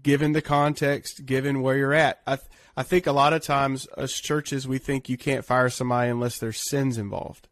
given 0.00 0.32
the 0.32 0.42
context, 0.42 1.26
given 1.26 1.62
where 1.62 1.76
you're 1.76 1.92
at. 1.92 2.20
I, 2.26 2.36
th- 2.36 2.48
I 2.76 2.82
think 2.82 3.06
a 3.06 3.12
lot 3.12 3.32
of 3.32 3.42
times 3.42 3.86
as 3.96 4.12
churches, 4.12 4.68
we 4.68 4.78
think 4.78 5.08
you 5.08 5.16
can't 5.16 5.44
fire 5.44 5.68
somebody 5.68 6.10
unless 6.10 6.38
there's 6.38 6.68
sins 6.68 6.96
involved, 6.96 7.48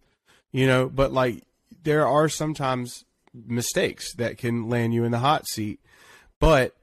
you 0.52 0.66
know, 0.66 0.88
but 0.88 1.12
like 1.12 1.44
there 1.82 2.06
are 2.06 2.28
sometimes 2.28 3.04
mistakes 3.34 4.14
that 4.14 4.38
can 4.38 4.68
land 4.68 4.94
you 4.94 5.04
in 5.04 5.12
the 5.12 5.18
hot 5.18 5.46
seat. 5.48 5.80
But 6.38 6.76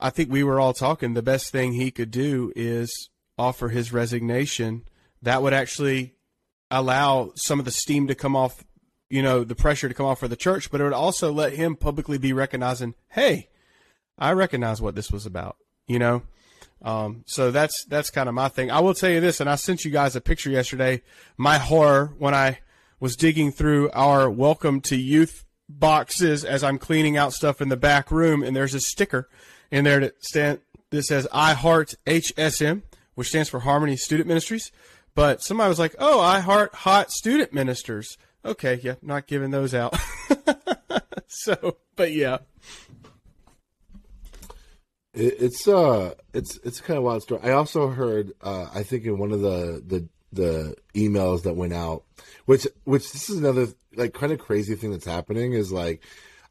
I 0.00 0.10
think 0.10 0.30
we 0.30 0.42
were 0.42 0.58
all 0.58 0.72
talking 0.72 1.14
the 1.14 1.22
best 1.22 1.52
thing 1.52 1.72
he 1.72 1.90
could 1.90 2.10
do 2.10 2.52
is 2.56 3.10
offer 3.38 3.68
his 3.68 3.92
resignation. 3.92 4.84
That 5.22 5.42
would 5.42 5.52
actually 5.52 6.14
allow 6.70 7.32
some 7.36 7.58
of 7.58 7.64
the 7.66 7.70
steam 7.70 8.06
to 8.08 8.14
come 8.14 8.34
off, 8.34 8.64
you 9.10 9.22
know, 9.22 9.44
the 9.44 9.54
pressure 9.54 9.88
to 9.88 9.94
come 9.94 10.06
off 10.06 10.20
for 10.20 10.28
the 10.28 10.36
church, 10.36 10.70
but 10.70 10.80
it 10.80 10.84
would 10.84 10.92
also 10.92 11.30
let 11.32 11.52
him 11.52 11.76
publicly 11.76 12.16
be 12.16 12.32
recognizing, 12.32 12.94
hey, 13.08 13.50
I 14.18 14.32
recognize 14.32 14.80
what 14.80 14.94
this 14.94 15.12
was 15.12 15.26
about, 15.26 15.56
you 15.86 15.98
know? 15.98 16.22
Um, 16.82 17.24
so 17.26 17.50
that's 17.50 17.84
that's 17.84 18.08
kind 18.08 18.28
of 18.28 18.34
my 18.34 18.48
thing. 18.48 18.70
I 18.70 18.80
will 18.80 18.94
tell 18.94 19.10
you 19.10 19.20
this, 19.20 19.40
and 19.40 19.50
I 19.50 19.56
sent 19.56 19.84
you 19.84 19.90
guys 19.90 20.16
a 20.16 20.20
picture 20.20 20.48
yesterday. 20.48 21.02
My 21.36 21.58
horror 21.58 22.14
when 22.18 22.34
I 22.34 22.60
was 22.98 23.16
digging 23.16 23.52
through 23.52 23.90
our 23.90 24.30
welcome 24.30 24.80
to 24.82 24.96
youth 24.96 25.44
boxes 25.68 26.42
as 26.42 26.64
I'm 26.64 26.78
cleaning 26.78 27.18
out 27.18 27.34
stuff 27.34 27.60
in 27.60 27.68
the 27.68 27.76
back 27.76 28.10
room, 28.10 28.42
and 28.42 28.56
there's 28.56 28.74
a 28.74 28.80
sticker 28.80 29.28
in 29.70 29.84
there 29.84 30.00
that 30.00 30.24
stand 30.24 30.60
that 30.90 31.02
says 31.04 31.26
"I 31.32 31.54
Heart 31.54 31.94
HSM," 32.06 32.82
which 33.14 33.28
stands 33.28 33.48
for 33.48 33.60
Harmony 33.60 33.96
Student 33.96 34.28
Ministries. 34.28 34.70
But 35.14 35.42
somebody 35.42 35.68
was 35.68 35.78
like, 35.78 35.94
"Oh, 35.98 36.20
I 36.20 36.40
heart 36.40 36.74
hot 36.74 37.10
student 37.10 37.52
ministers." 37.52 38.16
Okay, 38.44 38.80
yeah, 38.82 38.94
not 39.02 39.26
giving 39.26 39.50
those 39.50 39.74
out. 39.74 39.94
so, 41.26 41.76
but 41.96 42.12
yeah, 42.12 42.38
It, 45.12 45.34
it's 45.40 45.66
uh, 45.66 46.14
it's 46.32 46.58
it's 46.64 46.80
kind 46.80 46.96
of 46.96 47.04
wild 47.04 47.22
story. 47.22 47.42
I 47.42 47.52
also 47.52 47.88
heard, 47.88 48.32
uh, 48.42 48.66
I 48.72 48.82
think 48.82 49.04
in 49.04 49.18
one 49.18 49.32
of 49.32 49.40
the 49.40 49.82
the 49.86 50.08
the 50.32 50.76
emails 50.94 51.42
that 51.42 51.56
went 51.56 51.72
out, 51.72 52.04
which 52.46 52.66
which 52.84 53.10
this 53.12 53.28
is 53.28 53.36
another 53.38 53.66
like 53.96 54.14
kind 54.14 54.32
of 54.32 54.38
crazy 54.38 54.76
thing 54.76 54.92
that's 54.92 55.04
happening 55.04 55.52
is 55.52 55.72
like, 55.72 56.02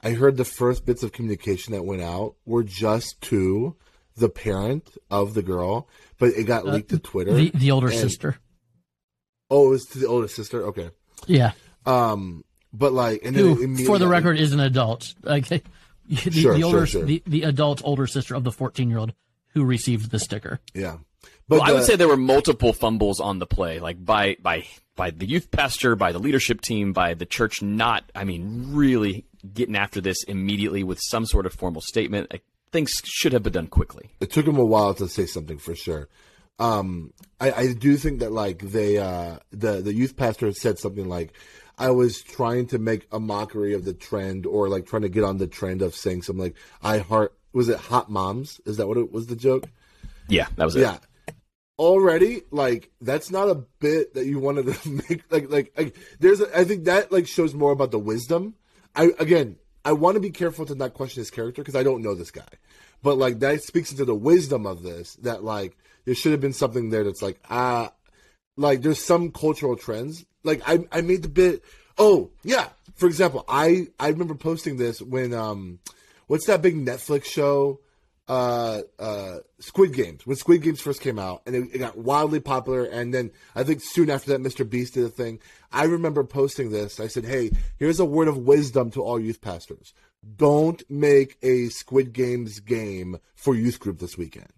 I 0.02 0.12
heard 0.12 0.38
the 0.38 0.46
first 0.46 0.86
bits 0.86 1.04
of 1.04 1.12
communication 1.12 1.74
that 1.74 1.84
went 1.84 2.02
out 2.02 2.36
were 2.46 2.64
just 2.64 3.20
to 3.22 3.76
the 4.16 4.30
parent 4.30 4.98
of 5.12 5.34
the 5.34 5.42
girl, 5.42 5.88
but 6.18 6.30
it 6.30 6.44
got 6.46 6.66
leaked 6.66 6.90
to 6.90 7.00
Twitter. 7.00 7.34
the 7.34 7.52
the 7.54 7.72
older 7.72 7.88
and- 7.88 7.96
sister. 7.98 8.38
Oh, 9.50 9.68
it 9.68 9.70
was 9.72 9.86
to 9.88 10.00
the 10.00 10.08
older 10.08 10.28
sister. 10.28 10.64
Okay. 10.68 10.92
Yeah, 11.28 11.52
Um, 11.86 12.44
but 12.72 12.94
like, 12.94 13.22
and 13.26 13.36
then 13.36 13.56
who, 13.56 13.86
for 13.86 13.98
the 13.98 14.08
record, 14.08 14.40
is 14.40 14.54
an 14.54 14.60
adult. 14.60 15.14
Like 15.24 15.48
the, 15.48 15.62
Sure, 16.16 16.56
the 16.56 16.64
older, 16.64 16.86
sure, 16.86 17.02
sure. 17.02 17.04
The, 17.06 17.22
the 17.28 17.44
adult 17.44 17.82
older 17.84 18.08
sister 18.08 18.36
of 18.36 18.44
the 18.44 18.52
fourteen 18.52 18.90
year 18.90 19.00
old 19.00 19.14
who 19.54 19.64
received 19.66 20.12
the 20.12 20.20
sticker. 20.20 20.60
yeah. 20.74 20.98
But 21.48 21.62
Well, 21.62 21.70
I 21.70 21.74
would 21.74 21.84
say 21.84 21.96
there 21.96 22.08
were 22.08 22.16
multiple 22.16 22.74
fumbles 22.74 23.20
on 23.20 23.40
the 23.40 23.48
play, 23.48 23.80
like 23.80 24.04
by 24.06 24.38
by 24.42 24.66
by 24.96 25.10
the 25.10 25.26
youth 25.28 25.50
pastor, 25.52 25.96
by 25.96 26.12
the 26.12 26.20
leadership 26.20 26.62
team, 26.62 26.94
by 26.94 27.16
the 27.16 27.26
church. 27.26 27.62
Not, 27.64 28.10
I 28.16 28.24
mean, 28.24 28.68
really 28.70 29.26
getting 29.54 29.76
after 29.76 30.02
this 30.02 30.24
immediately 30.24 30.84
with 30.84 31.00
some 31.02 31.26
sort 31.26 31.46
of 31.46 31.54
formal 31.54 31.82
statement. 31.82 32.32
Things 32.72 32.92
should 33.04 33.34
have 33.34 33.44
been 33.44 33.54
done 33.54 33.68
quickly. 33.68 34.12
it 34.20 34.32
took 34.32 34.46
him 34.46 34.58
a 34.58 34.66
while 34.66 34.94
to 34.96 35.08
say 35.08 35.26
something 35.26 35.58
for 35.58 35.76
sure. 35.76 36.08
Um, 36.60 37.14
I, 37.40 37.52
I 37.52 37.74
do 37.74 37.96
think 37.96 38.20
that 38.20 38.32
like 38.32 38.60
they, 38.60 38.98
uh, 38.98 39.38
the 39.52 39.82
the 39.82 39.94
youth 39.94 40.18
pastor 40.18 40.52
said 40.52 40.78
something 40.78 41.08
like, 41.08 41.34
"I 41.78 41.92
was 41.92 42.22
trying 42.22 42.68
to 42.68 42.78
make 42.78 43.08
a 43.12 43.20
mockery 43.20 43.74
of 43.74 43.86
the 43.86 43.94
trend, 43.94 44.46
or 44.46 44.68
like 44.68 44.86
trying 44.86 45.04
to 45.04 45.10
get 45.10 45.24
on 45.24 45.38
the 45.38 45.48
trend 45.48 45.82
of 45.82 45.96
saying 45.96 46.24
something 46.24 46.44
like 46.44 46.56
I 46.84 46.98
heart 46.98 47.34
was 47.54 47.70
it 47.70 47.78
hot 47.78 48.10
moms? 48.10 48.60
Is 48.66 48.78
that 48.78 48.88
what 48.88 48.98
it 48.98 49.12
was 49.12 49.28
the 49.28 49.36
joke? 49.36 49.70
Yeah, 50.28 50.48
that 50.58 50.66
was 50.66 50.76
it. 50.76 50.82
Yeah. 50.82 50.98
Already, 51.78 52.42
like 52.52 52.92
that's 53.00 53.32
not 53.32 53.50
a 53.50 53.56
bit 53.56 54.14
that 54.16 54.26
you 54.26 54.40
wanted 54.40 54.68
to 54.68 54.90
make. 55.10 55.24
Like, 55.32 55.50
like, 55.50 55.74
like 55.78 55.96
there's. 56.20 56.42
A, 56.42 56.58
I 56.58 56.66
think 56.66 56.86
that 56.86 57.12
like 57.12 57.26
shows 57.26 57.54
more 57.54 57.72
about 57.72 57.92
the 57.92 58.00
wisdom. 58.00 58.56
I 58.96 59.12
again, 59.20 59.58
I 59.86 59.94
want 59.94 60.16
to 60.16 60.22
be 60.22 60.32
careful 60.32 60.66
to 60.66 60.76
not 60.76 60.94
question 60.94 61.22
his 61.22 61.32
character 61.32 61.62
because 61.62 61.76
I 61.76 61.84
don't 61.84 62.02
know 62.02 62.16
this 62.16 62.32
guy, 62.32 62.48
but 63.02 63.18
like 63.18 63.40
that 63.40 63.64
speaks 63.64 63.92
into 63.92 64.06
the 64.06 64.16
wisdom 64.16 64.66
of 64.66 64.84
this. 64.84 65.16
That 65.16 65.44
like 65.44 65.78
there 66.06 66.16
should 66.16 66.32
have 66.32 66.42
been 66.42 66.54
something 66.54 66.90
there 66.90 67.04
that's 67.04 67.22
like 67.22 67.40
ah, 67.50 67.92
like 68.58 68.82
there's 68.82 69.04
some 69.04 69.32
cultural 69.32 69.76
trends. 69.76 70.26
Like 70.44 70.62
I, 70.68 70.86
I 70.92 71.02
made 71.02 71.24
the 71.24 71.30
bit. 71.30 71.64
Oh 71.98 72.32
yeah, 72.44 72.70
for 72.96 73.08
example, 73.08 73.46
I 73.48 73.88
I 74.00 74.10
remember 74.10 74.36
posting 74.36 74.78
this 74.78 75.02
when 75.02 75.34
um, 75.34 75.80
what's 76.28 76.46
that 76.48 76.62
big 76.62 76.76
Netflix 76.76 77.26
show? 77.26 77.80
Uh, 78.30 78.84
uh, 79.00 79.40
Squid 79.58 79.92
Games 79.94 80.26
when 80.26 80.38
Squid 80.38 80.62
Games 80.62 80.80
first 80.80 81.02
came 81.02 81.18
out, 81.18 81.42
and 81.48 81.56
it, 81.56 81.70
it, 81.74 81.80
got 81.80 81.98
wildly 81.98 82.40
popular. 82.40 82.84
And 82.84 83.12
then 83.12 83.32
I 83.56 83.64
think 83.64 83.82
soon 83.82 84.12
after 84.12 84.30
that, 84.30 84.40
Mr. 84.40 84.70
Beast 84.70 84.94
did 84.94 85.04
a 85.04 85.10
thing. 85.10 85.40
I 85.72 85.86
remember 85.86 86.24
posting 86.24 86.70
this. 86.70 87.00
I 87.00 87.08
said, 87.08 87.26
"Hey, 87.26 87.50
here's 87.78 88.00
a 88.00 88.06
word 88.06 88.28
of 88.28 88.38
wisdom 88.38 88.92
to 88.92 89.02
all 89.02 89.20
youth 89.20 89.42
pastors: 89.42 89.96
Don't 90.36 90.84
make 90.90 91.38
a 91.42 91.70
Squid 91.70 92.14
Games 92.14 92.60
game 92.60 93.18
for 93.36 93.56
youth 93.56 93.80
group 93.80 93.98
this 93.98 94.16
weekend." 94.16 94.54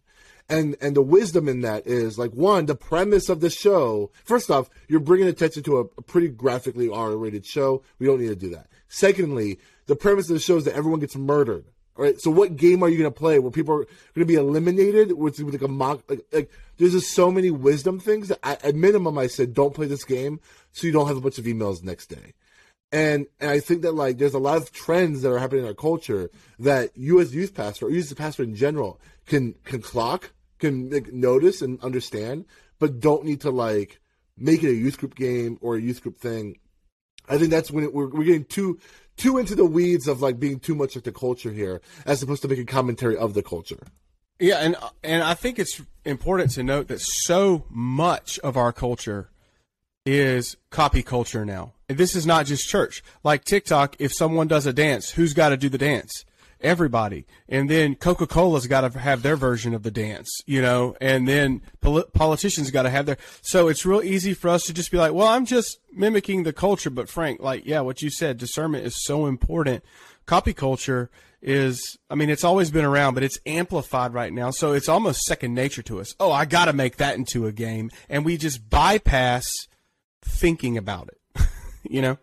And 0.49 0.75
and 0.81 0.93
the 0.93 1.01
wisdom 1.01 1.47
in 1.47 1.61
that 1.61 1.87
is 1.87 2.19
like 2.19 2.31
one, 2.31 2.65
the 2.65 2.75
premise 2.75 3.29
of 3.29 3.39
the 3.39 3.49
show. 3.49 4.11
First 4.25 4.51
off, 4.51 4.69
you're 4.89 4.99
bringing 4.99 5.29
attention 5.29 5.63
to 5.63 5.77
a, 5.77 5.81
a 5.97 6.01
pretty 6.01 6.27
graphically 6.27 6.89
R-rated 6.89 7.45
show. 7.45 7.83
We 7.99 8.07
don't 8.07 8.19
need 8.19 8.27
to 8.27 8.35
do 8.35 8.49
that. 8.49 8.67
Secondly, 8.89 9.59
the 9.85 9.95
premise 9.95 10.29
of 10.29 10.33
the 10.33 10.41
show 10.41 10.57
is 10.57 10.65
that 10.65 10.75
everyone 10.75 10.99
gets 10.99 11.15
murdered 11.15 11.63
right? 11.95 12.19
So 12.19 12.31
what 12.31 12.55
game 12.55 12.83
are 12.83 12.89
you 12.89 12.97
going 12.97 13.11
to 13.11 13.17
play 13.17 13.39
where 13.39 13.51
people 13.51 13.75
are 13.75 13.85
going 13.85 13.87
to 14.15 14.25
be 14.25 14.35
eliminated 14.35 15.13
with 15.13 15.39
like 15.39 15.61
a 15.61 15.67
mock? 15.67 16.03
Like, 16.09 16.21
like 16.31 16.51
there's 16.77 16.93
just 16.93 17.13
so 17.13 17.31
many 17.31 17.51
wisdom 17.51 17.99
things 17.99 18.29
that 18.29 18.39
I, 18.43 18.53
at 18.63 18.75
minimum 18.75 19.17
I 19.17 19.27
said 19.27 19.53
don't 19.53 19.73
play 19.73 19.87
this 19.87 20.03
game 20.03 20.39
so 20.71 20.87
you 20.87 20.93
don't 20.93 21.07
have 21.07 21.17
a 21.17 21.21
bunch 21.21 21.37
of 21.37 21.45
emails 21.45 21.83
next 21.83 22.07
day. 22.07 22.33
And 22.91 23.27
and 23.39 23.49
I 23.49 23.59
think 23.61 23.83
that 23.83 23.93
like 23.93 24.17
there's 24.17 24.33
a 24.33 24.39
lot 24.39 24.57
of 24.57 24.71
trends 24.73 25.21
that 25.21 25.31
are 25.31 25.39
happening 25.39 25.61
in 25.61 25.67
our 25.67 25.73
culture 25.73 26.29
that 26.59 26.91
you 26.95 27.21
as 27.21 27.33
youth 27.33 27.53
pastor 27.53 27.85
or 27.85 27.89
you 27.89 27.99
as 27.99 28.11
a 28.11 28.15
pastor 28.15 28.43
in 28.43 28.55
general 28.55 28.99
can 29.25 29.53
can 29.63 29.81
clock, 29.81 30.31
can 30.59 30.89
like, 30.89 31.13
notice 31.13 31.61
and 31.61 31.81
understand, 31.81 32.45
but 32.79 32.99
don't 32.99 33.23
need 33.23 33.41
to 33.41 33.49
like 33.49 34.01
make 34.37 34.63
it 34.63 34.71
a 34.71 34.73
youth 34.73 34.97
group 34.97 35.15
game 35.15 35.57
or 35.61 35.75
a 35.75 35.81
youth 35.81 36.01
group 36.01 36.17
thing. 36.17 36.57
I 37.29 37.37
think 37.37 37.49
that's 37.49 37.71
when 37.71 37.85
it, 37.85 37.93
we're, 37.93 38.09
we're 38.09 38.25
getting 38.25 38.45
too 38.45 38.79
too 39.21 39.37
into 39.37 39.55
the 39.55 39.65
weeds 39.65 40.07
of 40.07 40.21
like 40.21 40.39
being 40.39 40.59
too 40.59 40.73
much 40.73 40.95
like 40.95 41.03
the 41.03 41.11
culture 41.11 41.51
here, 41.51 41.81
as 42.05 42.23
opposed 42.23 42.41
to 42.41 42.47
making 42.47 42.65
commentary 42.65 43.15
of 43.15 43.33
the 43.33 43.43
culture. 43.43 43.79
Yeah, 44.39 44.57
and 44.57 44.75
and 45.03 45.21
I 45.21 45.35
think 45.35 45.59
it's 45.59 45.79
important 46.03 46.51
to 46.51 46.63
note 46.63 46.87
that 46.87 47.01
so 47.01 47.65
much 47.69 48.39
of 48.39 48.57
our 48.57 48.73
culture 48.73 49.29
is 50.03 50.57
copy 50.71 51.03
culture 51.03 51.45
now. 51.45 51.73
And 51.87 51.97
this 51.97 52.15
is 52.15 52.25
not 52.25 52.47
just 52.47 52.67
church. 52.67 53.03
Like 53.23 53.43
TikTok, 53.43 53.95
if 53.99 54.11
someone 54.11 54.47
does 54.47 54.65
a 54.65 54.73
dance, 54.73 55.11
who's 55.11 55.33
got 55.33 55.49
to 55.49 55.57
do 55.57 55.69
the 55.69 55.77
dance? 55.77 56.25
Everybody. 56.61 57.25
And 57.49 57.69
then 57.69 57.95
Coca 57.95 58.27
Cola's 58.27 58.67
got 58.67 58.81
to 58.81 58.99
have 58.99 59.21
their 59.21 59.35
version 59.35 59.73
of 59.73 59.83
the 59.83 59.91
dance, 59.91 60.29
you 60.45 60.61
know, 60.61 60.95
and 61.01 61.27
then 61.27 61.61
pol- 61.81 62.05
politicians 62.13 62.71
got 62.71 62.83
to 62.83 62.89
have 62.89 63.05
their. 63.05 63.17
So 63.41 63.67
it's 63.67 63.85
real 63.85 64.03
easy 64.03 64.33
for 64.33 64.49
us 64.49 64.63
to 64.63 64.73
just 64.73 64.91
be 64.91 64.97
like, 64.97 65.13
well, 65.13 65.27
I'm 65.27 65.45
just 65.45 65.79
mimicking 65.93 66.43
the 66.43 66.53
culture. 66.53 66.89
But 66.89 67.09
Frank, 67.09 67.41
like, 67.41 67.65
yeah, 67.65 67.81
what 67.81 68.01
you 68.01 68.09
said, 68.09 68.37
discernment 68.37 68.85
is 68.85 69.03
so 69.03 69.25
important. 69.25 69.83
Copy 70.25 70.53
culture 70.53 71.09
is, 71.41 71.97
I 72.09 72.15
mean, 72.15 72.29
it's 72.29 72.43
always 72.43 72.69
been 72.69 72.85
around, 72.85 73.15
but 73.15 73.23
it's 73.23 73.39
amplified 73.45 74.13
right 74.13 74.31
now. 74.31 74.51
So 74.51 74.73
it's 74.73 74.89
almost 74.89 75.21
second 75.21 75.53
nature 75.53 75.81
to 75.83 75.99
us. 75.99 76.13
Oh, 76.19 76.31
I 76.31 76.45
got 76.45 76.65
to 76.65 76.73
make 76.73 76.97
that 76.97 77.15
into 77.15 77.47
a 77.47 77.51
game. 77.51 77.89
And 78.09 78.23
we 78.23 78.37
just 78.37 78.69
bypass 78.69 79.45
thinking 80.21 80.77
about 80.77 81.09
it, 81.09 81.47
you 81.83 82.01
know? 82.01 82.17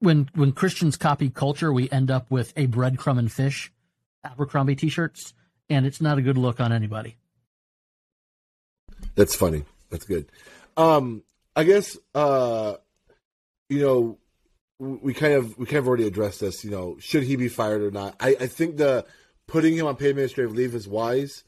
When 0.00 0.28
when 0.34 0.52
Christians 0.52 0.96
copy 0.96 1.30
culture, 1.30 1.72
we 1.72 1.90
end 1.90 2.10
up 2.10 2.30
with 2.30 2.52
a 2.56 2.66
breadcrumb 2.66 3.18
and 3.18 3.30
fish 3.30 3.72
Abercrombie 4.24 4.76
t-shirts, 4.76 5.34
and 5.70 5.86
it's 5.86 6.00
not 6.00 6.18
a 6.18 6.22
good 6.22 6.36
look 6.36 6.60
on 6.60 6.72
anybody. 6.72 7.16
That's 9.14 9.34
funny. 9.34 9.64
That's 9.90 10.04
good. 10.04 10.30
Um, 10.76 11.22
I 11.54 11.64
guess 11.64 11.96
uh, 12.14 12.74
you 13.68 13.80
know 13.80 14.18
we 14.78 15.14
kind 15.14 15.34
of 15.34 15.56
we 15.58 15.66
kind 15.66 15.78
of 15.78 15.88
already 15.88 16.06
addressed 16.06 16.40
this. 16.40 16.64
You 16.64 16.70
know, 16.70 16.96
should 16.98 17.22
he 17.22 17.36
be 17.36 17.48
fired 17.48 17.82
or 17.82 17.90
not? 17.90 18.16
I, 18.20 18.36
I 18.40 18.46
think 18.46 18.76
the 18.76 19.06
putting 19.46 19.74
him 19.74 19.86
on 19.86 19.96
paid 19.96 20.10
administrative 20.10 20.54
leave 20.54 20.74
is 20.74 20.88
wise. 20.88 21.44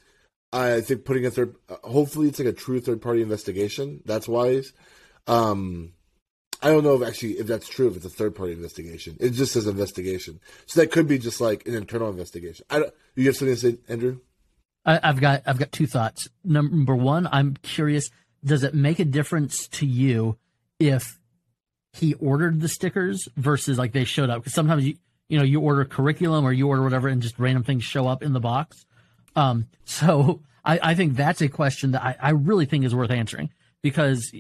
I 0.51 0.81
think 0.81 1.05
putting 1.05 1.27
a 1.27 1.31
third, 1.31 1.57
hopefully 1.69 2.29
it's 2.29 2.39
like 2.39 2.49
a 2.49 2.53
true 2.53 2.81
third 2.81 3.03
party 3.03 3.21
investigation. 3.21 4.01
That's 4.07 4.27
wise. 4.27 4.73
Um, 5.27 5.93
I 6.63 6.71
don't 6.71 6.85
know 6.85 7.01
if 7.01 7.07
actually 7.07 7.33
if 7.33 7.47
that's 7.47 7.69
true 7.69 7.89
if 7.89 7.97
it's 7.97 8.05
a 8.05 8.11
third 8.11 8.35
party 8.35 8.53
investigation. 8.53 9.17
It 9.21 9.31
just 9.31 9.53
says 9.53 9.67
investigation, 9.67 10.41
so 10.67 10.81
that 10.81 10.91
could 10.91 11.07
be 11.07 11.19
just 11.19 11.41
like 11.41 11.67
an 11.67 11.75
internal 11.75 12.09
investigation. 12.09 12.65
I 12.69 12.81
don't. 12.81 12.95
You 13.15 13.27
have 13.27 13.37
something 13.37 13.55
to 13.55 13.61
say, 13.61 13.79
Andrew? 13.89 14.21
I, 14.85 15.01
I've 15.03 15.21
got 15.21 15.43
I've 15.47 15.59
got 15.59 15.71
two 15.71 15.87
thoughts. 15.87 16.29
Number 16.45 16.97
one, 16.97 17.29
I'm 17.31 17.57
curious. 17.63 18.11
Does 18.45 18.63
it 18.63 18.75
make 18.75 18.99
a 18.99 19.05
difference 19.05 19.69
to 19.69 19.87
you 19.87 20.37
if 20.79 21.19
he 21.93 22.15
ordered 22.15 22.61
the 22.61 22.69
stickers 22.69 23.29
versus 23.37 23.79
like 23.79 23.93
they 23.93 24.05
showed 24.05 24.31
up? 24.31 24.41
Because 24.41 24.55
sometimes 24.55 24.87
you 24.87 24.97
you 25.29 25.39
know 25.39 25.45
you 25.45 25.61
order 25.61 25.85
curriculum 25.85 26.45
or 26.45 26.53
you 26.53 26.67
order 26.67 26.83
whatever 26.83 27.09
and 27.09 27.23
just 27.23 27.39
random 27.39 27.63
things 27.63 27.85
show 27.85 28.09
up 28.09 28.23
in 28.23 28.33
the 28.33 28.41
box. 28.41 28.85
Um, 29.37 29.67
so 29.85 30.41
I, 30.65 30.81
I 30.83 30.95
think 30.95 31.17
that's 31.17 31.41
a 31.41 31.49
question 31.49 31.93
that 31.93 32.03
I, 32.03 32.17
I 32.21 32.31
really 32.31 32.67
think 32.67 32.85
is 32.85 32.95
worth 32.95 33.11
answering 33.11 33.51
because 33.83 34.33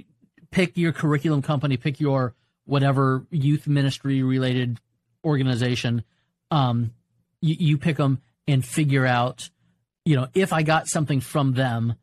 pick 0.51 0.77
your 0.77 0.93
curriculum 0.93 1.43
company, 1.43 1.77
pick 1.77 2.01
your 2.01 2.35
whatever 2.65 3.27
youth 3.31 3.67
ministry 3.67 4.23
related 4.23 4.81
organization. 5.25 6.05
Um, 6.51 6.93
you, 7.41 7.57
you 7.59 7.79
pick 7.79 7.97
them 7.97 8.21
and 8.47 8.65
figure 8.65 9.07
out, 9.07 9.51
you 10.05 10.17
know, 10.17 10.29
if 10.35 10.53
I 10.53 10.63
got 10.63 10.89
something 10.89 11.21
from 11.21 11.53
them, 11.53 11.95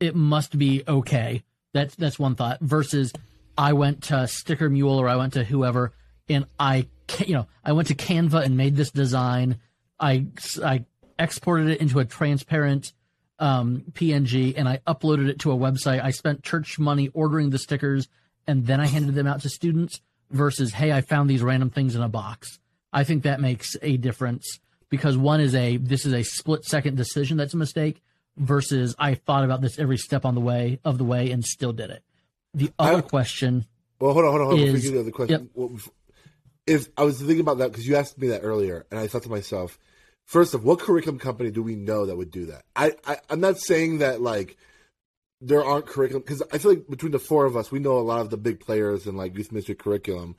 it 0.00 0.14
must 0.14 0.58
be 0.58 0.82
okay. 0.86 1.42
That's 1.72 1.94
that's 1.94 2.18
one 2.18 2.34
thought. 2.34 2.60
Versus, 2.60 3.12
I 3.56 3.72
went 3.72 4.04
to 4.04 4.26
Sticker 4.26 4.68
Mule 4.68 4.98
or 4.98 5.08
I 5.08 5.16
went 5.16 5.34
to 5.34 5.44
whoever, 5.44 5.92
and 6.28 6.46
I, 6.58 6.88
you 7.26 7.34
know, 7.34 7.46
I 7.64 7.72
went 7.72 7.88
to 7.88 7.94
Canva 7.94 8.44
and 8.44 8.56
made 8.56 8.76
this 8.76 8.90
design. 8.90 9.58
I 9.98 10.26
I 10.62 10.84
exported 11.18 11.68
it 11.68 11.80
into 11.80 11.98
a 11.98 12.04
transparent 12.04 12.92
um, 13.38 13.84
PNG 13.92 14.54
and 14.56 14.68
I 14.68 14.80
uploaded 14.86 15.28
it 15.28 15.40
to 15.40 15.52
a 15.52 15.56
website. 15.56 16.02
I 16.02 16.10
spent 16.10 16.42
church 16.42 16.78
money 16.78 17.10
ordering 17.14 17.50
the 17.50 17.58
stickers 17.58 18.08
and 18.46 18.66
then 18.66 18.80
I 18.80 18.86
handed 18.86 19.14
them 19.14 19.26
out 19.26 19.40
to 19.42 19.48
students 19.48 20.00
versus, 20.30 20.72
hey, 20.72 20.92
I 20.92 21.00
found 21.00 21.28
these 21.28 21.42
random 21.42 21.70
things 21.70 21.94
in 21.94 22.02
a 22.02 22.08
box. 22.08 22.58
I 22.92 23.04
think 23.04 23.24
that 23.24 23.40
makes 23.40 23.76
a 23.82 23.96
difference 23.96 24.60
because 24.88 25.16
one 25.16 25.40
is 25.40 25.54
a 25.54 25.76
this 25.78 26.06
is 26.06 26.12
a 26.12 26.22
split 26.22 26.64
second 26.64 26.96
decision 26.96 27.36
that's 27.36 27.54
a 27.54 27.56
mistake 27.56 28.00
versus 28.36 28.94
I 28.98 29.14
thought 29.14 29.44
about 29.44 29.60
this 29.60 29.78
every 29.78 29.96
step 29.96 30.24
on 30.24 30.34
the 30.34 30.40
way 30.40 30.78
of 30.84 30.98
the 30.98 31.04
way 31.04 31.30
and 31.30 31.44
still 31.44 31.72
did 31.72 31.90
it. 31.90 32.02
The 32.54 32.72
other 32.78 33.02
question. 33.02 33.64
Well, 34.00 34.12
hold 34.12 34.24
on, 34.24 34.30
hold 34.30 34.40
on, 34.42 34.46
hold 34.46 34.60
on. 34.60 34.74
Is, 34.76 34.90
the 34.90 35.00
other 35.00 35.10
question. 35.10 35.50
Yep. 35.56 35.70
If 36.66 36.88
I 36.96 37.02
was 37.02 37.18
thinking 37.18 37.40
about 37.40 37.58
that 37.58 37.72
because 37.72 37.86
you 37.86 37.96
asked 37.96 38.16
me 38.18 38.28
that 38.28 38.42
earlier, 38.42 38.86
and 38.90 38.98
I 38.98 39.06
thought 39.06 39.24
to 39.24 39.28
myself, 39.28 39.78
First 40.26 40.54
of 40.54 40.64
what 40.64 40.78
curriculum 40.80 41.18
company 41.18 41.50
do 41.50 41.62
we 41.62 41.76
know 41.76 42.06
that 42.06 42.16
would 42.16 42.30
do 42.30 42.46
that? 42.46 42.64
I, 42.74 42.92
I 43.06 43.18
I'm 43.28 43.40
not 43.40 43.58
saying 43.58 43.98
that 43.98 44.20
like 44.20 44.56
there 45.40 45.64
aren't 45.64 45.86
curriculum 45.86 46.22
because 46.22 46.42
I 46.52 46.58
feel 46.58 46.72
like 46.72 46.88
between 46.88 47.12
the 47.12 47.18
four 47.18 47.44
of 47.44 47.56
us, 47.56 47.70
we 47.70 47.78
know 47.78 47.98
a 47.98 48.00
lot 48.00 48.20
of 48.20 48.30
the 48.30 48.38
big 48.38 48.60
players 48.60 49.06
in 49.06 49.16
like 49.16 49.36
youth 49.36 49.52
ministry 49.52 49.74
curriculum, 49.74 50.36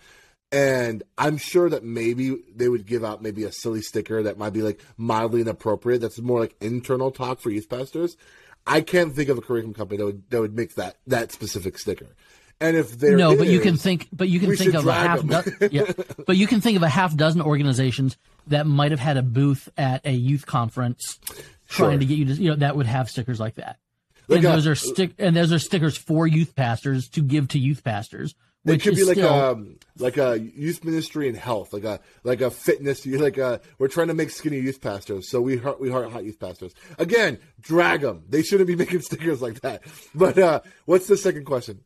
and 0.52 1.04
I'm 1.18 1.38
sure 1.38 1.70
that 1.70 1.84
maybe 1.84 2.38
they 2.56 2.68
would 2.68 2.88
give 2.88 3.04
out 3.04 3.22
maybe 3.22 3.44
a 3.44 3.52
silly 3.52 3.82
sticker 3.82 4.24
that 4.24 4.40
might 4.40 4.54
be 4.54 4.64
like 4.64 4.82
mildly 4.98 5.42
inappropriate. 5.42 6.02
That's 6.02 6.20
more 6.20 6.40
like 6.40 6.56
internal 6.60 7.12
talk 7.12 7.40
for 7.40 7.52
youth 7.52 7.70
pastors. 7.70 8.18
I 8.66 8.82
can't 8.82 9.16
think 9.16 9.30
of 9.30 9.38
a 9.38 9.42
curriculum 9.42 9.76
company 9.76 10.00
that 10.00 10.06
would 10.06 10.30
that 10.32 10.42
would 10.42 10.56
make 10.56 10.74
that 10.76 10.98
that 11.06 11.32
specific 11.32 11.78
sticker. 11.78 12.16
And 12.60 12.76
if 12.76 12.98
there 12.98 13.18
no, 13.18 13.32
is, 13.32 13.38
but 13.38 13.48
you 13.48 13.60
can 13.60 13.76
think, 13.76 14.08
but 14.14 14.30
you 14.30 14.40
can 14.40 14.56
think 14.56 14.74
of 14.74 14.88
a 14.88 14.94
half, 14.94 15.22
do- 15.22 15.70
yeah, 15.72 15.92
but 16.26 16.38
you 16.38 16.48
can 16.48 16.62
think 16.62 16.78
of 16.78 16.84
a 16.84 16.90
half 16.90 17.16
dozen 17.16 17.42
organizations 17.42 18.18
that 18.48 18.68
might 18.68 18.92
have 18.92 19.00
had 19.00 19.18
a 19.18 19.24
booth 19.24 19.70
at 19.78 20.06
a 20.06 20.12
youth 20.12 20.46
conference 20.46 21.20
sure. 21.66 21.88
trying 21.88 22.00
to 22.00 22.06
get 22.06 22.18
you 22.18 22.26
to, 22.26 22.34
you 22.34 22.50
know, 22.50 22.56
that 22.58 22.76
would 22.76 22.86
have 22.86 23.10
stickers 23.10 23.40
like 23.40 23.56
that. 23.56 23.80
Like 24.28 24.38
and 24.38 24.46
a, 24.46 24.52
those 24.54 24.68
are 24.68 24.76
stick, 24.76 25.12
and 25.20 25.36
those 25.36 25.52
are 25.54 25.60
stickers 25.60 25.98
for 25.98 26.26
youth 26.26 26.56
pastors 26.56 27.10
to 27.10 27.22
give 27.22 27.50
to 27.50 27.60
youth 27.60 27.84
pastors. 27.84 28.34
It 28.66 28.82
could 28.82 28.96
be 28.96 29.04
like 29.04 29.18
still, 29.18 29.32
a 29.32 29.64
like 30.00 30.18
a 30.18 30.40
youth 30.40 30.84
ministry 30.84 31.28
and 31.28 31.38
health, 31.38 31.72
like 31.72 31.84
a 31.84 32.00
like 32.24 32.42
a 32.42 32.50
fitness. 32.50 33.06
Like 33.16 33.38
a 33.38 33.62
we're 33.78 33.88
trying 33.88 34.08
to 34.08 34.16
make 34.16 34.32
skinny 34.32 34.60
youth 34.60 34.82
pastors, 34.82 35.30
so 35.30 35.40
we 35.40 35.58
heart 35.58 35.80
we 35.80 35.92
heart 35.92 36.12
hot 36.12 36.26
youth 36.26 36.40
pastors. 36.40 36.74
Again, 36.98 37.38
drag 37.62 38.02
them. 38.02 38.24
They 38.28 38.42
shouldn't 38.42 38.68
be 38.68 38.76
making 38.84 39.02
stickers 39.02 39.42
like 39.42 39.62
that. 39.62 39.84
But 40.16 40.40
uh, 40.40 40.62
what's 40.86 41.06
the 41.08 41.18
second 41.18 41.46
question? 41.46 41.82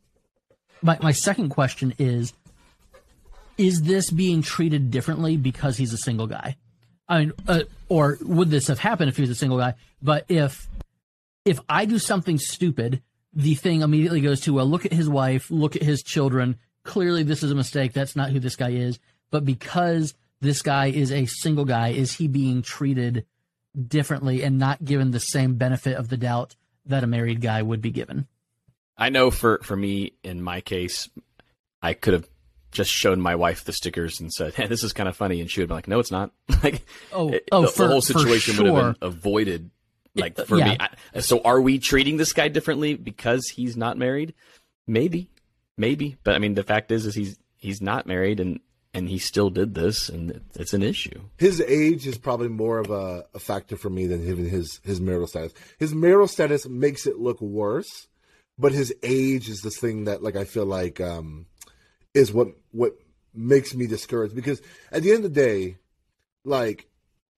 My 0.80 0.98
my 1.02 1.12
second 1.12 1.50
question 1.50 1.94
is 1.98 2.32
is 3.60 3.82
this 3.82 4.10
being 4.10 4.40
treated 4.40 4.90
differently 4.90 5.36
because 5.36 5.76
he's 5.76 5.92
a 5.92 5.98
single 5.98 6.26
guy? 6.26 6.56
I 7.06 7.18
mean, 7.18 7.32
uh, 7.46 7.64
or 7.90 8.16
would 8.22 8.50
this 8.50 8.68
have 8.68 8.78
happened 8.78 9.10
if 9.10 9.16
he 9.16 9.22
was 9.22 9.30
a 9.30 9.34
single 9.34 9.58
guy? 9.58 9.74
But 10.00 10.24
if 10.28 10.66
if 11.44 11.60
I 11.68 11.84
do 11.84 11.98
something 11.98 12.38
stupid, 12.38 13.02
the 13.34 13.54
thing 13.54 13.82
immediately 13.82 14.22
goes 14.22 14.40
to 14.42 14.54
well, 14.54 14.66
look 14.66 14.86
at 14.86 14.92
his 14.92 15.08
wife, 15.08 15.50
look 15.50 15.76
at 15.76 15.82
his 15.82 16.02
children. 16.02 16.58
Clearly, 16.84 17.22
this 17.22 17.42
is 17.42 17.50
a 17.50 17.54
mistake. 17.54 17.92
That's 17.92 18.16
not 18.16 18.30
who 18.30 18.40
this 18.40 18.56
guy 18.56 18.70
is. 18.70 18.98
But 19.30 19.44
because 19.44 20.14
this 20.40 20.62
guy 20.62 20.86
is 20.86 21.12
a 21.12 21.26
single 21.26 21.66
guy, 21.66 21.88
is 21.88 22.14
he 22.14 22.28
being 22.28 22.62
treated 22.62 23.26
differently 23.78 24.42
and 24.42 24.58
not 24.58 24.82
given 24.82 25.10
the 25.10 25.20
same 25.20 25.56
benefit 25.56 25.96
of 25.96 26.08
the 26.08 26.16
doubt 26.16 26.56
that 26.86 27.04
a 27.04 27.06
married 27.06 27.42
guy 27.42 27.60
would 27.60 27.82
be 27.82 27.90
given? 27.90 28.26
I 28.96 29.10
know 29.10 29.30
for 29.30 29.60
for 29.62 29.76
me 29.76 30.14
in 30.24 30.42
my 30.42 30.62
case, 30.62 31.10
I 31.82 31.92
could 31.92 32.14
have 32.14 32.28
just 32.70 32.90
shown 32.90 33.20
my 33.20 33.34
wife 33.34 33.64
the 33.64 33.72
stickers 33.72 34.20
and 34.20 34.32
said, 34.32 34.54
"Hey, 34.54 34.66
this 34.66 34.82
is 34.84 34.92
kind 34.92 35.08
of 35.08 35.16
funny," 35.16 35.40
and 35.40 35.50
she 35.50 35.60
would 35.60 35.68
be 35.68 35.74
like, 35.74 35.88
"No, 35.88 35.98
it's 35.98 36.10
not." 36.10 36.30
like, 36.62 36.82
Oh, 37.12 37.30
it- 37.30 37.48
oh, 37.52 37.62
the, 37.62 37.68
for- 37.68 37.82
the 37.82 37.88
whole 37.88 38.00
for 38.00 38.18
situation 38.18 38.56
would 38.62 38.74
have 38.84 39.00
been 39.00 39.08
avoided. 39.08 39.70
Like 40.16 40.36
Yeah, 40.38 40.44
for 40.44 40.56
me. 40.56 40.76
I, 41.14 41.20
so 41.20 41.40
are 41.42 41.60
we 41.60 41.78
treating 41.78 42.16
this 42.16 42.32
guy 42.32 42.48
differently 42.48 42.94
because 42.94 43.46
he's 43.48 43.76
not 43.76 43.96
married? 43.96 44.34
Maybe, 44.86 45.30
maybe. 45.76 46.16
But 46.24 46.34
I 46.34 46.38
mean, 46.38 46.54
the 46.54 46.64
fact 46.64 46.90
is, 46.90 47.06
is 47.06 47.14
he's 47.14 47.38
he's 47.58 47.80
not 47.80 48.06
married, 48.06 48.40
and 48.40 48.58
and 48.92 49.08
he 49.08 49.18
still 49.18 49.50
did 49.50 49.74
this, 49.76 50.08
and 50.08 50.40
it's 50.56 50.72
an 50.74 50.82
issue. 50.82 51.20
his 51.38 51.60
age 51.60 52.08
is 52.08 52.18
probably 52.18 52.48
more 52.48 52.78
of 52.80 52.90
a, 52.90 53.24
a 53.34 53.38
factor 53.38 53.76
for 53.76 53.88
me 53.88 54.06
than 54.08 54.26
even 54.28 54.48
his 54.48 54.80
his 54.82 55.00
marital 55.00 55.28
status. 55.28 55.52
His 55.78 55.94
marital 55.94 56.26
status 56.26 56.66
makes 56.66 57.06
it 57.06 57.20
look 57.20 57.40
worse, 57.40 58.08
but 58.58 58.72
his 58.72 58.92
age 59.04 59.48
is 59.48 59.60
this 59.62 59.78
thing 59.78 60.04
that 60.06 60.24
like 60.24 60.34
I 60.34 60.42
feel 60.42 60.66
like 60.66 61.00
um 61.00 61.46
is 62.14 62.32
what 62.32 62.48
what 62.72 62.92
makes 63.32 63.74
me 63.74 63.86
discouraged 63.86 64.34
because 64.34 64.60
at 64.90 65.02
the 65.02 65.10
end 65.10 65.24
of 65.24 65.34
the 65.34 65.40
day, 65.40 65.76
like 66.44 66.88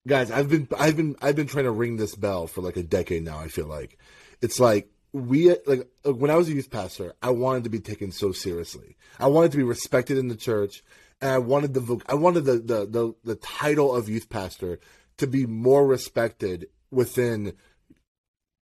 guys, 0.07 0.31
I've 0.31 0.49
been 0.49 0.67
I've 0.77 0.97
been 0.97 1.15
I've 1.21 1.35
been 1.35 1.47
trying 1.47 1.65
to 1.65 1.71
ring 1.71 1.97
this 1.97 2.15
bell 2.15 2.47
for 2.47 2.61
like 2.61 2.77
a 2.77 2.83
decade 2.83 3.23
now. 3.23 3.37
I 3.39 3.47
feel 3.47 3.67
like 3.67 3.97
it's 4.41 4.59
like 4.59 4.89
we 5.11 5.55
like 5.65 5.87
when 6.03 6.31
I 6.31 6.35
was 6.35 6.49
a 6.49 6.53
youth 6.53 6.71
pastor, 6.71 7.13
I 7.21 7.29
wanted 7.29 7.63
to 7.65 7.69
be 7.69 7.79
taken 7.79 8.11
so 8.11 8.31
seriously. 8.31 8.97
I 9.19 9.27
wanted 9.27 9.51
to 9.51 9.57
be 9.57 9.63
respected 9.63 10.17
in 10.17 10.27
the 10.27 10.35
church, 10.35 10.83
and 11.21 11.31
I 11.31 11.37
wanted 11.37 11.73
the 11.73 11.99
I 12.07 12.15
wanted 12.15 12.45
the 12.45 12.53
the 12.53 12.85
the, 12.85 13.15
the 13.23 13.35
title 13.35 13.95
of 13.95 14.09
youth 14.09 14.29
pastor 14.29 14.79
to 15.17 15.27
be 15.27 15.45
more 15.45 15.85
respected 15.85 16.67
within 16.89 17.53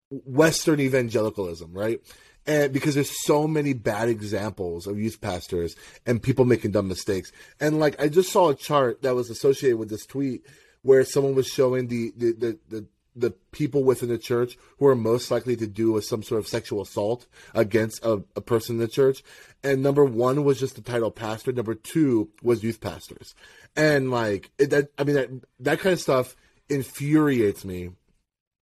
Western 0.09 0.79
evangelicalism, 0.79 1.73
right? 1.73 1.99
And 2.47 2.71
because 2.71 2.95
there's 2.95 3.25
so 3.25 3.47
many 3.47 3.73
bad 3.73 4.09
examples 4.09 4.87
of 4.87 4.97
youth 4.97 5.19
pastors 5.21 5.75
and 6.05 6.23
people 6.23 6.45
making 6.45 6.71
dumb 6.71 6.87
mistakes. 6.87 7.31
And 7.59 7.79
like 7.79 8.01
I 8.01 8.07
just 8.07 8.31
saw 8.31 8.49
a 8.49 8.55
chart 8.55 9.01
that 9.01 9.15
was 9.15 9.29
associated 9.29 9.77
with 9.77 9.89
this 9.89 10.05
tweet 10.05 10.45
where 10.81 11.03
someone 11.03 11.35
was 11.35 11.47
showing 11.47 11.87
the 11.87 12.13
the 12.15 12.31
the, 12.31 12.59
the 12.69 12.85
the 13.15 13.31
people 13.51 13.83
within 13.83 14.09
the 14.09 14.17
church 14.17 14.57
who 14.77 14.85
are 14.85 14.95
most 14.95 15.31
likely 15.31 15.55
to 15.55 15.65
do 15.65 15.99
some 16.01 16.21
sort 16.21 16.39
of 16.39 16.47
sexual 16.47 16.81
assault 16.81 17.25
against 17.55 18.05
a, 18.05 18.23
a 18.35 18.41
person 18.41 18.75
in 18.75 18.79
the 18.79 18.87
church. 18.87 19.23
And 19.63 19.81
number 19.81 20.05
one 20.05 20.43
was 20.43 20.59
just 20.59 20.75
the 20.75 20.81
title 20.81 21.09
pastor. 21.09 21.51
Number 21.51 21.73
two 21.73 22.29
was 22.43 22.63
youth 22.63 22.79
pastors. 22.79 23.33
And 23.75 24.11
like 24.11 24.51
it, 24.57 24.69
that, 24.69 24.91
I 24.97 25.03
mean 25.03 25.15
that 25.15 25.29
that 25.59 25.79
kind 25.79 25.93
of 25.93 25.99
stuff 25.99 26.35
infuriates 26.69 27.65
me 27.65 27.89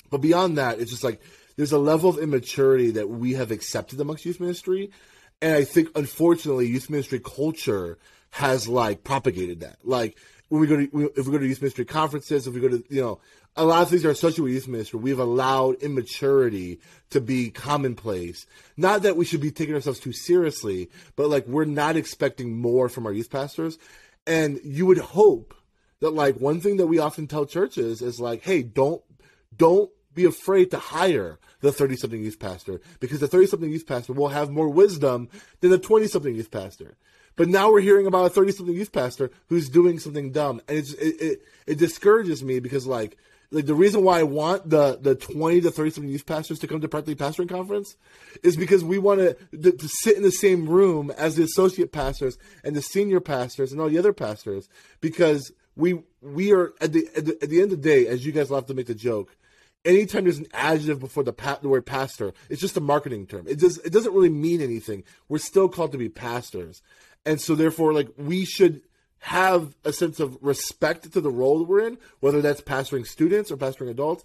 but 0.09 0.21
beyond 0.21 0.57
that, 0.57 0.79
it's 0.79 0.91
just 0.91 1.03
like 1.03 1.19
there's 1.55 1.71
a 1.71 1.77
level 1.77 2.09
of 2.09 2.17
immaturity 2.17 2.91
that 2.91 3.09
we 3.09 3.33
have 3.33 3.51
accepted 3.51 3.99
amongst 3.99 4.25
youth 4.25 4.39
ministry. 4.39 4.91
And 5.41 5.55
I 5.55 5.63
think, 5.63 5.89
unfortunately, 5.95 6.67
youth 6.67 6.89
ministry 6.89 7.19
culture 7.19 7.97
has 8.31 8.67
like 8.67 9.03
propagated 9.03 9.61
that. 9.61 9.77
Like 9.83 10.17
when 10.49 10.61
we 10.61 10.67
go 10.67 10.77
to, 10.77 11.11
if 11.15 11.25
we 11.25 11.31
go 11.31 11.37
to 11.37 11.47
youth 11.47 11.61
ministry 11.61 11.85
conferences, 11.85 12.47
if 12.47 12.53
we 12.53 12.61
go 12.61 12.69
to, 12.69 12.83
you 12.89 13.01
know, 13.01 13.19
a 13.55 13.63
lot 13.63 13.81
of 13.81 13.89
things 13.89 14.03
are 14.03 14.09
associated 14.09 14.43
with 14.43 14.53
youth 14.53 14.67
ministry. 14.67 14.99
We've 14.99 15.19
allowed 15.19 15.81
immaturity 15.81 16.79
to 17.11 17.21
be 17.21 17.51
commonplace. 17.51 18.45
Not 18.75 19.03
that 19.03 19.15
we 19.15 19.23
should 19.23 19.39
be 19.39 19.51
taking 19.51 19.75
ourselves 19.75 19.99
too 19.99 20.11
seriously, 20.11 20.89
but 21.15 21.29
like 21.29 21.47
we're 21.47 21.65
not 21.65 21.95
expecting 21.95 22.57
more 22.57 22.89
from 22.89 23.05
our 23.05 23.13
youth 23.13 23.29
pastors. 23.29 23.77
And 24.27 24.59
you 24.63 24.85
would 24.85 24.97
hope 24.97 25.53
that 26.01 26.11
like 26.11 26.35
one 26.35 26.59
thing 26.59 26.77
that 26.77 26.87
we 26.87 26.99
often 26.99 27.27
tell 27.27 27.45
churches 27.45 28.01
is 28.01 28.19
like, 28.19 28.41
hey, 28.41 28.61
don't 28.61 29.01
don't 29.55 29.89
be 30.15 30.25
afraid 30.25 30.71
to 30.71 30.77
hire 30.77 31.37
the 31.61 31.71
30 31.71 31.97
something 31.97 32.23
youth 32.23 32.39
pastor 32.39 32.81
because 32.99 33.19
the 33.19 33.27
30 33.27 33.47
something 33.47 33.71
youth 33.71 33.85
pastor 33.85 34.13
will 34.13 34.29
have 34.29 34.49
more 34.49 34.69
wisdom 34.69 35.29
than 35.59 35.71
the 35.71 35.77
20 35.77 36.07
something 36.07 36.35
youth 36.35 36.51
pastor. 36.51 36.95
But 37.35 37.49
now 37.49 37.71
we're 37.71 37.81
hearing 37.81 38.07
about 38.07 38.25
a 38.25 38.29
30 38.29 38.51
something 38.53 38.75
youth 38.75 38.91
pastor 38.91 39.29
who's 39.49 39.69
doing 39.69 39.99
something 39.99 40.31
dumb. 40.31 40.61
And 40.67 40.77
it, 40.77 40.89
it, 40.99 41.41
it 41.67 41.77
discourages 41.77 42.43
me 42.43 42.59
because 42.59 42.87
like, 42.87 43.17
like 43.51 43.65
the 43.65 43.75
reason 43.75 44.03
why 44.03 44.19
I 44.19 44.23
want 44.23 44.69
the, 44.69 44.97
the 44.99 45.15
20 45.15 45.61
to 45.61 45.71
30 45.71 45.89
something 45.91 46.11
youth 46.11 46.25
pastors 46.25 46.59
to 46.59 46.67
come 46.67 46.81
to 46.81 46.87
Practically 46.87 47.15
Pastoring 47.15 47.49
Conference 47.49 47.95
is 48.43 48.55
because 48.55 48.83
we 48.83 48.97
want 48.97 49.19
to, 49.19 49.33
to, 49.61 49.71
to 49.71 49.87
sit 49.87 50.15
in 50.15 50.23
the 50.23 50.31
same 50.31 50.67
room 50.67 51.11
as 51.11 51.35
the 51.35 51.43
associate 51.43 51.91
pastors 51.91 52.37
and 52.63 52.75
the 52.75 52.81
senior 52.81 53.19
pastors 53.19 53.71
and 53.71 53.81
all 53.81 53.89
the 53.89 53.99
other 53.99 54.13
pastors 54.13 54.69
because 55.01 55.51
we, 55.75 56.01
we 56.21 56.53
are 56.53 56.73
at 56.81 56.93
the, 56.93 57.07
at 57.15 57.25
the, 57.25 57.37
at 57.41 57.49
the 57.49 57.61
end 57.61 57.71
of 57.71 57.81
the 57.81 57.89
day, 57.89 58.07
as 58.07 58.25
you 58.25 58.31
guys 58.31 58.49
love 58.49 58.65
to 58.67 58.73
make 58.73 58.87
the 58.87 58.95
joke, 58.95 59.35
anytime 59.85 60.23
there's 60.23 60.39
an 60.39 60.47
adjective 60.53 60.99
before 60.99 61.23
the, 61.23 61.33
pa- 61.33 61.59
the 61.61 61.69
word 61.69 61.85
pastor, 61.85 62.33
it's 62.49 62.61
just 62.61 62.75
a 62.75 62.81
marketing 62.81 63.27
term. 63.27 63.47
It 63.47 63.59
does 63.59 63.77
it 63.79 63.93
doesn't 63.93 64.13
really 64.13 64.29
mean 64.29 64.61
anything. 64.61 65.03
We're 65.29 65.37
still 65.37 65.69
called 65.69 65.91
to 65.93 65.97
be 65.97 66.09
pastors, 66.09 66.81
and 67.25 67.39
so 67.39 67.55
therefore, 67.55 67.93
like 67.93 68.09
we 68.17 68.43
should 68.45 68.81
have 69.19 69.75
a 69.83 69.91
sense 69.91 70.19
of 70.19 70.37
respect 70.41 71.11
to 71.11 71.19
the 71.19 71.31
role 71.31 71.57
that 71.57 71.67
we're 71.67 71.87
in, 71.87 71.97
whether 72.19 72.41
that's 72.41 72.61
pastoring 72.61 73.07
students 73.07 73.49
or 73.49 73.57
pastoring 73.57 73.89
adults. 73.89 74.23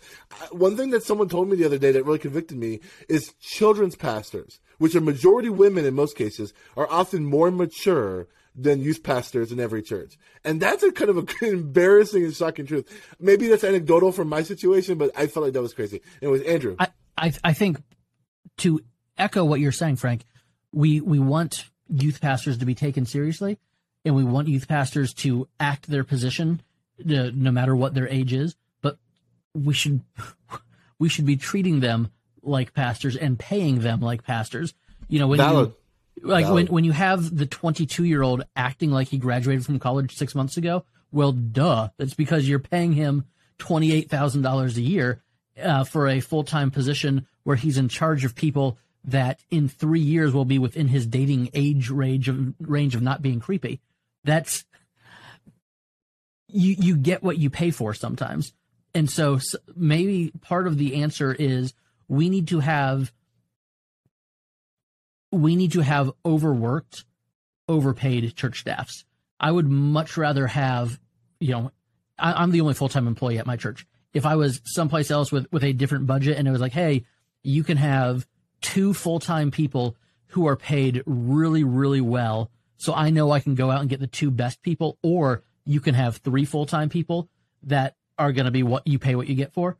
One 0.52 0.76
thing 0.76 0.90
that 0.90 1.02
someone 1.02 1.28
told 1.28 1.48
me 1.48 1.56
the 1.56 1.64
other 1.64 1.78
day 1.78 1.90
that 1.92 2.04
really 2.04 2.18
convicted 2.18 2.58
me 2.58 2.80
is 3.08 3.32
children's 3.40 3.96
pastors, 3.96 4.60
which 4.76 4.94
are 4.94 5.00
majority 5.00 5.48
women 5.48 5.86
in 5.86 5.94
most 5.94 6.16
cases, 6.16 6.52
are 6.76 6.90
often 6.90 7.24
more 7.24 7.50
mature 7.50 8.26
than 8.54 8.80
youth 8.80 9.02
pastors 9.02 9.52
in 9.52 9.60
every 9.60 9.82
church. 9.82 10.18
And 10.44 10.60
that's 10.60 10.82
a 10.82 10.92
kind 10.92 11.10
of 11.10 11.18
a 11.18 11.26
embarrassing 11.46 12.24
and 12.24 12.34
shocking 12.34 12.66
truth. 12.66 12.88
Maybe 13.18 13.48
that's 13.48 13.64
anecdotal 13.64 14.12
from 14.12 14.28
my 14.28 14.42
situation, 14.42 14.98
but 14.98 15.10
I 15.16 15.26
felt 15.26 15.44
like 15.44 15.52
that 15.54 15.62
was 15.62 15.74
crazy. 15.74 16.02
Anyways, 16.20 16.42
Andrew. 16.42 16.76
I, 16.78 16.88
I 17.16 17.32
I 17.44 17.52
think 17.52 17.78
to 18.58 18.80
echo 19.16 19.44
what 19.44 19.60
you're 19.60 19.72
saying, 19.72 19.96
Frank, 19.96 20.24
we 20.72 21.00
we 21.00 21.18
want 21.18 21.64
youth 21.88 22.20
pastors 22.20 22.58
to 22.58 22.66
be 22.66 22.74
taken 22.74 23.06
seriously, 23.06 23.58
and 24.04 24.14
we 24.14 24.24
want 24.24 24.48
youth 24.48 24.68
pastors 24.68 25.14
to 25.14 25.48
act 25.58 25.88
their 25.88 26.04
position, 26.04 26.62
uh, 27.00 27.30
no 27.34 27.50
matter 27.50 27.74
what 27.74 27.94
their 27.94 28.08
age 28.08 28.32
is. 28.32 28.56
But 28.80 28.98
we 29.54 29.74
should 29.74 30.02
we 30.98 31.08
should 31.08 31.26
be 31.26 31.36
treating 31.36 31.80
them 31.80 32.10
like 32.42 32.74
pastors 32.74 33.16
and 33.16 33.38
paying 33.38 33.80
them 33.80 34.00
like 34.00 34.24
pastors. 34.24 34.74
You 35.08 35.18
know, 35.18 35.28
when 35.28 35.38
Valid. 35.38 35.68
you 35.68 35.74
like 36.22 36.48
when 36.48 36.66
when 36.66 36.84
you 36.84 36.92
have 36.92 37.34
the 37.34 37.46
22 37.46 38.04
year 38.04 38.22
old 38.22 38.44
acting 38.56 38.90
like 38.90 39.08
he 39.08 39.18
graduated 39.18 39.64
from 39.64 39.78
college 39.78 40.16
six 40.16 40.34
months 40.34 40.56
ago, 40.56 40.84
well, 41.12 41.32
duh, 41.32 41.88
that's 41.96 42.14
because 42.14 42.48
you're 42.48 42.58
paying 42.58 42.92
him 42.92 43.24
twenty 43.58 43.92
eight 43.92 44.10
thousand 44.10 44.42
dollars 44.42 44.76
a 44.76 44.82
year 44.82 45.22
uh, 45.60 45.84
for 45.84 46.08
a 46.08 46.20
full 46.20 46.44
time 46.44 46.70
position 46.70 47.26
where 47.42 47.56
he's 47.56 47.78
in 47.78 47.88
charge 47.88 48.24
of 48.24 48.34
people 48.34 48.78
that 49.04 49.40
in 49.50 49.68
three 49.68 50.00
years 50.00 50.32
will 50.32 50.44
be 50.44 50.58
within 50.58 50.88
his 50.88 51.06
dating 51.06 51.50
age 51.54 51.90
range 51.90 52.28
of 52.28 52.54
range 52.60 52.94
of 52.94 53.02
not 53.02 53.22
being 53.22 53.40
creepy. 53.40 53.80
That's 54.24 54.64
you 56.48 56.76
you 56.78 56.96
get 56.96 57.22
what 57.22 57.38
you 57.38 57.50
pay 57.50 57.70
for 57.70 57.94
sometimes, 57.94 58.52
and 58.94 59.10
so 59.10 59.38
maybe 59.74 60.32
part 60.42 60.66
of 60.66 60.76
the 60.76 61.02
answer 61.02 61.32
is 61.32 61.72
we 62.08 62.28
need 62.28 62.48
to 62.48 62.60
have 62.60 63.12
we 65.32 65.56
need 65.56 65.72
to 65.72 65.80
have 65.80 66.10
overworked, 66.24 67.04
overpaid 67.68 68.34
church 68.36 68.60
staffs. 68.60 69.04
I 69.38 69.50
would 69.50 69.68
much 69.68 70.16
rather 70.16 70.46
have, 70.46 71.00
you 71.38 71.52
know, 71.52 71.72
I, 72.18 72.42
I'm 72.42 72.50
the 72.50 72.60
only 72.60 72.74
full 72.74 72.88
time 72.88 73.06
employee 73.06 73.38
at 73.38 73.46
my 73.46 73.56
church. 73.56 73.86
If 74.12 74.26
I 74.26 74.36
was 74.36 74.60
someplace 74.64 75.10
else 75.10 75.30
with, 75.30 75.46
with 75.52 75.62
a 75.62 75.72
different 75.72 76.06
budget 76.06 76.36
and 76.36 76.48
it 76.48 76.50
was 76.50 76.60
like, 76.60 76.72
hey, 76.72 77.04
you 77.42 77.62
can 77.62 77.76
have 77.76 78.26
two 78.60 78.92
full 78.92 79.20
time 79.20 79.50
people 79.50 79.96
who 80.28 80.46
are 80.46 80.56
paid 80.56 81.02
really, 81.06 81.64
really 81.64 82.00
well. 82.00 82.50
So 82.76 82.94
I 82.94 83.10
know 83.10 83.30
I 83.30 83.40
can 83.40 83.54
go 83.54 83.70
out 83.70 83.80
and 83.80 83.90
get 83.90 84.00
the 84.00 84.06
two 84.06 84.30
best 84.30 84.62
people, 84.62 84.98
or 85.02 85.42
you 85.64 85.80
can 85.80 85.94
have 85.94 86.16
three 86.16 86.44
full 86.44 86.66
time 86.66 86.88
people 86.88 87.28
that 87.64 87.96
are 88.18 88.32
going 88.32 88.44
to 88.44 88.50
be 88.50 88.62
what 88.62 88.86
you 88.86 88.98
pay 88.98 89.14
what 89.14 89.28
you 89.28 89.34
get 89.34 89.52
for. 89.52 89.76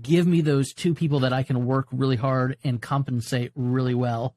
Give 0.00 0.26
me 0.26 0.40
those 0.40 0.72
two 0.72 0.94
people 0.94 1.20
that 1.20 1.32
I 1.32 1.42
can 1.42 1.66
work 1.66 1.88
really 1.92 2.16
hard 2.16 2.56
and 2.64 2.80
compensate 2.80 3.52
really 3.54 3.94
well 3.94 4.34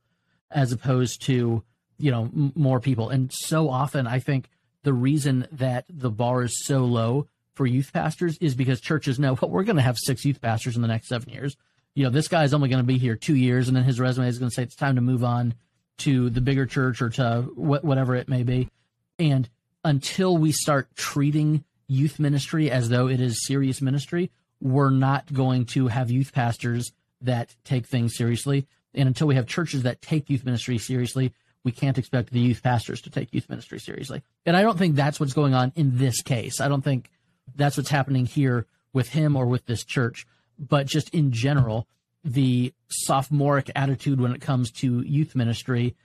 as 0.51 0.71
opposed 0.71 1.21
to 1.23 1.63
you 1.97 2.11
know 2.11 2.23
m- 2.23 2.53
more 2.55 2.79
people. 2.79 3.09
And 3.09 3.31
so 3.31 3.69
often 3.69 4.07
i 4.07 4.19
think 4.19 4.49
the 4.83 4.93
reason 4.93 5.47
that 5.51 5.85
the 5.89 6.09
bar 6.09 6.43
is 6.43 6.65
so 6.65 6.85
low 6.85 7.27
for 7.55 7.65
youth 7.65 7.91
pastors 7.91 8.37
is 8.37 8.55
because 8.55 8.79
churches 8.79 9.19
know 9.19 9.37
well 9.41 9.51
we're 9.51 9.63
going 9.63 9.75
to 9.75 9.81
have 9.81 9.97
six 9.97 10.23
youth 10.23 10.41
pastors 10.41 10.75
in 10.75 10.81
the 10.81 10.87
next 10.87 11.07
seven 11.07 11.29
years. 11.29 11.57
You 11.95 12.03
know 12.03 12.09
this 12.09 12.27
guy's 12.27 12.53
only 12.53 12.69
going 12.69 12.83
to 12.83 12.87
be 12.87 12.97
here 12.97 13.15
two 13.15 13.35
years 13.35 13.67
and 13.67 13.75
then 13.75 13.83
his 13.83 13.99
resume 13.99 14.27
is 14.27 14.39
going 14.39 14.49
to 14.49 14.55
say 14.55 14.63
it's 14.63 14.75
time 14.75 14.95
to 14.95 15.01
move 15.01 15.23
on 15.23 15.55
to 15.99 16.29
the 16.29 16.41
bigger 16.41 16.65
church 16.65 17.01
or 17.01 17.09
to 17.09 17.41
wh- 17.55 17.83
whatever 17.83 18.15
it 18.15 18.29
may 18.29 18.43
be. 18.43 18.69
And 19.17 19.49
until 19.83 20.37
we 20.37 20.51
start 20.51 20.95
treating 20.95 21.63
youth 21.87 22.19
ministry 22.19 22.69
as 22.69 22.89
though 22.89 23.07
it 23.07 23.19
is 23.19 23.45
serious 23.45 23.81
ministry 23.81 24.29
we're 24.59 24.89
not 24.89 25.31
going 25.31 25.65
to 25.65 25.87
have 25.87 26.11
youth 26.11 26.33
pastors 26.33 26.91
that 27.21 27.55
take 27.63 27.85
things 27.85 28.15
seriously 28.15 28.67
and 28.97 29.07
until 29.07 29.27
we 29.27 29.35
have 29.35 29.45
churches 29.45 29.83
that 29.83 30.01
take 30.01 30.29
youth 30.29 30.43
ministry 30.43 30.77
seriously, 30.77 31.31
we 31.63 31.71
can't 31.71 31.97
expect 31.97 32.31
the 32.31 32.39
youth 32.39 32.63
pastors 32.63 33.01
to 33.01 33.09
take 33.09 33.33
youth 33.33 33.49
ministry 33.49 33.79
seriously. 33.79 34.23
And 34.45 34.57
I 34.57 34.63
don't 34.63 34.77
think 34.77 34.95
that's 34.95 35.19
what's 35.19 35.33
going 35.33 35.53
on 35.53 35.71
in 35.75 35.97
this 35.97 36.21
case. 36.21 36.59
I 36.59 36.67
don't 36.67 36.83
think 36.83 37.09
that's 37.55 37.77
what's 37.77 37.89
happening 37.89 38.25
here 38.25 38.65
with 38.93 39.09
him 39.09 39.35
or 39.35 39.45
with 39.45 39.65
this 39.65 39.83
church. 39.83 40.25
But 40.57 40.87
just 40.87 41.09
in 41.09 41.31
general, 41.31 41.87
the 42.23 42.73
sophomoric 42.89 43.71
attitude 43.75 44.19
when 44.19 44.33
it 44.33 44.41
comes 44.41 44.71
to 44.71 45.01
youth 45.01 45.35
ministry 45.35 45.95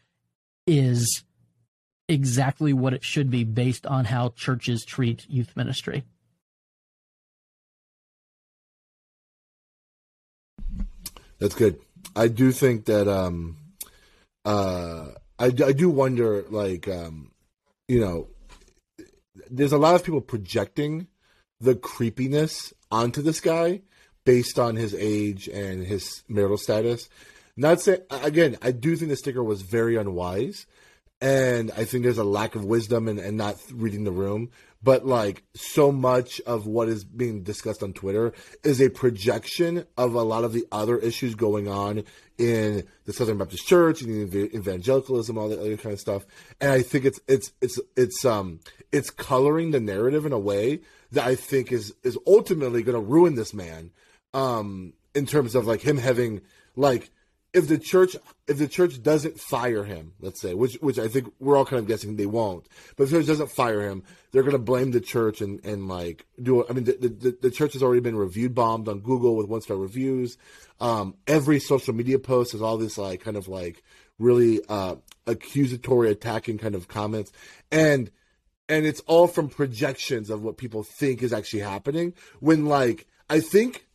is 0.67 1.25
exactly 2.09 2.73
what 2.73 2.93
it 2.93 3.03
should 3.03 3.31
be 3.31 3.45
based 3.45 3.87
on 3.87 4.05
how 4.05 4.31
churches 4.31 4.85
treat 4.85 5.25
youth 5.29 5.57
ministry. 5.57 6.05
That's 11.39 11.55
good. 11.55 11.81
I 12.15 12.29
do 12.29 12.53
think 12.53 12.87
that 12.87 13.09
um 13.09 13.57
uh 14.45 15.09
I, 15.39 15.47
I 15.47 15.73
do 15.73 15.91
wonder 15.91 16.45
like 16.49 16.89
um 16.89 17.33
you 17.89 18.01
know 18.01 18.29
there's 19.51 19.73
a 19.73 19.79
lot 19.79 19.95
of 19.95 20.05
people 20.05 20.21
projecting 20.21 21.07
the 21.61 21.75
creepiness 21.75 22.73
onto 22.91 23.23
this 23.23 23.41
guy 23.41 23.83
based 24.25 24.59
on 24.59 24.77
his 24.77 24.95
age 24.95 25.49
and 25.49 25.85
his 25.85 26.23
marital 26.29 26.59
status. 26.59 27.09
Not 27.57 27.81
say 27.81 27.99
again, 28.11 28.57
I 28.63 28.73
do 28.73 28.97
think 28.97 29.11
the 29.11 29.17
sticker 29.17 29.43
was 29.43 29.63
very 29.63 29.97
unwise, 29.97 30.67
and 31.21 31.71
I 31.77 31.85
think 31.85 32.03
there's 32.03 32.19
a 32.19 32.25
lack 32.25 32.55
of 32.55 32.65
wisdom 32.65 33.09
and, 33.09 33.19
and 33.19 33.37
not 33.37 33.57
reading 33.73 34.05
the 34.05 34.11
room. 34.13 34.51
But 34.83 35.07
like 35.07 35.45
so 35.55 35.93
much 35.93 36.41
of 36.41 36.67
what 36.67 36.89
is 36.89 37.05
being 37.05 37.43
discussed 37.43 37.83
on 37.83 37.93
Twitter 37.93 38.33
is 38.65 38.81
a 38.81 38.91
projection 38.91 39.87
of 39.97 40.15
a 40.15 40.23
lot 40.23 40.45
of 40.45 40.53
the 40.53 40.67
other 40.73 40.99
issues 40.99 41.35
going 41.35 41.69
on 41.69 42.03
in 42.37 42.85
the 43.05 43.13
Southern 43.13 43.39
Baptist 43.39 43.67
Church 43.67 44.03
and 44.03 44.35
evangelicalism, 44.35 45.39
all 45.39 45.49
that 45.49 45.61
other 45.61 45.77
kind 45.77 45.93
of 45.93 46.01
stuff. 46.01 46.25
And 46.61 46.71
I 46.71 46.83
think 46.83 47.05
it's 47.05 47.21
it's 47.29 47.53
it's 47.61 47.79
it's 47.97 48.25
um 48.25 48.61
it's 48.91 49.11
coloring 49.11 49.71
the 49.71 49.81
narrative 49.81 50.27
in 50.27 50.33
a 50.33 50.39
way 50.39 50.81
that 51.13 51.27
I 51.27 51.37
think 51.37 51.71
is 51.71 51.95
is 52.03 52.19
ultimately 52.27 52.83
going 52.83 52.97
to 52.97 53.01
ruin 53.01 53.35
this 53.35 53.55
man. 53.55 53.91
Um, 54.35 54.95
in 55.15 55.27
terms 55.27 55.55
of 55.55 55.67
like 55.67 55.83
him 55.83 55.99
having 55.99 56.41
like 56.75 57.11
if 57.55 57.69
the 57.69 57.79
church 57.79 58.17
if 58.49 58.59
the 58.59 58.69
church 58.69 59.03
doesn't 59.03 59.39
fire 59.39 59.85
him, 59.85 60.13
let's 60.21 60.41
say, 60.41 60.55
which 60.55 60.75
which 60.77 60.99
I 60.99 61.09
think 61.09 61.33
we're 61.39 61.57
all 61.57 61.67
kind 61.67 61.81
of 61.81 61.87
guessing 61.87 62.17
they 62.17 62.27
won't, 62.27 62.67
but 62.97 63.05
if 63.05 63.11
the 63.11 63.19
church 63.19 63.27
doesn't 63.27 63.51
fire 63.51 63.83
him, 63.83 64.03
they're 64.31 64.43
going 64.43 64.53
to 64.53 64.59
blame 64.59 64.91
the 64.91 65.01
church 65.01 65.41
and 65.41 65.65
and 65.65 65.89
like 65.89 66.25
do. 66.43 66.67
I 66.69 66.73
mean, 66.73 66.85
the, 66.85 66.93
the, 66.93 67.39
the 67.43 67.51
church 67.51 67.75
has 67.75 67.83
already 67.83 68.01
been 68.01 68.17
reviewed 68.17 68.55
bombed 68.55 68.89
on 68.89 69.01
Google 69.01 69.37
with 69.37 69.49
one 69.49 69.61
star 69.61 69.77
reviews. 69.77 70.39
Um, 70.81 71.15
every 71.27 71.61
social 71.61 71.95
media 71.95 72.19
post 72.19 72.53
has 72.53 72.63
all 72.63 72.79
this 72.79 72.97
like 72.97 73.23
kind 73.23 73.37
of 73.37 73.49
like 73.49 73.83
really 74.19 74.61
uh, 74.69 74.97
accusatory, 75.27 76.11
attacking 76.11 76.59
kind 76.59 76.75
of 76.75 76.89
comments, 76.89 77.33
and 77.71 78.11
and 78.69 78.87
it's 78.87 79.01
all 79.01 79.27
from 79.27 79.49
projections 79.49 80.31
of 80.31 80.43
what 80.43 80.57
people 80.57 80.83
think 80.83 81.23
is 81.23 81.33
actually 81.35 81.61
happening. 81.61 82.15
When 82.41 82.65
like 82.65 83.07
I 83.29 83.41
think, 83.41 83.87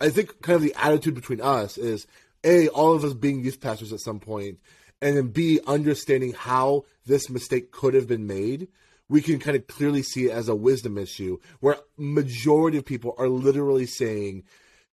I 0.00 0.08
think 0.08 0.42
kind 0.42 0.56
of 0.56 0.62
the 0.62 0.74
attitude 0.76 1.14
between 1.14 1.40
us 1.40 1.78
is 1.78 2.08
a, 2.44 2.68
all 2.68 2.92
of 2.92 3.04
us 3.04 3.14
being 3.14 3.44
youth 3.44 3.60
pastors 3.60 3.92
at 3.92 4.00
some 4.00 4.20
point, 4.20 4.58
and 5.00 5.16
then 5.16 5.28
B, 5.28 5.60
understanding 5.66 6.32
how 6.32 6.84
this 7.06 7.28
mistake 7.28 7.70
could 7.70 7.94
have 7.94 8.06
been 8.06 8.26
made, 8.26 8.68
we 9.08 9.20
can 9.20 9.38
kind 9.38 9.56
of 9.56 9.66
clearly 9.66 10.02
see 10.02 10.26
it 10.26 10.32
as 10.32 10.48
a 10.48 10.54
wisdom 10.54 10.98
issue 10.98 11.38
where 11.60 11.76
majority 11.96 12.78
of 12.78 12.84
people 12.84 13.14
are 13.18 13.28
literally 13.28 13.86
saying 13.86 14.44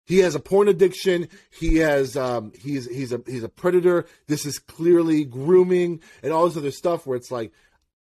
he 0.03 0.17
has 0.19 0.35
a 0.35 0.39
porn 0.39 0.67
addiction. 0.67 1.29
He 1.51 1.77
has 1.77 2.17
um 2.17 2.51
he's 2.59 2.89
he's 2.89 3.13
a 3.13 3.21
he's 3.25 3.43
a 3.43 3.49
predator. 3.49 4.05
This 4.27 4.45
is 4.45 4.59
clearly 4.59 5.23
grooming 5.23 6.01
and 6.23 6.33
all 6.33 6.47
this 6.47 6.57
other 6.57 6.71
stuff 6.71 7.05
where 7.05 7.15
it's 7.15 7.31
like 7.31 7.53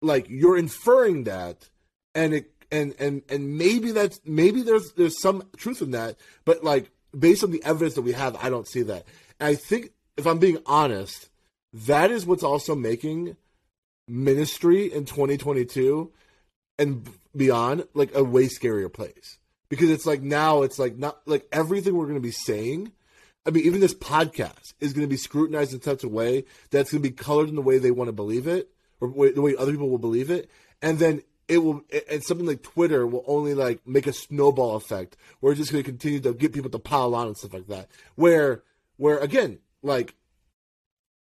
like 0.02 0.26
you're 0.28 0.58
inferring 0.58 1.24
that 1.24 1.70
and 2.14 2.34
it 2.34 2.50
and 2.70 2.94
and 2.98 3.22
and 3.28 3.56
maybe 3.56 3.92
that's 3.92 4.20
maybe 4.24 4.62
there's 4.62 4.92
there's 4.92 5.20
some 5.20 5.44
truth 5.56 5.80
in 5.80 5.92
that 5.92 6.16
but 6.44 6.64
like 6.64 6.90
based 7.18 7.44
on 7.44 7.50
the 7.50 7.62
evidence 7.64 7.94
that 7.94 8.02
we 8.02 8.12
have 8.12 8.36
i 8.42 8.50
don't 8.50 8.68
see 8.68 8.82
that 8.82 9.04
I 9.40 9.54
think, 9.54 9.90
if 10.16 10.26
I'm 10.26 10.38
being 10.38 10.58
honest, 10.66 11.28
that 11.72 12.10
is 12.10 12.26
what's 12.26 12.42
also 12.42 12.74
making 12.74 13.36
ministry 14.06 14.92
in 14.92 15.04
2022 15.04 16.12
and 16.78 17.08
beyond 17.36 17.84
like 17.94 18.14
a 18.14 18.22
way 18.22 18.44
scarier 18.46 18.92
place. 18.92 19.38
Because 19.68 19.90
it's 19.90 20.06
like 20.06 20.22
now 20.22 20.62
it's 20.62 20.78
like 20.78 20.96
not 20.96 21.26
like 21.26 21.46
everything 21.50 21.96
we're 21.96 22.06
going 22.06 22.14
to 22.14 22.20
be 22.20 22.30
saying 22.30 22.92
i 23.46 23.50
mean 23.50 23.64
even 23.64 23.80
this 23.80 23.94
podcast 23.94 24.72
is 24.80 24.92
going 24.92 25.06
to 25.06 25.10
be 25.10 25.16
scrutinized 25.16 25.74
in 25.74 25.82
such 25.82 26.04
a 26.04 26.08
way 26.08 26.44
that's 26.70 26.92
going 26.92 27.02
to 27.02 27.08
be 27.08 27.14
colored 27.14 27.48
in 27.48 27.56
the 27.56 27.62
way 27.62 27.78
they 27.78 27.90
want 27.90 28.08
to 28.08 28.12
believe 28.12 28.46
it 28.46 28.70
or 29.00 29.30
the 29.30 29.42
way 29.42 29.54
other 29.56 29.72
people 29.72 29.90
will 29.90 29.98
believe 29.98 30.30
it. 30.30 30.50
And 30.82 30.98
then 30.98 31.22
it 31.46 31.58
will 31.58 31.82
and 32.10 32.24
something 32.24 32.46
like 32.46 32.62
twitter 32.62 33.06
will 33.06 33.24
only 33.26 33.52
like 33.52 33.86
make 33.86 34.06
a 34.06 34.12
snowball 34.14 34.76
effect 34.76 35.14
where 35.40 35.52
it's 35.52 35.60
just 35.60 35.72
going 35.72 35.84
to 35.84 35.90
continue 35.90 36.18
to 36.20 36.32
get 36.32 36.54
people 36.54 36.70
to 36.70 36.78
pile 36.78 37.14
on 37.14 37.26
and 37.28 37.36
stuff 37.36 37.52
like 37.52 37.66
that. 37.68 37.88
Where 38.14 38.62
where 38.96 39.18
again, 39.18 39.58
like 39.82 40.14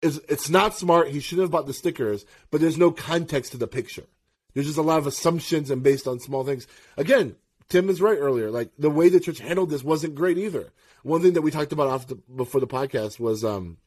it's, 0.01 0.17
it's 0.29 0.49
not 0.49 0.75
smart. 0.75 1.09
He 1.09 1.19
should 1.19 1.39
have 1.39 1.51
bought 1.51 1.67
the 1.67 1.73
stickers, 1.73 2.25
but 2.51 2.61
there's 2.61 2.77
no 2.77 2.91
context 2.91 3.51
to 3.51 3.57
the 3.57 3.67
picture. 3.67 4.05
There's 4.53 4.67
just 4.67 4.77
a 4.77 4.83
lot 4.83 4.97
of 4.97 5.07
assumptions 5.07 5.69
and 5.69 5.83
based 5.83 6.07
on 6.07 6.19
small 6.19 6.43
things. 6.43 6.67
Again, 6.97 7.35
Tim 7.69 7.89
is 7.89 8.01
right 8.01 8.17
earlier. 8.17 8.49
Like 8.49 8.71
the 8.77 8.89
way 8.89 9.09
the 9.09 9.19
church 9.19 9.39
handled 9.39 9.69
this 9.69 9.83
wasn't 9.83 10.15
great 10.15 10.37
either. 10.37 10.71
One 11.03 11.21
thing 11.21 11.33
that 11.33 11.41
we 11.41 11.51
talked 11.51 11.71
about 11.71 11.89
after, 11.89 12.15
before 12.15 12.61
the 12.61 12.67
podcast 12.67 13.19
was 13.19 13.43
um, 13.43 13.77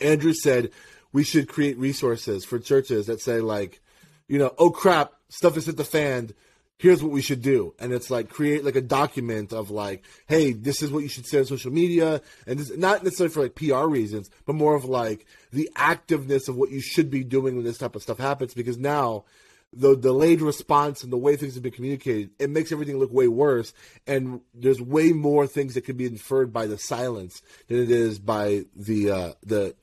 Andrew 0.00 0.32
said 0.32 0.70
we 1.12 1.22
should 1.22 1.48
create 1.48 1.78
resources 1.78 2.44
for 2.44 2.58
churches 2.58 3.06
that 3.06 3.20
say 3.20 3.40
like, 3.40 3.80
you 4.28 4.38
know, 4.38 4.54
oh 4.58 4.70
crap, 4.70 5.12
stuff 5.28 5.56
is 5.56 5.66
hit 5.66 5.76
the 5.76 5.84
fan 5.84 6.32
here's 6.80 7.02
what 7.02 7.12
we 7.12 7.20
should 7.20 7.42
do. 7.42 7.74
And 7.78 7.92
it's 7.92 8.10
like 8.10 8.30
create 8.30 8.64
like 8.64 8.74
a 8.74 8.80
document 8.80 9.52
of 9.52 9.70
like 9.70 10.02
hey 10.26 10.52
this 10.52 10.82
is 10.82 10.90
what 10.90 11.02
you 11.02 11.08
should 11.08 11.26
say 11.26 11.38
on 11.38 11.44
social 11.44 11.70
media. 11.70 12.22
And 12.46 12.58
this 12.58 12.74
not 12.76 13.04
necessarily 13.04 13.32
for 13.32 13.42
like 13.42 13.54
pr 13.54 13.86
reasons 13.86 14.30
but 14.46 14.54
more 14.54 14.74
of 14.74 14.84
like 14.84 15.26
the 15.52 15.70
activeness 15.76 16.48
of 16.48 16.56
what 16.56 16.70
you 16.70 16.80
should 16.80 17.10
be 17.10 17.22
doing 17.22 17.54
when 17.54 17.64
this 17.64 17.78
type 17.78 17.94
of 17.94 18.02
stuff 18.02 18.18
happens. 18.18 18.54
Because 18.54 18.78
now 18.78 19.24
the 19.72 19.94
delayed 19.94 20.40
response 20.40 21.04
and 21.04 21.12
the 21.12 21.18
way 21.18 21.36
things 21.36 21.54
have 21.54 21.62
been 21.62 21.70
communicated 21.70 22.30
it 22.38 22.50
makes 22.50 22.72
everything 22.72 22.98
look 22.98 23.12
way 23.12 23.28
worse. 23.28 23.74
And 24.06 24.40
there's 24.54 24.80
way 24.80 25.12
more 25.12 25.46
things 25.46 25.74
that 25.74 25.84
can 25.84 25.98
be 25.98 26.06
inferred 26.06 26.50
by 26.50 26.66
the 26.66 26.78
silence 26.78 27.42
than 27.68 27.78
it 27.78 27.90
is 27.90 28.18
by 28.18 28.64
the 28.74 29.10
uh 29.10 29.32
the 29.44 29.74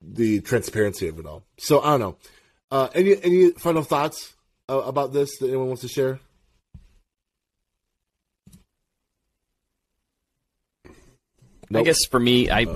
the 0.00 0.40
transparency 0.42 1.08
of 1.08 1.18
it 1.18 1.26
all. 1.26 1.42
So 1.58 1.80
i 1.80 1.90
don't 1.90 2.00
know. 2.00 2.16
Uh 2.70 2.88
any 2.94 3.20
any 3.24 3.50
final 3.50 3.82
thoughts 3.82 4.36
uh, 4.68 4.82
about 4.82 5.12
this 5.12 5.38
that 5.38 5.48
anyone 5.48 5.66
wants 5.66 5.82
to 5.82 5.88
share 5.88 6.20
Nope. 11.70 11.80
I 11.80 11.84
guess 11.84 12.04
for 12.06 12.18
me, 12.18 12.50
I, 12.50 12.66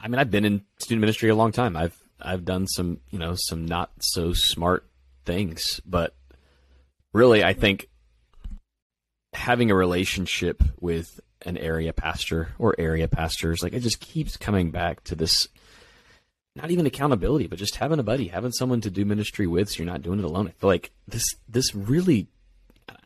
I 0.00 0.08
mean, 0.08 0.18
I've 0.18 0.30
been 0.30 0.44
in 0.44 0.62
student 0.78 1.00
ministry 1.00 1.28
a 1.28 1.34
long 1.34 1.52
time. 1.52 1.76
I've 1.76 1.96
I've 2.20 2.44
done 2.44 2.66
some, 2.68 3.00
you 3.10 3.18
know, 3.18 3.34
some 3.36 3.66
not 3.66 3.90
so 4.00 4.32
smart 4.32 4.86
things, 5.24 5.80
but 5.84 6.14
really, 7.12 7.42
I 7.42 7.52
think 7.52 7.88
having 9.32 9.70
a 9.70 9.74
relationship 9.74 10.62
with 10.80 11.20
an 11.44 11.58
area 11.58 11.92
pastor 11.92 12.50
or 12.58 12.74
area 12.78 13.08
pastors, 13.08 13.62
like 13.62 13.72
it 13.72 13.80
just 13.80 14.00
keeps 14.00 14.36
coming 14.36 14.70
back 14.70 15.02
to 15.04 15.14
this. 15.14 15.48
Not 16.54 16.70
even 16.70 16.84
accountability, 16.84 17.46
but 17.46 17.58
just 17.58 17.76
having 17.76 17.98
a 17.98 18.02
buddy, 18.02 18.28
having 18.28 18.52
someone 18.52 18.82
to 18.82 18.90
do 18.90 19.06
ministry 19.06 19.46
with, 19.46 19.70
so 19.70 19.78
you're 19.78 19.90
not 19.90 20.02
doing 20.02 20.18
it 20.18 20.24
alone. 20.24 20.48
I 20.48 20.50
feel 20.50 20.68
like 20.68 20.90
this 21.08 21.24
this 21.48 21.74
really, 21.74 22.28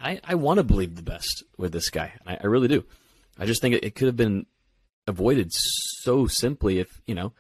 I 0.01 0.21
I 0.25 0.35
want 0.35 0.59
to 0.59 0.64
believe 0.64 0.97
the 0.97 1.03
best 1.03 1.45
with 1.57 1.73
this 1.73 1.89
guy. 1.89 2.12
I, 2.27 2.39
I 2.43 2.47
really 2.47 2.67
do. 2.67 2.85
I 3.39 3.47
just 3.47 3.61
think 3.62 3.77
it, 3.77 3.85
it 3.85 3.95
could 3.95 4.07
have 4.07 4.17
been 4.17 4.47
avoided 5.07 5.53
so 5.53 6.27
simply 6.27 6.79
if 6.79 7.01
you 7.07 7.15
know 7.15 7.33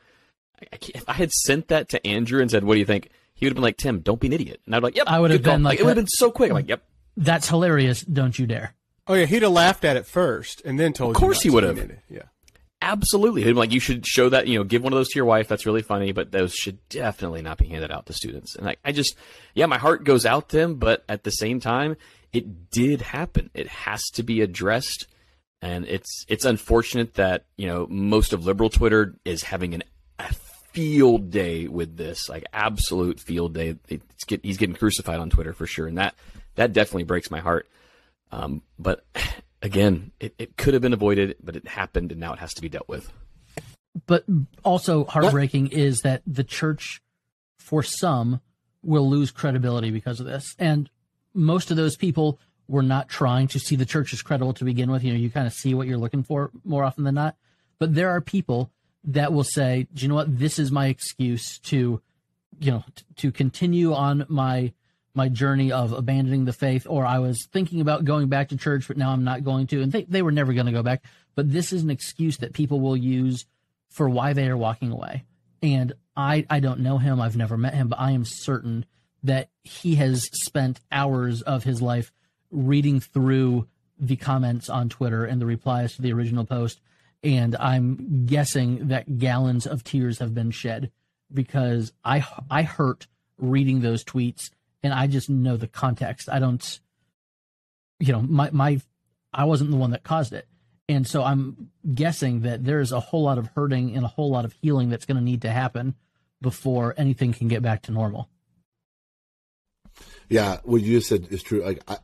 if 0.72 1.04
I 1.08 1.14
had 1.14 1.32
sent 1.32 1.68
that 1.68 1.88
to 1.90 2.06
Andrew 2.06 2.40
and 2.40 2.50
said, 2.50 2.64
"What 2.64 2.74
do 2.74 2.80
you 2.80 2.86
think?" 2.86 3.10
He 3.34 3.44
would 3.44 3.50
have 3.50 3.56
been 3.56 3.62
like, 3.62 3.76
"Tim, 3.76 4.00
don't 4.00 4.18
be 4.18 4.28
an 4.28 4.32
idiot." 4.32 4.60
And 4.64 4.74
I'd 4.74 4.80
be 4.80 4.84
like, 4.84 4.96
"Yep." 4.96 5.06
I 5.08 5.20
would 5.20 5.30
have 5.30 5.42
been 5.42 5.62
like, 5.62 5.72
like, 5.72 5.80
it 5.80 5.84
would 5.84 5.96
have 5.96 6.04
been 6.04 6.08
so 6.08 6.30
quick. 6.30 6.50
I'm 6.50 6.54
like, 6.54 6.68
"Yep." 6.68 6.82
That's 7.16 7.48
hilarious. 7.48 8.00
Don't 8.02 8.38
you 8.38 8.46
dare. 8.46 8.74
Oh 9.06 9.14
yeah, 9.14 9.26
he'd 9.26 9.42
have 9.42 9.52
laughed 9.52 9.84
at 9.84 9.96
it 9.96 10.06
first 10.06 10.62
and 10.64 10.80
then 10.80 10.92
told. 10.92 11.14
Of 11.14 11.20
course 11.20 11.42
he 11.42 11.50
would 11.50 11.62
have. 11.62 11.78
Yeah. 12.08 12.22
Absolutely. 12.82 13.42
He'd 13.42 13.52
be 13.52 13.58
like, 13.58 13.72
you 13.72 13.80
should 13.80 14.06
show 14.06 14.28
that, 14.28 14.46
you 14.46 14.58
know, 14.58 14.64
give 14.64 14.82
one 14.82 14.92
of 14.92 14.98
those 14.98 15.08
to 15.08 15.16
your 15.16 15.24
wife. 15.24 15.48
That's 15.48 15.64
really 15.64 15.82
funny, 15.82 16.12
but 16.12 16.30
those 16.30 16.52
should 16.54 16.78
definitely 16.88 17.40
not 17.40 17.56
be 17.58 17.66
handed 17.66 17.90
out 17.90 18.06
to 18.06 18.12
students. 18.12 18.54
And 18.54 18.68
I, 18.68 18.76
I 18.84 18.92
just, 18.92 19.16
yeah, 19.54 19.66
my 19.66 19.78
heart 19.78 20.04
goes 20.04 20.26
out 20.26 20.50
to 20.50 20.60
him, 20.60 20.74
but 20.74 21.02
at 21.08 21.24
the 21.24 21.30
same 21.30 21.58
time, 21.58 21.96
it 22.32 22.70
did 22.70 23.00
happen. 23.00 23.50
It 23.54 23.66
has 23.66 24.02
to 24.14 24.22
be 24.22 24.42
addressed 24.42 25.06
and 25.62 25.86
it's 25.86 26.24
it's 26.28 26.44
unfortunate 26.44 27.14
that 27.14 27.44
you 27.56 27.66
know 27.66 27.86
most 27.88 28.32
of 28.32 28.44
liberal 28.44 28.70
Twitter 28.70 29.16
is 29.24 29.42
having 29.42 29.74
an, 29.74 29.82
a 30.18 30.32
field 30.76 31.30
day 31.30 31.66
with 31.68 31.96
this, 31.96 32.28
like 32.28 32.44
absolute 32.52 33.18
field 33.18 33.54
day. 33.54 33.76
Get, 34.26 34.44
he's 34.44 34.58
getting 34.58 34.76
crucified 34.76 35.20
on 35.20 35.30
Twitter 35.30 35.54
for 35.54 35.66
sure, 35.66 35.86
and 35.86 35.96
that 35.96 36.14
that 36.56 36.72
definitely 36.72 37.04
breaks 37.04 37.30
my 37.30 37.40
heart. 37.40 37.68
Um, 38.30 38.62
but 38.78 39.04
again, 39.62 40.12
it, 40.20 40.34
it 40.38 40.56
could 40.56 40.74
have 40.74 40.82
been 40.82 40.92
avoided, 40.92 41.36
but 41.42 41.56
it 41.56 41.66
happened, 41.66 42.12
and 42.12 42.20
now 42.20 42.34
it 42.34 42.38
has 42.40 42.52
to 42.54 42.62
be 42.62 42.68
dealt 42.68 42.88
with. 42.88 43.10
But 44.06 44.26
also 44.62 45.04
heartbreaking 45.04 45.64
what? 45.64 45.72
is 45.72 46.00
that 46.00 46.22
the 46.26 46.44
church, 46.44 47.00
for 47.58 47.82
some, 47.82 48.42
will 48.82 49.08
lose 49.08 49.30
credibility 49.30 49.90
because 49.90 50.20
of 50.20 50.26
this, 50.26 50.54
and 50.58 50.90
most 51.32 51.70
of 51.70 51.78
those 51.78 51.96
people 51.96 52.38
we're 52.68 52.82
not 52.82 53.08
trying 53.08 53.48
to 53.48 53.58
see 53.58 53.76
the 53.76 53.86
church 53.86 54.12
as 54.12 54.22
credible 54.22 54.54
to 54.54 54.64
begin 54.64 54.90
with. 54.90 55.04
You 55.04 55.12
know, 55.12 55.18
you 55.18 55.30
kind 55.30 55.46
of 55.46 55.52
see 55.52 55.74
what 55.74 55.86
you're 55.86 55.98
looking 55.98 56.22
for 56.22 56.50
more 56.64 56.84
often 56.84 57.04
than 57.04 57.14
not. 57.14 57.36
But 57.78 57.94
there 57.94 58.10
are 58.10 58.20
people 58.20 58.70
that 59.04 59.32
will 59.32 59.44
say, 59.44 59.86
do 59.94 60.02
you 60.02 60.08
know 60.08 60.14
what? 60.14 60.38
This 60.38 60.58
is 60.58 60.72
my 60.72 60.86
excuse 60.86 61.58
to 61.60 62.00
you 62.58 62.70
know, 62.70 62.84
t- 62.94 63.04
to 63.16 63.32
continue 63.32 63.92
on 63.92 64.24
my 64.28 64.72
my 65.14 65.28
journey 65.28 65.72
of 65.72 65.92
abandoning 65.92 66.44
the 66.44 66.52
faith, 66.52 66.86
or 66.88 67.06
I 67.06 67.20
was 67.20 67.48
thinking 67.50 67.80
about 67.80 68.04
going 68.04 68.28
back 68.28 68.50
to 68.50 68.56
church, 68.58 68.86
but 68.86 68.98
now 68.98 69.12
I'm 69.12 69.24
not 69.24 69.44
going 69.44 69.66
to. 69.68 69.80
And 69.80 69.90
they, 69.90 70.02
they 70.02 70.20
were 70.20 70.30
never 70.30 70.52
going 70.52 70.66
to 70.66 70.72
go 70.72 70.82
back. 70.82 71.02
But 71.34 71.50
this 71.50 71.72
is 71.72 71.82
an 71.82 71.88
excuse 71.88 72.36
that 72.38 72.52
people 72.52 72.80
will 72.80 72.96
use 72.96 73.46
for 73.88 74.10
why 74.10 74.34
they 74.34 74.46
are 74.46 74.58
walking 74.58 74.92
away. 74.92 75.24
And 75.62 75.94
I, 76.14 76.44
I 76.50 76.60
don't 76.60 76.80
know 76.80 76.98
him. 76.98 77.18
I've 77.18 77.36
never 77.36 77.56
met 77.56 77.72
him, 77.72 77.88
but 77.88 77.98
I 77.98 78.10
am 78.10 78.26
certain 78.26 78.84
that 79.22 79.48
he 79.62 79.94
has 79.94 80.28
spent 80.32 80.80
hours 80.92 81.40
of 81.40 81.64
his 81.64 81.80
life 81.80 82.12
reading 82.56 83.00
through 83.00 83.68
the 83.98 84.16
comments 84.16 84.68
on 84.68 84.88
Twitter 84.88 85.24
and 85.24 85.40
the 85.40 85.46
replies 85.46 85.94
to 85.94 86.02
the 86.02 86.12
original 86.12 86.44
post. 86.44 86.80
And 87.22 87.56
I'm 87.56 88.26
guessing 88.26 88.88
that 88.88 89.18
gallons 89.18 89.66
of 89.66 89.84
tears 89.84 90.18
have 90.18 90.34
been 90.34 90.50
shed 90.50 90.90
because 91.32 91.92
I, 92.04 92.24
I 92.50 92.62
hurt 92.62 93.06
reading 93.38 93.80
those 93.80 94.04
tweets 94.04 94.50
and 94.82 94.92
I 94.92 95.06
just 95.06 95.28
know 95.28 95.56
the 95.56 95.66
context. 95.66 96.28
I 96.30 96.38
don't, 96.38 96.80
you 97.98 98.12
know, 98.12 98.22
my, 98.22 98.50
my, 98.52 98.80
I 99.32 99.44
wasn't 99.44 99.70
the 99.70 99.76
one 99.76 99.90
that 99.90 100.04
caused 100.04 100.32
it. 100.32 100.46
And 100.88 101.06
so 101.06 101.24
I'm 101.24 101.70
guessing 101.94 102.42
that 102.42 102.64
there's 102.64 102.92
a 102.92 103.00
whole 103.00 103.22
lot 103.22 103.38
of 103.38 103.48
hurting 103.48 103.96
and 103.96 104.04
a 104.04 104.08
whole 104.08 104.30
lot 104.30 104.44
of 104.44 104.52
healing 104.62 104.88
that's 104.88 105.04
going 105.04 105.16
to 105.16 105.22
need 105.22 105.42
to 105.42 105.50
happen 105.50 105.94
before 106.40 106.94
anything 106.96 107.32
can 107.32 107.48
get 107.48 107.62
back 107.62 107.82
to 107.82 107.92
normal. 107.92 108.28
Yeah, 110.28 110.58
what 110.64 110.82
you 110.82 110.98
just 110.98 111.08
said 111.08 111.26
is 111.30 111.42
true. 111.42 111.62
Like, 111.62 111.82
I, 111.88 111.98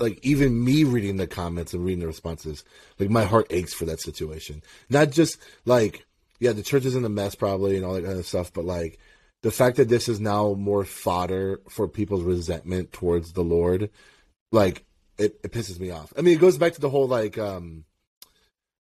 like 0.00 0.18
even 0.22 0.64
me 0.64 0.84
reading 0.84 1.16
the 1.16 1.26
comments 1.26 1.72
and 1.72 1.84
reading 1.84 2.00
the 2.00 2.06
responses, 2.06 2.64
like 2.98 3.10
my 3.10 3.24
heart 3.24 3.46
aches 3.50 3.72
for 3.72 3.84
that 3.84 4.00
situation. 4.00 4.62
Not 4.90 5.10
just 5.10 5.38
like, 5.64 6.06
yeah, 6.40 6.52
the 6.52 6.62
church 6.62 6.84
is 6.84 6.96
in 6.96 7.04
a 7.04 7.08
mess 7.08 7.34
probably 7.34 7.76
and 7.76 7.84
all 7.84 7.94
that 7.94 8.04
kind 8.04 8.18
of 8.18 8.26
stuff, 8.26 8.52
but 8.52 8.64
like 8.64 8.98
the 9.42 9.50
fact 9.50 9.76
that 9.76 9.88
this 9.88 10.08
is 10.08 10.20
now 10.20 10.54
more 10.54 10.84
fodder 10.84 11.60
for 11.68 11.86
people's 11.86 12.22
resentment 12.22 12.92
towards 12.92 13.32
the 13.32 13.44
Lord, 13.44 13.90
like 14.50 14.84
it, 15.18 15.38
it 15.44 15.52
pisses 15.52 15.78
me 15.78 15.90
off. 15.90 16.12
I 16.16 16.22
mean, 16.22 16.34
it 16.34 16.40
goes 16.40 16.58
back 16.58 16.72
to 16.74 16.80
the 16.80 16.90
whole 16.90 17.06
like 17.06 17.38
um 17.38 17.84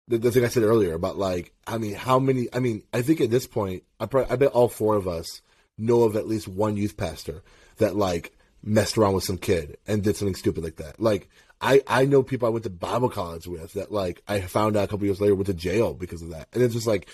the, 0.08 0.18
the 0.18 0.30
thing 0.30 0.44
I 0.44 0.48
said 0.48 0.62
earlier 0.62 0.94
about 0.94 1.18
like 1.18 1.52
I 1.66 1.78
mean 1.78 1.94
how 1.94 2.18
many 2.18 2.48
I 2.52 2.58
mean 2.58 2.82
I 2.92 3.02
think 3.02 3.20
at 3.20 3.30
this 3.30 3.46
point 3.46 3.82
I 4.00 4.06
probably, 4.06 4.32
I 4.32 4.36
bet 4.36 4.52
all 4.52 4.68
four 4.68 4.96
of 4.96 5.06
us 5.06 5.42
know 5.78 6.02
of 6.02 6.16
at 6.16 6.28
least 6.28 6.48
one 6.48 6.76
youth 6.76 6.96
pastor 6.96 7.42
that 7.76 7.96
like 7.96 8.34
messed 8.62 8.96
around 8.96 9.14
with 9.14 9.24
some 9.24 9.38
kid 9.38 9.76
and 9.86 10.02
did 10.02 10.16
something 10.16 10.34
stupid 10.34 10.62
like 10.64 10.76
that. 10.76 11.00
Like 11.00 11.28
I 11.60 11.82
I 11.86 12.04
know 12.04 12.22
people 12.22 12.46
I 12.46 12.50
went 12.50 12.64
to 12.64 12.70
Bible 12.70 13.08
college 13.08 13.46
with 13.46 13.72
that 13.74 13.92
like 13.92 14.22
I 14.28 14.40
found 14.40 14.76
out 14.76 14.84
a 14.84 14.88
couple 14.88 15.06
years 15.06 15.20
later 15.20 15.34
went 15.34 15.46
to 15.46 15.54
jail 15.54 15.94
because 15.94 16.22
of 16.22 16.30
that, 16.30 16.48
and 16.52 16.62
it's 16.62 16.74
just 16.74 16.86
like 16.86 17.08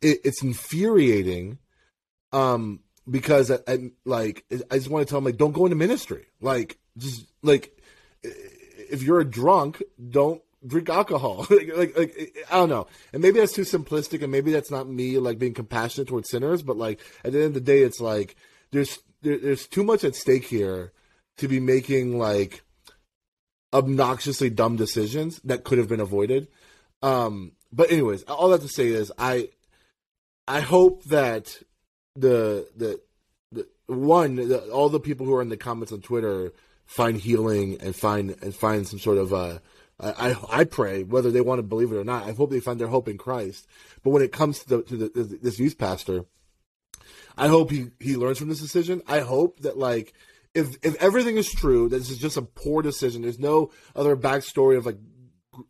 it, 0.00 0.20
it's 0.24 0.42
infuriating. 0.42 1.58
Um, 2.32 2.80
because 3.08 3.50
I, 3.50 3.58
I 3.68 3.90
like 4.04 4.44
I 4.70 4.76
just 4.76 4.90
want 4.90 5.06
to 5.06 5.10
tell 5.10 5.18
them 5.18 5.24
like 5.24 5.36
don't 5.36 5.52
go 5.52 5.66
into 5.66 5.76
ministry. 5.76 6.26
Like 6.40 6.78
just 6.96 7.26
like 7.42 7.78
if 8.22 9.02
you're 9.02 9.20
a 9.20 9.24
drunk, 9.24 9.82
don't 10.10 10.42
drink 10.66 10.88
alcohol. 10.88 11.46
like, 11.50 11.70
like, 11.76 11.98
like, 11.98 12.36
I 12.50 12.56
don't 12.56 12.68
know. 12.68 12.86
And 13.12 13.22
maybe 13.22 13.40
that's 13.40 13.52
too 13.52 13.62
simplistic, 13.62 14.22
and 14.22 14.32
maybe 14.32 14.52
that's 14.52 14.70
not 14.70 14.88
me 14.88 15.18
like 15.18 15.38
being 15.38 15.54
compassionate 15.54 16.08
towards 16.08 16.30
sinners. 16.30 16.62
But 16.62 16.76
like 16.76 17.00
at 17.24 17.32
the 17.32 17.38
end 17.38 17.48
of 17.48 17.54
the 17.54 17.60
day, 17.60 17.82
it's 17.82 18.00
like 18.00 18.36
there's 18.70 18.98
there, 19.22 19.38
there's 19.38 19.66
too 19.66 19.84
much 19.84 20.04
at 20.04 20.14
stake 20.14 20.44
here 20.44 20.92
to 21.38 21.48
be 21.48 21.60
making 21.60 22.18
like 22.18 22.62
obnoxiously 23.72 24.50
dumb 24.50 24.76
decisions 24.76 25.40
that 25.44 25.64
could 25.64 25.78
have 25.78 25.88
been 25.88 26.00
avoided. 26.00 26.48
Um, 27.02 27.52
but 27.72 27.90
anyways, 27.90 28.22
all 28.24 28.50
that 28.50 28.60
to 28.62 28.68
say 28.68 28.88
is 28.88 29.12
I 29.18 29.50
I 30.46 30.60
hope 30.60 31.04
that 31.04 31.62
the 32.14 32.68
the, 32.76 33.00
the 33.50 33.66
one 33.86 34.36
the, 34.36 34.70
all 34.70 34.88
the 34.88 35.00
people 35.00 35.26
who 35.26 35.34
are 35.34 35.42
in 35.42 35.48
the 35.48 35.56
comments 35.56 35.92
on 35.92 36.00
Twitter 36.00 36.52
find 36.86 37.16
healing 37.16 37.78
and 37.80 37.96
find 37.96 38.36
and 38.42 38.54
find 38.54 38.86
some 38.86 38.98
sort 38.98 39.18
of 39.18 39.34
uh 39.34 39.58
I, 40.00 40.36
I 40.50 40.64
pray 40.64 41.04
whether 41.04 41.30
they 41.30 41.40
want 41.40 41.60
to 41.60 41.62
believe 41.62 41.92
it 41.92 41.96
or 41.96 42.04
not. 42.04 42.24
I 42.24 42.32
hope 42.32 42.50
they 42.50 42.60
find 42.60 42.80
their 42.80 42.88
hope 42.88 43.08
in 43.08 43.16
Christ. 43.16 43.66
But 44.02 44.10
when 44.10 44.22
it 44.22 44.32
comes 44.32 44.58
to, 44.60 44.68
the, 44.68 44.82
to 44.82 44.96
the, 44.96 45.38
this 45.40 45.60
youth 45.60 45.78
pastor, 45.78 46.24
I 47.38 47.46
hope 47.46 47.70
he, 47.70 47.90
he 48.00 48.16
learns 48.16 48.38
from 48.38 48.48
this 48.48 48.60
decision. 48.60 49.02
I 49.06 49.20
hope 49.20 49.60
that 49.60 49.78
like 49.78 50.12
if 50.54 50.76
if 50.82 50.94
everything 51.02 51.36
is 51.36 51.50
true, 51.50 51.88
that 51.88 51.98
this 51.98 52.10
is 52.10 52.18
just 52.18 52.36
a 52.36 52.42
poor 52.42 52.82
decision. 52.82 53.22
There's 53.22 53.38
no 53.38 53.70
other 53.94 54.16
backstory 54.16 54.76
of 54.76 54.86
like 54.86 54.98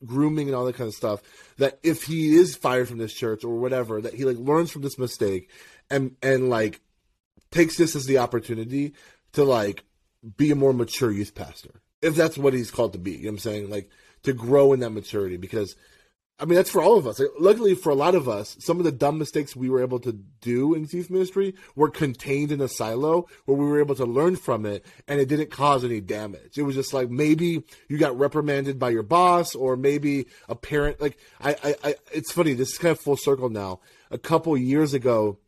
grooming 0.04 0.48
and 0.48 0.56
all 0.56 0.64
that 0.66 0.76
kind 0.76 0.88
of 0.88 0.94
stuff. 0.94 1.22
That 1.58 1.78
if 1.82 2.04
he 2.04 2.36
is 2.36 2.56
fired 2.56 2.88
from 2.88 2.98
this 2.98 3.14
church 3.14 3.44
or 3.44 3.56
whatever, 3.56 4.00
that 4.00 4.14
he 4.14 4.24
like 4.24 4.38
learns 4.38 4.70
from 4.70 4.82
this 4.82 4.98
mistake 4.98 5.50
and 5.90 6.16
and 6.22 6.50
like 6.50 6.80
takes 7.50 7.76
this 7.76 7.96
as 7.96 8.06
the 8.06 8.18
opportunity 8.18 8.94
to 9.32 9.44
like 9.44 9.84
be 10.36 10.50
a 10.50 10.56
more 10.56 10.72
mature 10.72 11.10
youth 11.10 11.34
pastor. 11.34 11.80
If 12.02 12.14
that's 12.14 12.36
what 12.36 12.52
he's 12.52 12.70
called 12.70 12.92
to 12.92 12.98
be. 12.98 13.12
You 13.12 13.16
know 13.18 13.28
what 13.28 13.32
I'm 13.32 13.38
saying? 13.38 13.70
Like 13.70 13.90
to 14.24 14.32
grow 14.32 14.72
in 14.72 14.80
that 14.80 14.90
maturity 14.90 15.36
because 15.36 15.76
I 16.38 16.46
mean, 16.46 16.56
that's 16.56 16.70
for 16.70 16.82
all 16.82 16.98
of 16.98 17.06
us. 17.06 17.20
Like, 17.20 17.28
luckily, 17.38 17.76
for 17.76 17.90
a 17.90 17.94
lot 17.94 18.16
of 18.16 18.28
us, 18.28 18.56
some 18.58 18.78
of 18.78 18.84
the 18.84 18.90
dumb 18.90 19.18
mistakes 19.18 19.54
we 19.54 19.70
were 19.70 19.80
able 19.80 20.00
to 20.00 20.12
do 20.40 20.74
in 20.74 20.88
youth 20.90 21.08
ministry 21.08 21.54
were 21.76 21.88
contained 21.88 22.50
in 22.50 22.60
a 22.60 22.66
silo 22.66 23.28
where 23.44 23.56
we 23.56 23.64
were 23.64 23.78
able 23.78 23.94
to 23.94 24.04
learn 24.04 24.34
from 24.34 24.66
it 24.66 24.84
and 25.06 25.20
it 25.20 25.28
didn't 25.28 25.52
cause 25.52 25.84
any 25.84 26.00
damage. 26.00 26.58
It 26.58 26.62
was 26.62 26.74
just 26.74 26.92
like 26.92 27.08
maybe 27.08 27.62
you 27.88 27.98
got 27.98 28.18
reprimanded 28.18 28.80
by 28.80 28.90
your 28.90 29.04
boss 29.04 29.54
or 29.54 29.76
maybe 29.76 30.26
a 30.48 30.56
parent. 30.56 31.00
Like, 31.00 31.18
I, 31.40 31.56
I, 31.62 31.74
I 31.84 31.94
it's 32.12 32.32
funny. 32.32 32.54
This 32.54 32.72
is 32.72 32.78
kind 32.78 32.92
of 32.92 33.00
full 33.00 33.16
circle 33.16 33.48
now. 33.48 33.80
A 34.10 34.18
couple 34.18 34.56
years 34.56 34.92
ago, 34.92 35.38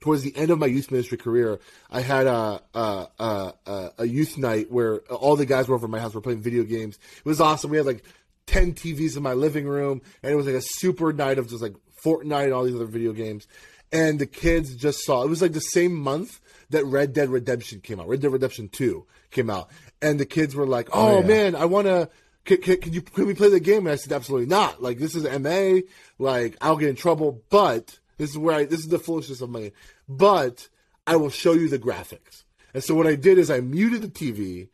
towards 0.00 0.22
the 0.22 0.36
end 0.36 0.50
of 0.50 0.58
my 0.58 0.66
youth 0.66 0.90
ministry 0.90 1.16
career, 1.16 1.60
I 1.90 2.00
had 2.00 2.26
a, 2.26 2.60
a, 2.74 3.06
a, 3.20 3.90
a 3.98 4.04
youth 4.04 4.36
night 4.36 4.70
where 4.70 4.98
all 5.02 5.36
the 5.36 5.46
guys 5.46 5.68
were 5.68 5.76
over 5.76 5.86
at 5.86 5.90
my 5.90 6.00
house. 6.00 6.12
were 6.12 6.20
playing 6.20 6.42
video 6.42 6.64
games. 6.64 6.98
It 7.18 7.24
was 7.24 7.40
awesome. 7.40 7.70
We 7.70 7.76
had 7.76 7.86
like 7.86 8.02
10 8.46 8.74
TVs 8.74 9.16
in 9.16 9.22
my 9.22 9.32
living 9.32 9.66
room, 9.66 10.02
and 10.22 10.32
it 10.32 10.36
was 10.36 10.46
like 10.46 10.54
a 10.54 10.62
super 10.62 11.12
night 11.12 11.38
of 11.38 11.48
just 11.48 11.62
like 11.62 11.74
Fortnite 12.02 12.44
and 12.44 12.52
all 12.52 12.64
these 12.64 12.74
other 12.74 12.84
video 12.84 13.12
games. 13.12 13.46
And 13.92 14.18
the 14.18 14.26
kids 14.26 14.74
just 14.74 15.04
saw 15.04 15.22
it 15.22 15.28
was 15.28 15.42
like 15.42 15.52
the 15.52 15.60
same 15.60 15.94
month 15.94 16.40
that 16.70 16.84
Red 16.84 17.12
Dead 17.12 17.28
Redemption 17.28 17.80
came 17.80 18.00
out. 18.00 18.08
Red 18.08 18.20
Dead 18.20 18.32
Redemption 18.32 18.68
2 18.68 19.06
came 19.30 19.50
out. 19.50 19.70
And 20.02 20.18
the 20.18 20.26
kids 20.26 20.54
were 20.54 20.66
like, 20.66 20.88
oh, 20.92 21.16
oh 21.16 21.20
yeah. 21.20 21.26
man, 21.26 21.56
I 21.56 21.64
want 21.66 21.86
to. 21.86 22.08
Can, 22.44 22.58
can, 22.58 22.80
can, 22.80 22.92
you 22.92 23.02
can 23.02 23.26
we 23.26 23.34
play 23.34 23.48
the 23.48 23.58
game? 23.58 23.86
And 23.86 23.90
I 23.90 23.96
said, 23.96 24.12
absolutely 24.12 24.46
not. 24.46 24.80
Like 24.80 24.98
this 24.98 25.16
is 25.16 25.24
MA. 25.40 25.80
Like 26.18 26.56
I'll 26.60 26.76
get 26.76 26.90
in 26.90 26.96
trouble. 26.96 27.42
But 27.50 27.98
this 28.18 28.30
is 28.30 28.38
where 28.38 28.54
I 28.54 28.64
this 28.64 28.80
is 28.80 28.88
the 28.88 28.98
foolishness 28.98 29.40
of 29.40 29.50
my. 29.50 29.72
But 30.08 30.68
I 31.06 31.16
will 31.16 31.30
show 31.30 31.52
you 31.52 31.68
the 31.68 31.78
graphics. 31.78 32.44
And 32.74 32.84
so 32.84 32.94
what 32.94 33.06
I 33.06 33.14
did 33.14 33.38
is 33.38 33.50
I 33.50 33.60
muted 33.60 34.02
the 34.02 34.08
TV 34.08 34.68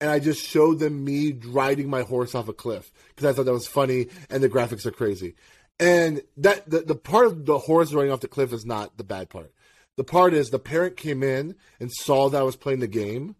and 0.00 0.10
I 0.10 0.18
just 0.18 0.44
showed 0.44 0.78
them 0.78 1.04
me 1.04 1.32
riding 1.32 1.90
my 1.90 2.02
horse 2.02 2.34
off 2.34 2.48
a 2.48 2.52
cliff 2.52 2.92
because 3.08 3.26
I 3.26 3.32
thought 3.32 3.46
that 3.46 3.52
was 3.52 3.66
funny 3.66 4.08
and 4.30 4.42
the 4.42 4.48
graphics 4.48 4.86
are 4.86 4.90
crazy. 4.90 5.34
And 5.80 6.22
that 6.36 6.68
the, 6.68 6.80
the 6.80 6.94
part 6.94 7.26
of 7.26 7.46
the 7.46 7.58
horse 7.58 7.92
running 7.92 8.10
off 8.10 8.20
the 8.20 8.28
cliff 8.28 8.52
is 8.52 8.64
not 8.64 8.96
the 8.96 9.04
bad 9.04 9.30
part. 9.30 9.52
The 9.96 10.04
part 10.04 10.34
is 10.34 10.50
the 10.50 10.58
parent 10.58 10.96
came 10.96 11.22
in 11.22 11.56
and 11.80 11.90
saw 11.92 12.28
that 12.28 12.40
I 12.40 12.44
was 12.44 12.56
playing 12.56 12.80
the 12.80 12.86
game 12.86 13.36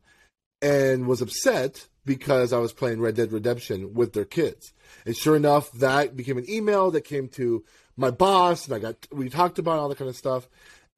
and 0.60 1.06
was 1.06 1.22
upset 1.22 1.86
because 2.04 2.52
I 2.52 2.58
was 2.58 2.72
playing 2.72 3.00
Red 3.00 3.16
Dead 3.16 3.32
Redemption 3.32 3.94
with 3.94 4.12
their 4.12 4.24
kids. 4.24 4.72
And 5.04 5.16
sure 5.16 5.36
enough, 5.36 5.70
that 5.72 6.16
became 6.16 6.38
an 6.38 6.50
email 6.50 6.90
that 6.90 7.02
came 7.02 7.28
to 7.28 7.64
my 7.96 8.10
boss, 8.10 8.66
and 8.66 8.74
I 8.74 8.78
got 8.78 9.06
we 9.12 9.28
talked 9.28 9.58
about 9.58 9.78
all 9.78 9.88
that 9.88 9.98
kind 9.98 10.08
of 10.08 10.16
stuff 10.16 10.48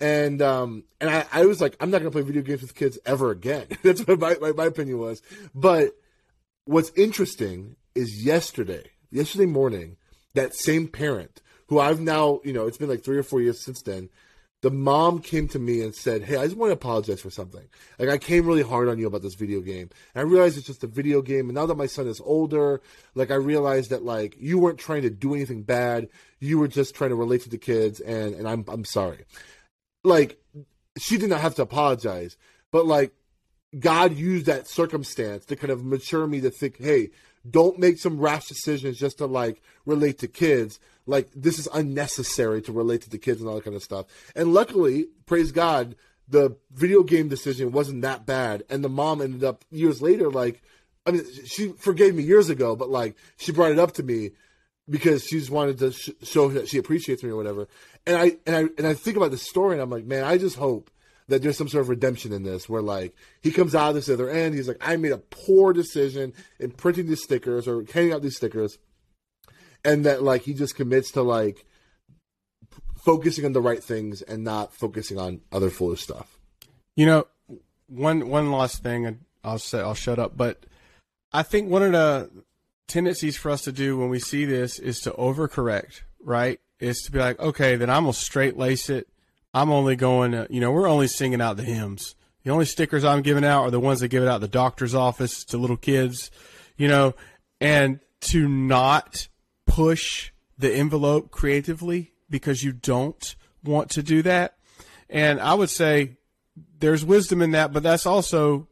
and 0.00 0.40
um 0.40 0.84
and 1.00 1.10
I, 1.10 1.26
I 1.32 1.46
was 1.46 1.60
like 1.60 1.76
i'm 1.80 1.90
not 1.90 1.98
gonna 1.98 2.10
play 2.10 2.22
video 2.22 2.42
games 2.42 2.62
with 2.62 2.74
kids 2.74 2.98
ever 3.04 3.30
again. 3.30 3.66
That's 3.82 4.06
what 4.06 4.18
my, 4.18 4.36
my, 4.40 4.52
my 4.52 4.66
opinion 4.66 4.98
was. 4.98 5.22
But 5.54 5.90
what's 6.64 6.90
interesting 6.96 7.76
is 7.94 8.24
yesterday 8.24 8.84
yesterday 9.10 9.46
morning 9.46 9.96
that 10.34 10.54
same 10.54 10.88
parent 10.88 11.42
who 11.68 11.78
i've 11.78 12.00
now 12.00 12.40
you 12.44 12.52
know 12.52 12.66
it's 12.66 12.78
been 12.78 12.88
like 12.88 13.04
three 13.04 13.18
or 13.18 13.22
four 13.22 13.40
years 13.40 13.62
since 13.64 13.82
then 13.82 14.08
the 14.62 14.70
mom 14.70 15.20
came 15.20 15.48
to 15.48 15.58
me 15.58 15.82
and 15.82 15.94
said 15.94 16.22
hey 16.22 16.36
i 16.36 16.44
just 16.44 16.56
want 16.56 16.70
to 16.70 16.74
apologize 16.74 17.20
for 17.20 17.30
something. 17.30 17.66
Like 17.98 18.08
i 18.08 18.18
came 18.18 18.46
really 18.46 18.62
hard 18.62 18.88
on 18.88 18.98
you 18.98 19.06
about 19.06 19.22
this 19.22 19.34
video 19.34 19.60
game. 19.60 19.90
And 20.14 20.20
i 20.20 20.20
realized 20.20 20.56
it's 20.56 20.66
just 20.66 20.84
a 20.84 20.86
video 20.86 21.22
game 21.22 21.48
and 21.48 21.54
now 21.54 21.66
that 21.66 21.76
my 21.76 21.86
son 21.86 22.06
is 22.06 22.20
older 22.20 22.80
like 23.14 23.30
i 23.30 23.36
realized 23.36 23.90
that 23.90 24.04
like 24.04 24.36
you 24.38 24.58
weren't 24.58 24.78
trying 24.78 25.02
to 25.02 25.10
do 25.10 25.34
anything 25.34 25.62
bad. 25.62 26.08
You 26.38 26.58
were 26.58 26.68
just 26.68 26.94
trying 26.94 27.10
to 27.10 27.16
relate 27.16 27.42
to 27.42 27.50
the 27.50 27.58
kids 27.58 28.00
and 28.00 28.34
and 28.34 28.48
i'm, 28.48 28.64
I'm 28.68 28.84
sorry 28.84 29.24
like 30.04 30.40
she 30.98 31.18
did 31.18 31.30
not 31.30 31.40
have 31.40 31.54
to 31.56 31.62
apologize, 31.62 32.36
but 32.70 32.86
like 32.86 33.12
God 33.78 34.16
used 34.16 34.46
that 34.46 34.68
circumstance 34.68 35.44
to 35.46 35.56
kind 35.56 35.70
of 35.70 35.84
mature 35.84 36.26
me 36.26 36.40
to 36.40 36.50
think, 36.50 36.78
hey, 36.78 37.10
don't 37.48 37.78
make 37.78 37.98
some 37.98 38.18
rash 38.18 38.46
decisions 38.46 38.98
just 38.98 39.18
to 39.18 39.26
like 39.26 39.62
relate 39.86 40.18
to 40.18 40.28
kids. 40.28 40.78
Like 41.06 41.28
this 41.34 41.58
is 41.58 41.68
unnecessary 41.72 42.62
to 42.62 42.72
relate 42.72 43.02
to 43.02 43.10
the 43.10 43.18
kids 43.18 43.40
and 43.40 43.48
all 43.48 43.56
that 43.56 43.64
kind 43.64 43.76
of 43.76 43.82
stuff. 43.82 44.06
And 44.34 44.52
luckily, 44.52 45.06
praise 45.26 45.52
God, 45.52 45.96
the 46.28 46.56
video 46.72 47.02
game 47.02 47.28
decision 47.28 47.72
wasn't 47.72 48.02
that 48.02 48.26
bad. 48.26 48.64
And 48.68 48.84
the 48.84 48.88
mom 48.88 49.20
ended 49.20 49.44
up 49.44 49.64
years 49.70 50.02
later, 50.02 50.30
like, 50.30 50.62
I 51.06 51.12
mean, 51.12 51.24
she 51.46 51.72
forgave 51.72 52.14
me 52.14 52.22
years 52.22 52.50
ago, 52.50 52.76
but 52.76 52.90
like 52.90 53.16
she 53.36 53.52
brought 53.52 53.72
it 53.72 53.78
up 53.78 53.92
to 53.92 54.02
me 54.02 54.32
because 54.90 55.24
she 55.24 55.38
just 55.38 55.50
wanted 55.50 55.78
to 55.78 55.92
sh- 55.92 56.10
show 56.22 56.48
that 56.48 56.68
she 56.68 56.78
appreciates 56.78 57.22
me 57.22 57.30
or 57.30 57.36
whatever. 57.36 57.68
And 58.06 58.16
I 58.16 58.36
and 58.44 58.56
I 58.56 58.60
and 58.76 58.86
I 58.86 58.94
think 58.94 59.16
about 59.16 59.30
the 59.30 59.38
story 59.38 59.74
and 59.74 59.82
I'm 59.82 59.90
like, 59.90 60.04
man, 60.04 60.24
I 60.24 60.36
just 60.36 60.56
hope 60.56 60.90
that 61.28 61.42
there's 61.42 61.56
some 61.56 61.68
sort 61.68 61.82
of 61.82 61.88
redemption 61.88 62.32
in 62.32 62.42
this, 62.42 62.68
where 62.68 62.82
like 62.82 63.14
he 63.40 63.52
comes 63.52 63.74
out 63.74 63.90
of 63.90 63.94
this 63.94 64.08
other 64.08 64.28
end, 64.28 64.54
he's 64.54 64.68
like, 64.68 64.78
I 64.80 64.96
made 64.96 65.12
a 65.12 65.18
poor 65.18 65.72
decision 65.72 66.32
in 66.58 66.72
printing 66.72 67.06
these 67.06 67.22
stickers 67.22 67.68
or 67.68 67.84
handing 67.92 68.12
out 68.12 68.22
these 68.22 68.36
stickers, 68.36 68.78
and 69.84 70.04
that 70.04 70.22
like 70.22 70.42
he 70.42 70.54
just 70.54 70.74
commits 70.74 71.12
to 71.12 71.22
like 71.22 71.64
focusing 73.04 73.44
on 73.44 73.52
the 73.52 73.60
right 73.60 73.82
things 73.82 74.22
and 74.22 74.44
not 74.44 74.74
focusing 74.74 75.18
on 75.18 75.40
other 75.52 75.70
foolish 75.70 76.02
stuff. 76.02 76.38
You 76.96 77.06
know, 77.06 77.26
one 77.86 78.28
one 78.28 78.50
last 78.50 78.82
thing, 78.82 79.06
and 79.06 79.20
I'll 79.44 79.58
say 79.58 79.80
I'll 79.80 79.94
shut 79.94 80.18
up. 80.18 80.36
But 80.36 80.66
I 81.32 81.42
think 81.44 81.70
one 81.70 81.82
of 81.82 81.92
the 81.92 82.30
tendencies 82.90 83.36
for 83.36 83.50
us 83.50 83.62
to 83.62 83.72
do 83.72 83.96
when 83.96 84.10
we 84.10 84.18
see 84.18 84.44
this 84.44 84.78
is 84.78 85.00
to 85.00 85.10
overcorrect. 85.12 86.02
Right? 86.22 86.60
Is 86.78 87.02
to 87.02 87.12
be 87.12 87.18
like, 87.18 87.38
okay, 87.40 87.76
then 87.76 87.90
I'm 87.90 88.04
gonna 88.04 88.12
straight 88.12 88.56
lace 88.56 88.90
it. 88.90 89.08
I'm 89.52 89.70
only 89.70 89.96
going 89.96 90.32
to, 90.32 90.46
you 90.48 90.60
know, 90.60 90.70
we're 90.70 90.88
only 90.88 91.08
singing 91.08 91.40
out 91.40 91.56
the 91.56 91.64
hymns. 91.64 92.14
The 92.44 92.50
only 92.50 92.64
stickers 92.64 93.04
I'm 93.04 93.22
giving 93.22 93.44
out 93.44 93.62
are 93.62 93.70
the 93.70 93.80
ones 93.80 94.00
that 94.00 94.08
give 94.08 94.22
it 94.22 94.28
out 94.28 94.40
the 94.40 94.48
doctor's 94.48 94.94
office 94.94 95.44
to 95.46 95.58
little 95.58 95.76
kids, 95.76 96.30
you 96.76 96.88
know, 96.88 97.14
and 97.60 98.00
to 98.20 98.48
not 98.48 99.28
push 99.66 100.30
the 100.56 100.72
envelope 100.72 101.30
creatively 101.30 102.12
because 102.28 102.62
you 102.62 102.72
don't 102.72 103.34
want 103.64 103.90
to 103.90 104.02
do 104.02 104.22
that. 104.22 104.56
And 105.08 105.40
I 105.40 105.54
would 105.54 105.70
say 105.70 106.16
there's 106.78 107.04
wisdom 107.04 107.42
in 107.42 107.50
that, 107.52 107.72
but 107.72 107.82
that's 107.82 108.06
also 108.06 108.68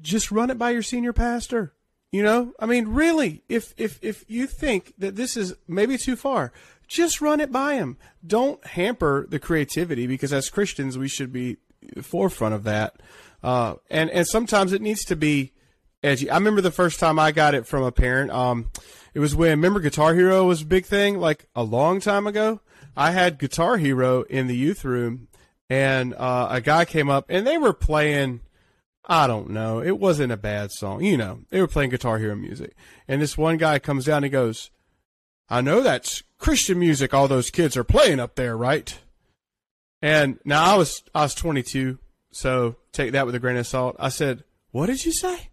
just 0.00 0.32
run 0.32 0.50
it 0.50 0.58
by 0.58 0.70
your 0.70 0.82
senior 0.82 1.12
pastor. 1.12 1.74
You 2.12 2.24
know, 2.24 2.52
I 2.58 2.66
mean, 2.66 2.88
really, 2.88 3.42
if 3.48 3.72
if 3.76 3.98
if 4.02 4.24
you 4.28 4.46
think 4.46 4.94
that 4.98 5.14
this 5.14 5.36
is 5.36 5.54
maybe 5.68 5.96
too 5.96 6.16
far, 6.16 6.52
just 6.88 7.20
run 7.20 7.40
it 7.40 7.52
by 7.52 7.74
him. 7.74 7.96
Don't 8.26 8.64
hamper 8.66 9.26
the 9.28 9.38
creativity 9.38 10.08
because 10.08 10.32
as 10.32 10.50
Christians 10.50 10.98
we 10.98 11.06
should 11.06 11.32
be 11.32 11.58
forefront 12.02 12.54
of 12.54 12.64
that. 12.64 13.00
Uh, 13.42 13.74
and 13.90 14.10
and 14.10 14.26
sometimes 14.26 14.72
it 14.72 14.82
needs 14.82 15.04
to 15.04 15.16
be 15.16 15.52
edgy. 16.02 16.28
I 16.28 16.36
remember 16.36 16.60
the 16.60 16.70
first 16.70 16.98
time 16.98 17.18
I 17.18 17.32
got 17.32 17.54
it 17.54 17.66
from 17.66 17.84
a 17.84 17.92
parent. 17.92 18.30
Um, 18.30 18.70
it 19.14 19.20
was 19.20 19.34
when 19.34 19.50
remember 19.50 19.80
Guitar 19.80 20.14
Hero 20.14 20.44
was 20.44 20.62
a 20.62 20.66
big 20.66 20.86
thing, 20.86 21.18
like 21.18 21.46
a 21.54 21.62
long 21.62 22.00
time 22.00 22.26
ago. 22.26 22.60
I 22.96 23.12
had 23.12 23.38
Guitar 23.38 23.76
Hero 23.76 24.22
in 24.22 24.46
the 24.46 24.56
youth 24.56 24.84
room, 24.84 25.28
and 25.68 26.14
uh, 26.14 26.48
a 26.50 26.60
guy 26.60 26.84
came 26.84 27.08
up 27.08 27.26
and 27.28 27.46
they 27.46 27.58
were 27.58 27.72
playing. 27.72 28.40
I 29.06 29.26
don't 29.26 29.50
know. 29.50 29.82
It 29.82 29.98
wasn't 29.98 30.32
a 30.32 30.36
bad 30.36 30.70
song. 30.70 31.02
You 31.02 31.16
know, 31.16 31.40
they 31.50 31.60
were 31.60 31.66
playing 31.66 31.90
Guitar 31.90 32.18
Hero 32.18 32.36
music. 32.36 32.74
And 33.08 33.20
this 33.20 33.36
one 33.36 33.56
guy 33.56 33.78
comes 33.78 34.04
down 34.04 34.18
and 34.18 34.26
he 34.26 34.30
goes, 34.30 34.70
I 35.48 35.60
know 35.60 35.80
that's 35.82 36.22
Christian 36.38 36.78
music 36.78 37.12
all 37.12 37.26
those 37.26 37.50
kids 37.50 37.76
are 37.76 37.84
playing 37.84 38.20
up 38.20 38.36
there, 38.36 38.56
right? 38.56 38.98
And 40.00 40.38
now 40.44 40.64
I 40.64 40.76
was 40.76 41.02
I 41.14 41.22
was 41.22 41.34
22, 41.34 41.98
so 42.30 42.76
take 42.92 43.12
that 43.12 43.26
with 43.26 43.34
a 43.34 43.38
grain 43.38 43.56
of 43.56 43.66
salt. 43.66 43.96
I 43.98 44.08
said, 44.08 44.44
"What 44.70 44.86
did 44.86 45.04
you 45.04 45.12
say?" 45.12 45.50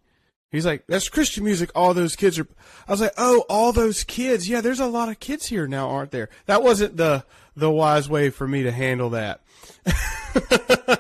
He's 0.50 0.66
like, 0.66 0.86
"That's 0.88 1.10
Christian 1.10 1.44
music. 1.44 1.70
All 1.76 1.94
those 1.94 2.16
kids 2.16 2.40
are." 2.40 2.48
I 2.88 2.92
was 2.92 3.02
like, 3.02 3.14
"Oh, 3.18 3.44
all 3.50 3.74
those 3.74 4.06
kids. 4.06 4.48
Yeah, 4.48 4.62
there's 4.62 4.80
a 4.80 4.86
lot 4.86 5.10
of 5.10 5.20
kids 5.20 5.48
here 5.48 5.68
now, 5.68 5.90
aren't 5.90 6.12
there?" 6.12 6.30
That 6.46 6.64
wasn't 6.64 6.96
the 6.96 7.26
the 7.58 7.72
wise 7.72 8.08
way 8.08 8.30
for 8.30 8.48
me 8.48 8.64
to 8.64 8.72
handle 8.72 9.10
that. 9.10 9.42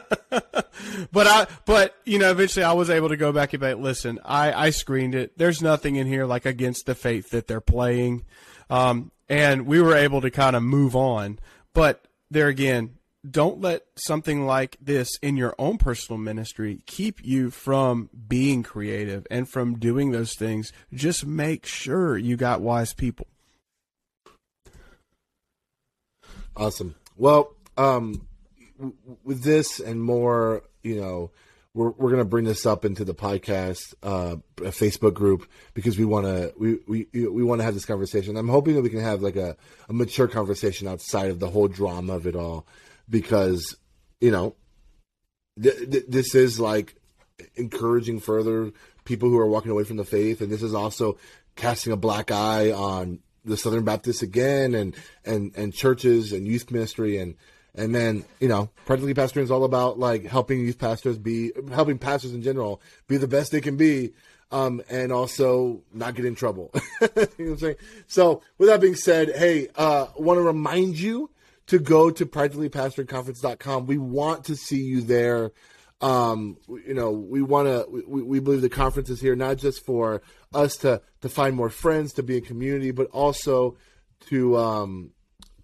but 1.11 1.27
I, 1.27 1.47
but 1.65 1.95
you 2.05 2.19
know, 2.19 2.31
eventually 2.31 2.63
I 2.63 2.73
was 2.73 2.89
able 2.89 3.09
to 3.09 3.17
go 3.17 3.31
back 3.31 3.53
and 3.53 3.61
be 3.61 3.73
listen, 3.73 4.19
I, 4.23 4.51
I 4.53 4.69
screened 4.69 5.15
it. 5.15 5.37
There's 5.37 5.61
nothing 5.61 5.95
in 5.95 6.07
here 6.07 6.25
like 6.25 6.45
against 6.45 6.85
the 6.85 6.95
faith 6.95 7.29
that 7.31 7.47
they're 7.47 7.61
playing, 7.61 8.25
um, 8.69 9.11
and 9.29 9.65
we 9.65 9.81
were 9.81 9.95
able 9.95 10.21
to 10.21 10.31
kind 10.31 10.55
of 10.55 10.63
move 10.63 10.95
on. 10.95 11.39
But 11.73 12.05
there 12.29 12.47
again, 12.47 12.97
don't 13.29 13.61
let 13.61 13.83
something 13.95 14.45
like 14.45 14.77
this 14.81 15.17
in 15.21 15.37
your 15.37 15.55
own 15.57 15.77
personal 15.77 16.17
ministry 16.17 16.81
keep 16.85 17.23
you 17.23 17.49
from 17.51 18.09
being 18.27 18.63
creative 18.63 19.25
and 19.29 19.49
from 19.49 19.79
doing 19.79 20.11
those 20.11 20.33
things. 20.35 20.71
Just 20.93 21.25
make 21.25 21.65
sure 21.65 22.17
you 22.17 22.37
got 22.37 22.61
wise 22.61 22.93
people. 22.93 23.27
Awesome. 26.55 26.95
Well, 27.15 27.55
um, 27.77 28.27
with 29.23 29.43
this 29.43 29.79
and 29.79 30.01
more, 30.01 30.63
you 30.87 31.01
know, 31.01 31.31
we're 31.73 31.91
we're 31.91 32.09
gonna 32.09 32.25
bring 32.25 32.45
this 32.45 32.65
up 32.65 32.85
into 32.85 33.05
the 33.05 33.13
podcast, 33.13 33.93
uh, 34.01 34.37
a 34.57 34.71
Facebook 34.71 35.13
group 35.13 35.47
because 35.73 35.97
we 35.97 36.05
want 36.05 36.25
to 36.25 36.53
we 36.57 36.79
we 36.87 37.07
we 37.13 37.43
want 37.43 37.59
to 37.59 37.65
have 37.65 37.73
this 37.73 37.85
conversation. 37.85 38.35
I'm 38.37 38.47
hoping 38.47 38.75
that 38.75 38.81
we 38.81 38.89
can 38.89 39.01
have 39.01 39.21
like 39.21 39.35
a, 39.35 39.55
a 39.87 39.93
mature 39.93 40.27
conversation 40.27 40.87
outside 40.87 41.29
of 41.29 41.39
the 41.39 41.49
whole 41.49 41.67
drama 41.67 42.13
of 42.13 42.25
it 42.25 42.35
all, 42.35 42.65
because 43.09 43.75
you 44.19 44.31
know, 44.31 44.55
th- 45.61 45.91
th- 45.91 46.05
this 46.07 46.33
is 46.33 46.59
like 46.59 46.95
encouraging 47.55 48.19
further 48.19 48.71
people 49.05 49.29
who 49.29 49.37
are 49.37 49.47
walking 49.47 49.71
away 49.71 49.83
from 49.83 49.97
the 49.97 50.05
faith, 50.05 50.41
and 50.41 50.51
this 50.51 50.63
is 50.63 50.73
also 50.73 51.17
casting 51.55 51.93
a 51.93 51.97
black 51.97 52.31
eye 52.31 52.71
on 52.71 53.19
the 53.45 53.57
Southern 53.57 53.83
Baptists 53.83 54.23
again, 54.23 54.73
and 54.73 54.95
and 55.23 55.55
and 55.55 55.73
churches 55.73 56.31
and 56.33 56.47
youth 56.47 56.71
ministry, 56.71 57.17
and 57.17 57.35
and 57.77 57.93
then 57.93 58.25
you 58.39 58.47
know, 58.47 58.69
practically 58.85 59.13
pastoring 59.13 59.43
is 59.43 59.51
all 59.51 59.63
about 59.63 59.99
like 59.99 60.25
helping 60.25 60.59
youth 60.59 60.77
pastors 60.77 61.17
be 61.17 61.51
helping 61.71 61.97
pastors 61.97 62.33
in 62.33 62.41
general 62.41 62.81
be 63.07 63.17
the 63.17 63.27
best 63.27 63.51
they 63.51 63.61
can 63.61 63.77
be. 63.77 64.13
Um, 64.49 64.81
and 64.89 65.11
also 65.11 65.81
not 65.93 66.15
get 66.15 66.23
in 66.23 66.33
trouble. 66.33 66.71
you 67.01 67.09
know 67.09 67.09
what 67.11 67.39
I'm 67.39 67.57
saying? 67.57 67.75
So, 68.07 68.41
with 68.57 68.69
that 68.69 68.79
being 68.79 68.95
said, 68.95 69.35
hey, 69.35 69.67
uh, 69.75 70.07
want 70.15 70.37
to 70.37 70.41
remind 70.41 70.97
you 70.97 71.29
to 71.67 71.79
go 71.79 72.09
to 72.09 72.25
practicallypastoringconference.com. 72.25 73.85
We 73.85 73.97
want 73.97 74.45
to 74.45 74.55
see 74.55 74.81
you 74.81 75.01
there. 75.01 75.51
Um, 75.99 76.57
you 76.67 76.93
know, 76.93 77.11
we 77.11 77.41
want 77.41 77.67
to, 77.67 78.03
we, 78.07 78.21
we 78.21 78.39
believe 78.39 78.61
the 78.61 78.69
conference 78.69 79.09
is 79.09 79.19
here 79.19 79.35
not 79.35 79.57
just 79.57 79.85
for 79.85 80.21
us 80.53 80.77
to, 80.77 81.01
to 81.21 81.29
find 81.29 81.55
more 81.55 81.69
friends, 81.69 82.13
to 82.13 82.23
be 82.23 82.37
in 82.37 82.43
community, 82.43 82.91
but 82.91 83.07
also 83.07 83.75
to, 84.29 84.57
um, 84.57 85.11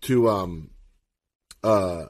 to, 0.02 0.28
um, 0.30 0.72
uh, 1.64 2.06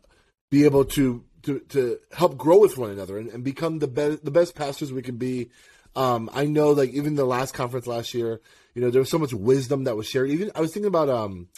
be 0.49 0.65
able 0.65 0.85
to, 0.85 1.23
to, 1.43 1.59
to 1.69 1.99
help 2.11 2.37
grow 2.37 2.59
with 2.59 2.77
one 2.77 2.89
another 2.89 3.17
and, 3.17 3.29
and 3.29 3.43
become 3.43 3.79
the 3.79 3.87
best, 3.87 4.23
the 4.25 4.31
best 4.31 4.55
pastors 4.55 4.91
we 4.91 5.01
can 5.01 5.17
be. 5.17 5.49
Um, 5.95 6.29
I 6.33 6.45
know 6.45 6.71
like 6.71 6.91
even 6.91 7.15
the 7.15 7.25
last 7.25 7.53
conference 7.53 7.87
last 7.87 8.13
year, 8.13 8.41
you 8.73 8.81
know, 8.81 8.89
there 8.89 9.01
was 9.01 9.09
so 9.09 9.19
much 9.19 9.33
wisdom 9.33 9.83
that 9.83 9.95
was 9.95 10.07
shared. 10.07 10.31
Even 10.31 10.51
I 10.55 10.61
was 10.61 10.73
thinking 10.73 10.87
about, 10.87 11.09
um, 11.09 11.49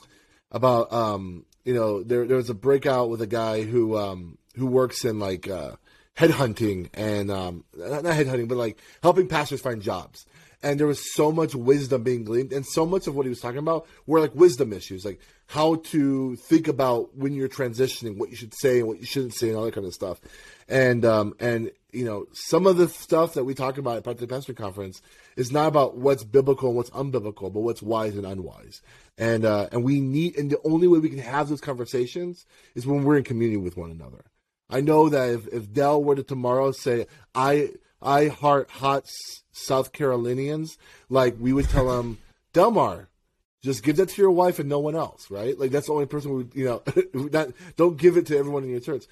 about, 0.52 0.92
um, 0.92 1.46
you 1.64 1.74
know, 1.74 2.04
there, 2.04 2.26
there 2.26 2.38
was 2.38 2.50
a 2.50 2.54
breakout 2.54 3.10
with 3.10 3.22
a 3.22 3.28
guy 3.28 3.64
who, 3.64 3.98
um, 3.98 4.38
who 4.56 4.66
works 4.66 5.06
in 5.06 5.20
like, 5.20 5.48
uh, 5.48 5.76
headhunting 6.18 6.90
and 6.94 7.30
um, 7.30 7.64
not 7.76 8.04
headhunting, 8.04 8.48
but 8.48 8.58
like 8.58 8.80
helping 9.04 9.28
pastors 9.28 9.62
find 9.62 9.82
jobs. 9.82 10.26
And 10.64 10.80
there 10.80 10.88
was 10.88 11.14
so 11.14 11.32
much 11.32 11.54
wisdom 11.54 12.04
being 12.04 12.24
gleaned, 12.24 12.52
and 12.52 12.66
so 12.66 12.86
much 12.86 13.06
of 13.06 13.16
what 13.16 13.26
he 13.26 13.30
was 13.30 13.40
talking 13.42 13.60
about 13.60 13.86
were 14.08 14.20
like 14.20 14.34
wisdom 14.34 14.74
issues, 14.74 15.06
like 15.06 15.20
how 15.48 15.76
to 15.76 16.36
think 16.36 16.68
about 16.68 17.16
when 17.16 17.34
you're 17.34 17.50
transitioning, 17.50 18.18
what 18.18 18.30
you 18.30 18.36
should 18.36 18.54
say 18.56 18.80
and 18.80 18.88
what 18.88 19.00
you 19.00 19.06
shouldn't 19.06 19.36
say, 19.36 19.50
and 19.50 19.58
all 19.58 19.66
that 19.66 19.74
kind 19.74 19.86
of 19.86 19.94
stuff. 19.94 20.20
And 20.68 21.06
um, 21.06 21.36
and 21.40 21.72
you 21.92 22.04
know, 22.04 22.26
some 22.34 22.68
of 22.68 22.78
the 22.78 22.90
stuff 22.90 23.36
that 23.36 23.46
we 23.46 23.54
talk 23.54 23.78
about 23.78 24.06
at 24.06 24.18
the 24.18 24.28
Pastor 24.28 24.54
Conference 24.54 25.02
is 25.38 25.52
not 25.52 25.68
about 25.68 25.98
what's 25.98 26.24
biblical 26.24 26.70
and 26.70 26.78
what's 26.78 26.90
unbiblical, 26.90 27.54
but 27.54 27.62
what's 27.62 27.82
wise 27.82 28.16
and 28.16 28.26
unwise. 28.26 28.82
And 29.18 29.46
uh, 29.46 29.70
and 29.72 29.84
we 29.84 30.00
need, 30.00 30.38
and 30.38 30.52
the 30.52 30.60
only 30.66 30.88
way 30.88 31.00
we 31.00 31.10
can 31.10 31.20
have 31.20 31.48
those 31.48 31.62
conversations 31.62 32.46
is 32.74 32.86
when 32.86 33.04
we're 33.04 33.18
in 33.18 33.24
community 33.24 33.58
with 33.58 33.78
one 33.78 33.92
another. 33.92 34.26
I 34.70 34.82
know 34.82 35.10
that 35.10 35.30
if, 35.30 35.48
if 35.50 35.72
Dell 35.72 36.04
were 36.04 36.16
to 36.16 36.24
tomorrow 36.24 36.72
say, 36.72 37.06
I 37.34 37.70
I 38.02 38.28
heart 38.28 38.70
hot 38.70 39.06
South 39.52 39.94
Carolinians, 39.94 40.78
like 41.10 41.36
we 41.40 41.54
would 41.54 41.70
tell 41.70 42.00
him, 42.00 42.18
Delmar, 42.52 43.10
just 43.66 43.84
give 43.84 43.98
that 43.98 44.10
to 44.10 44.22
your 44.22 44.32
wife 44.32 44.60
and 44.60 44.70
no 44.70 44.80
one 44.80 44.96
else, 44.96 45.30
right? 45.30 45.60
Like 45.60 45.72
that's 45.72 45.88
the 45.88 45.94
only 45.94 46.06
person 46.06 46.32
who, 46.32 46.50
you 46.54 46.66
know, 46.66 46.84
not, 47.14 47.50
don't 47.76 47.98
give 47.98 48.16
it 48.16 48.28
to 48.28 48.38
everyone 48.38 48.64
in 48.64 48.70
your 48.70 48.80
church. 48.80 49.06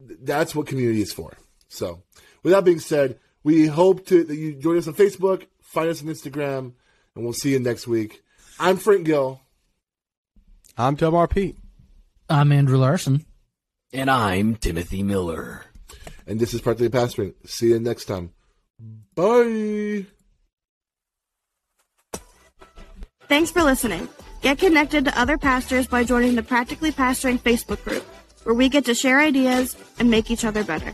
That's 0.00 0.54
what 0.54 0.66
community 0.66 1.00
is 1.00 1.12
for. 1.12 1.32
So, 1.68 2.02
with 2.42 2.52
that 2.52 2.64
being 2.64 2.80
said, 2.80 3.18
we 3.44 3.66
hope 3.66 4.04
to 4.06 4.24
that 4.24 4.36
you 4.36 4.54
join 4.54 4.76
us 4.76 4.88
on 4.88 4.94
Facebook, 4.94 5.46
find 5.62 5.88
us 5.88 6.02
on 6.02 6.08
Instagram, 6.08 6.72
and 7.14 7.24
we'll 7.24 7.32
see 7.32 7.52
you 7.52 7.60
next 7.60 7.86
week. 7.86 8.22
I'm 8.58 8.76
Frank 8.76 9.06
Gill. 9.06 9.40
I'm 10.76 10.96
Delmar 10.96 11.28
Pete. 11.28 11.56
I'm 12.28 12.50
Andrew 12.50 12.78
Larson. 12.78 13.24
And 13.92 14.10
I'm 14.10 14.56
Timothy 14.56 15.02
Miller. 15.02 15.64
And 16.26 16.40
this 16.40 16.54
is 16.54 16.60
Practically 16.60 16.88
Pastoring. 16.88 17.34
See 17.46 17.68
you 17.68 17.78
next 17.78 18.06
time. 18.06 18.32
Bye. 19.14 20.06
Thanks 23.32 23.50
for 23.50 23.62
listening. 23.62 24.10
Get 24.42 24.58
connected 24.58 25.06
to 25.06 25.18
other 25.18 25.38
pastors 25.38 25.86
by 25.86 26.04
joining 26.04 26.34
the 26.34 26.42
Practically 26.42 26.92
Pastoring 26.92 27.40
Facebook 27.40 27.82
group, 27.82 28.02
where 28.44 28.54
we 28.54 28.68
get 28.68 28.84
to 28.84 28.94
share 28.94 29.20
ideas 29.20 29.74
and 29.98 30.10
make 30.10 30.30
each 30.30 30.44
other 30.44 30.62
better. 30.62 30.92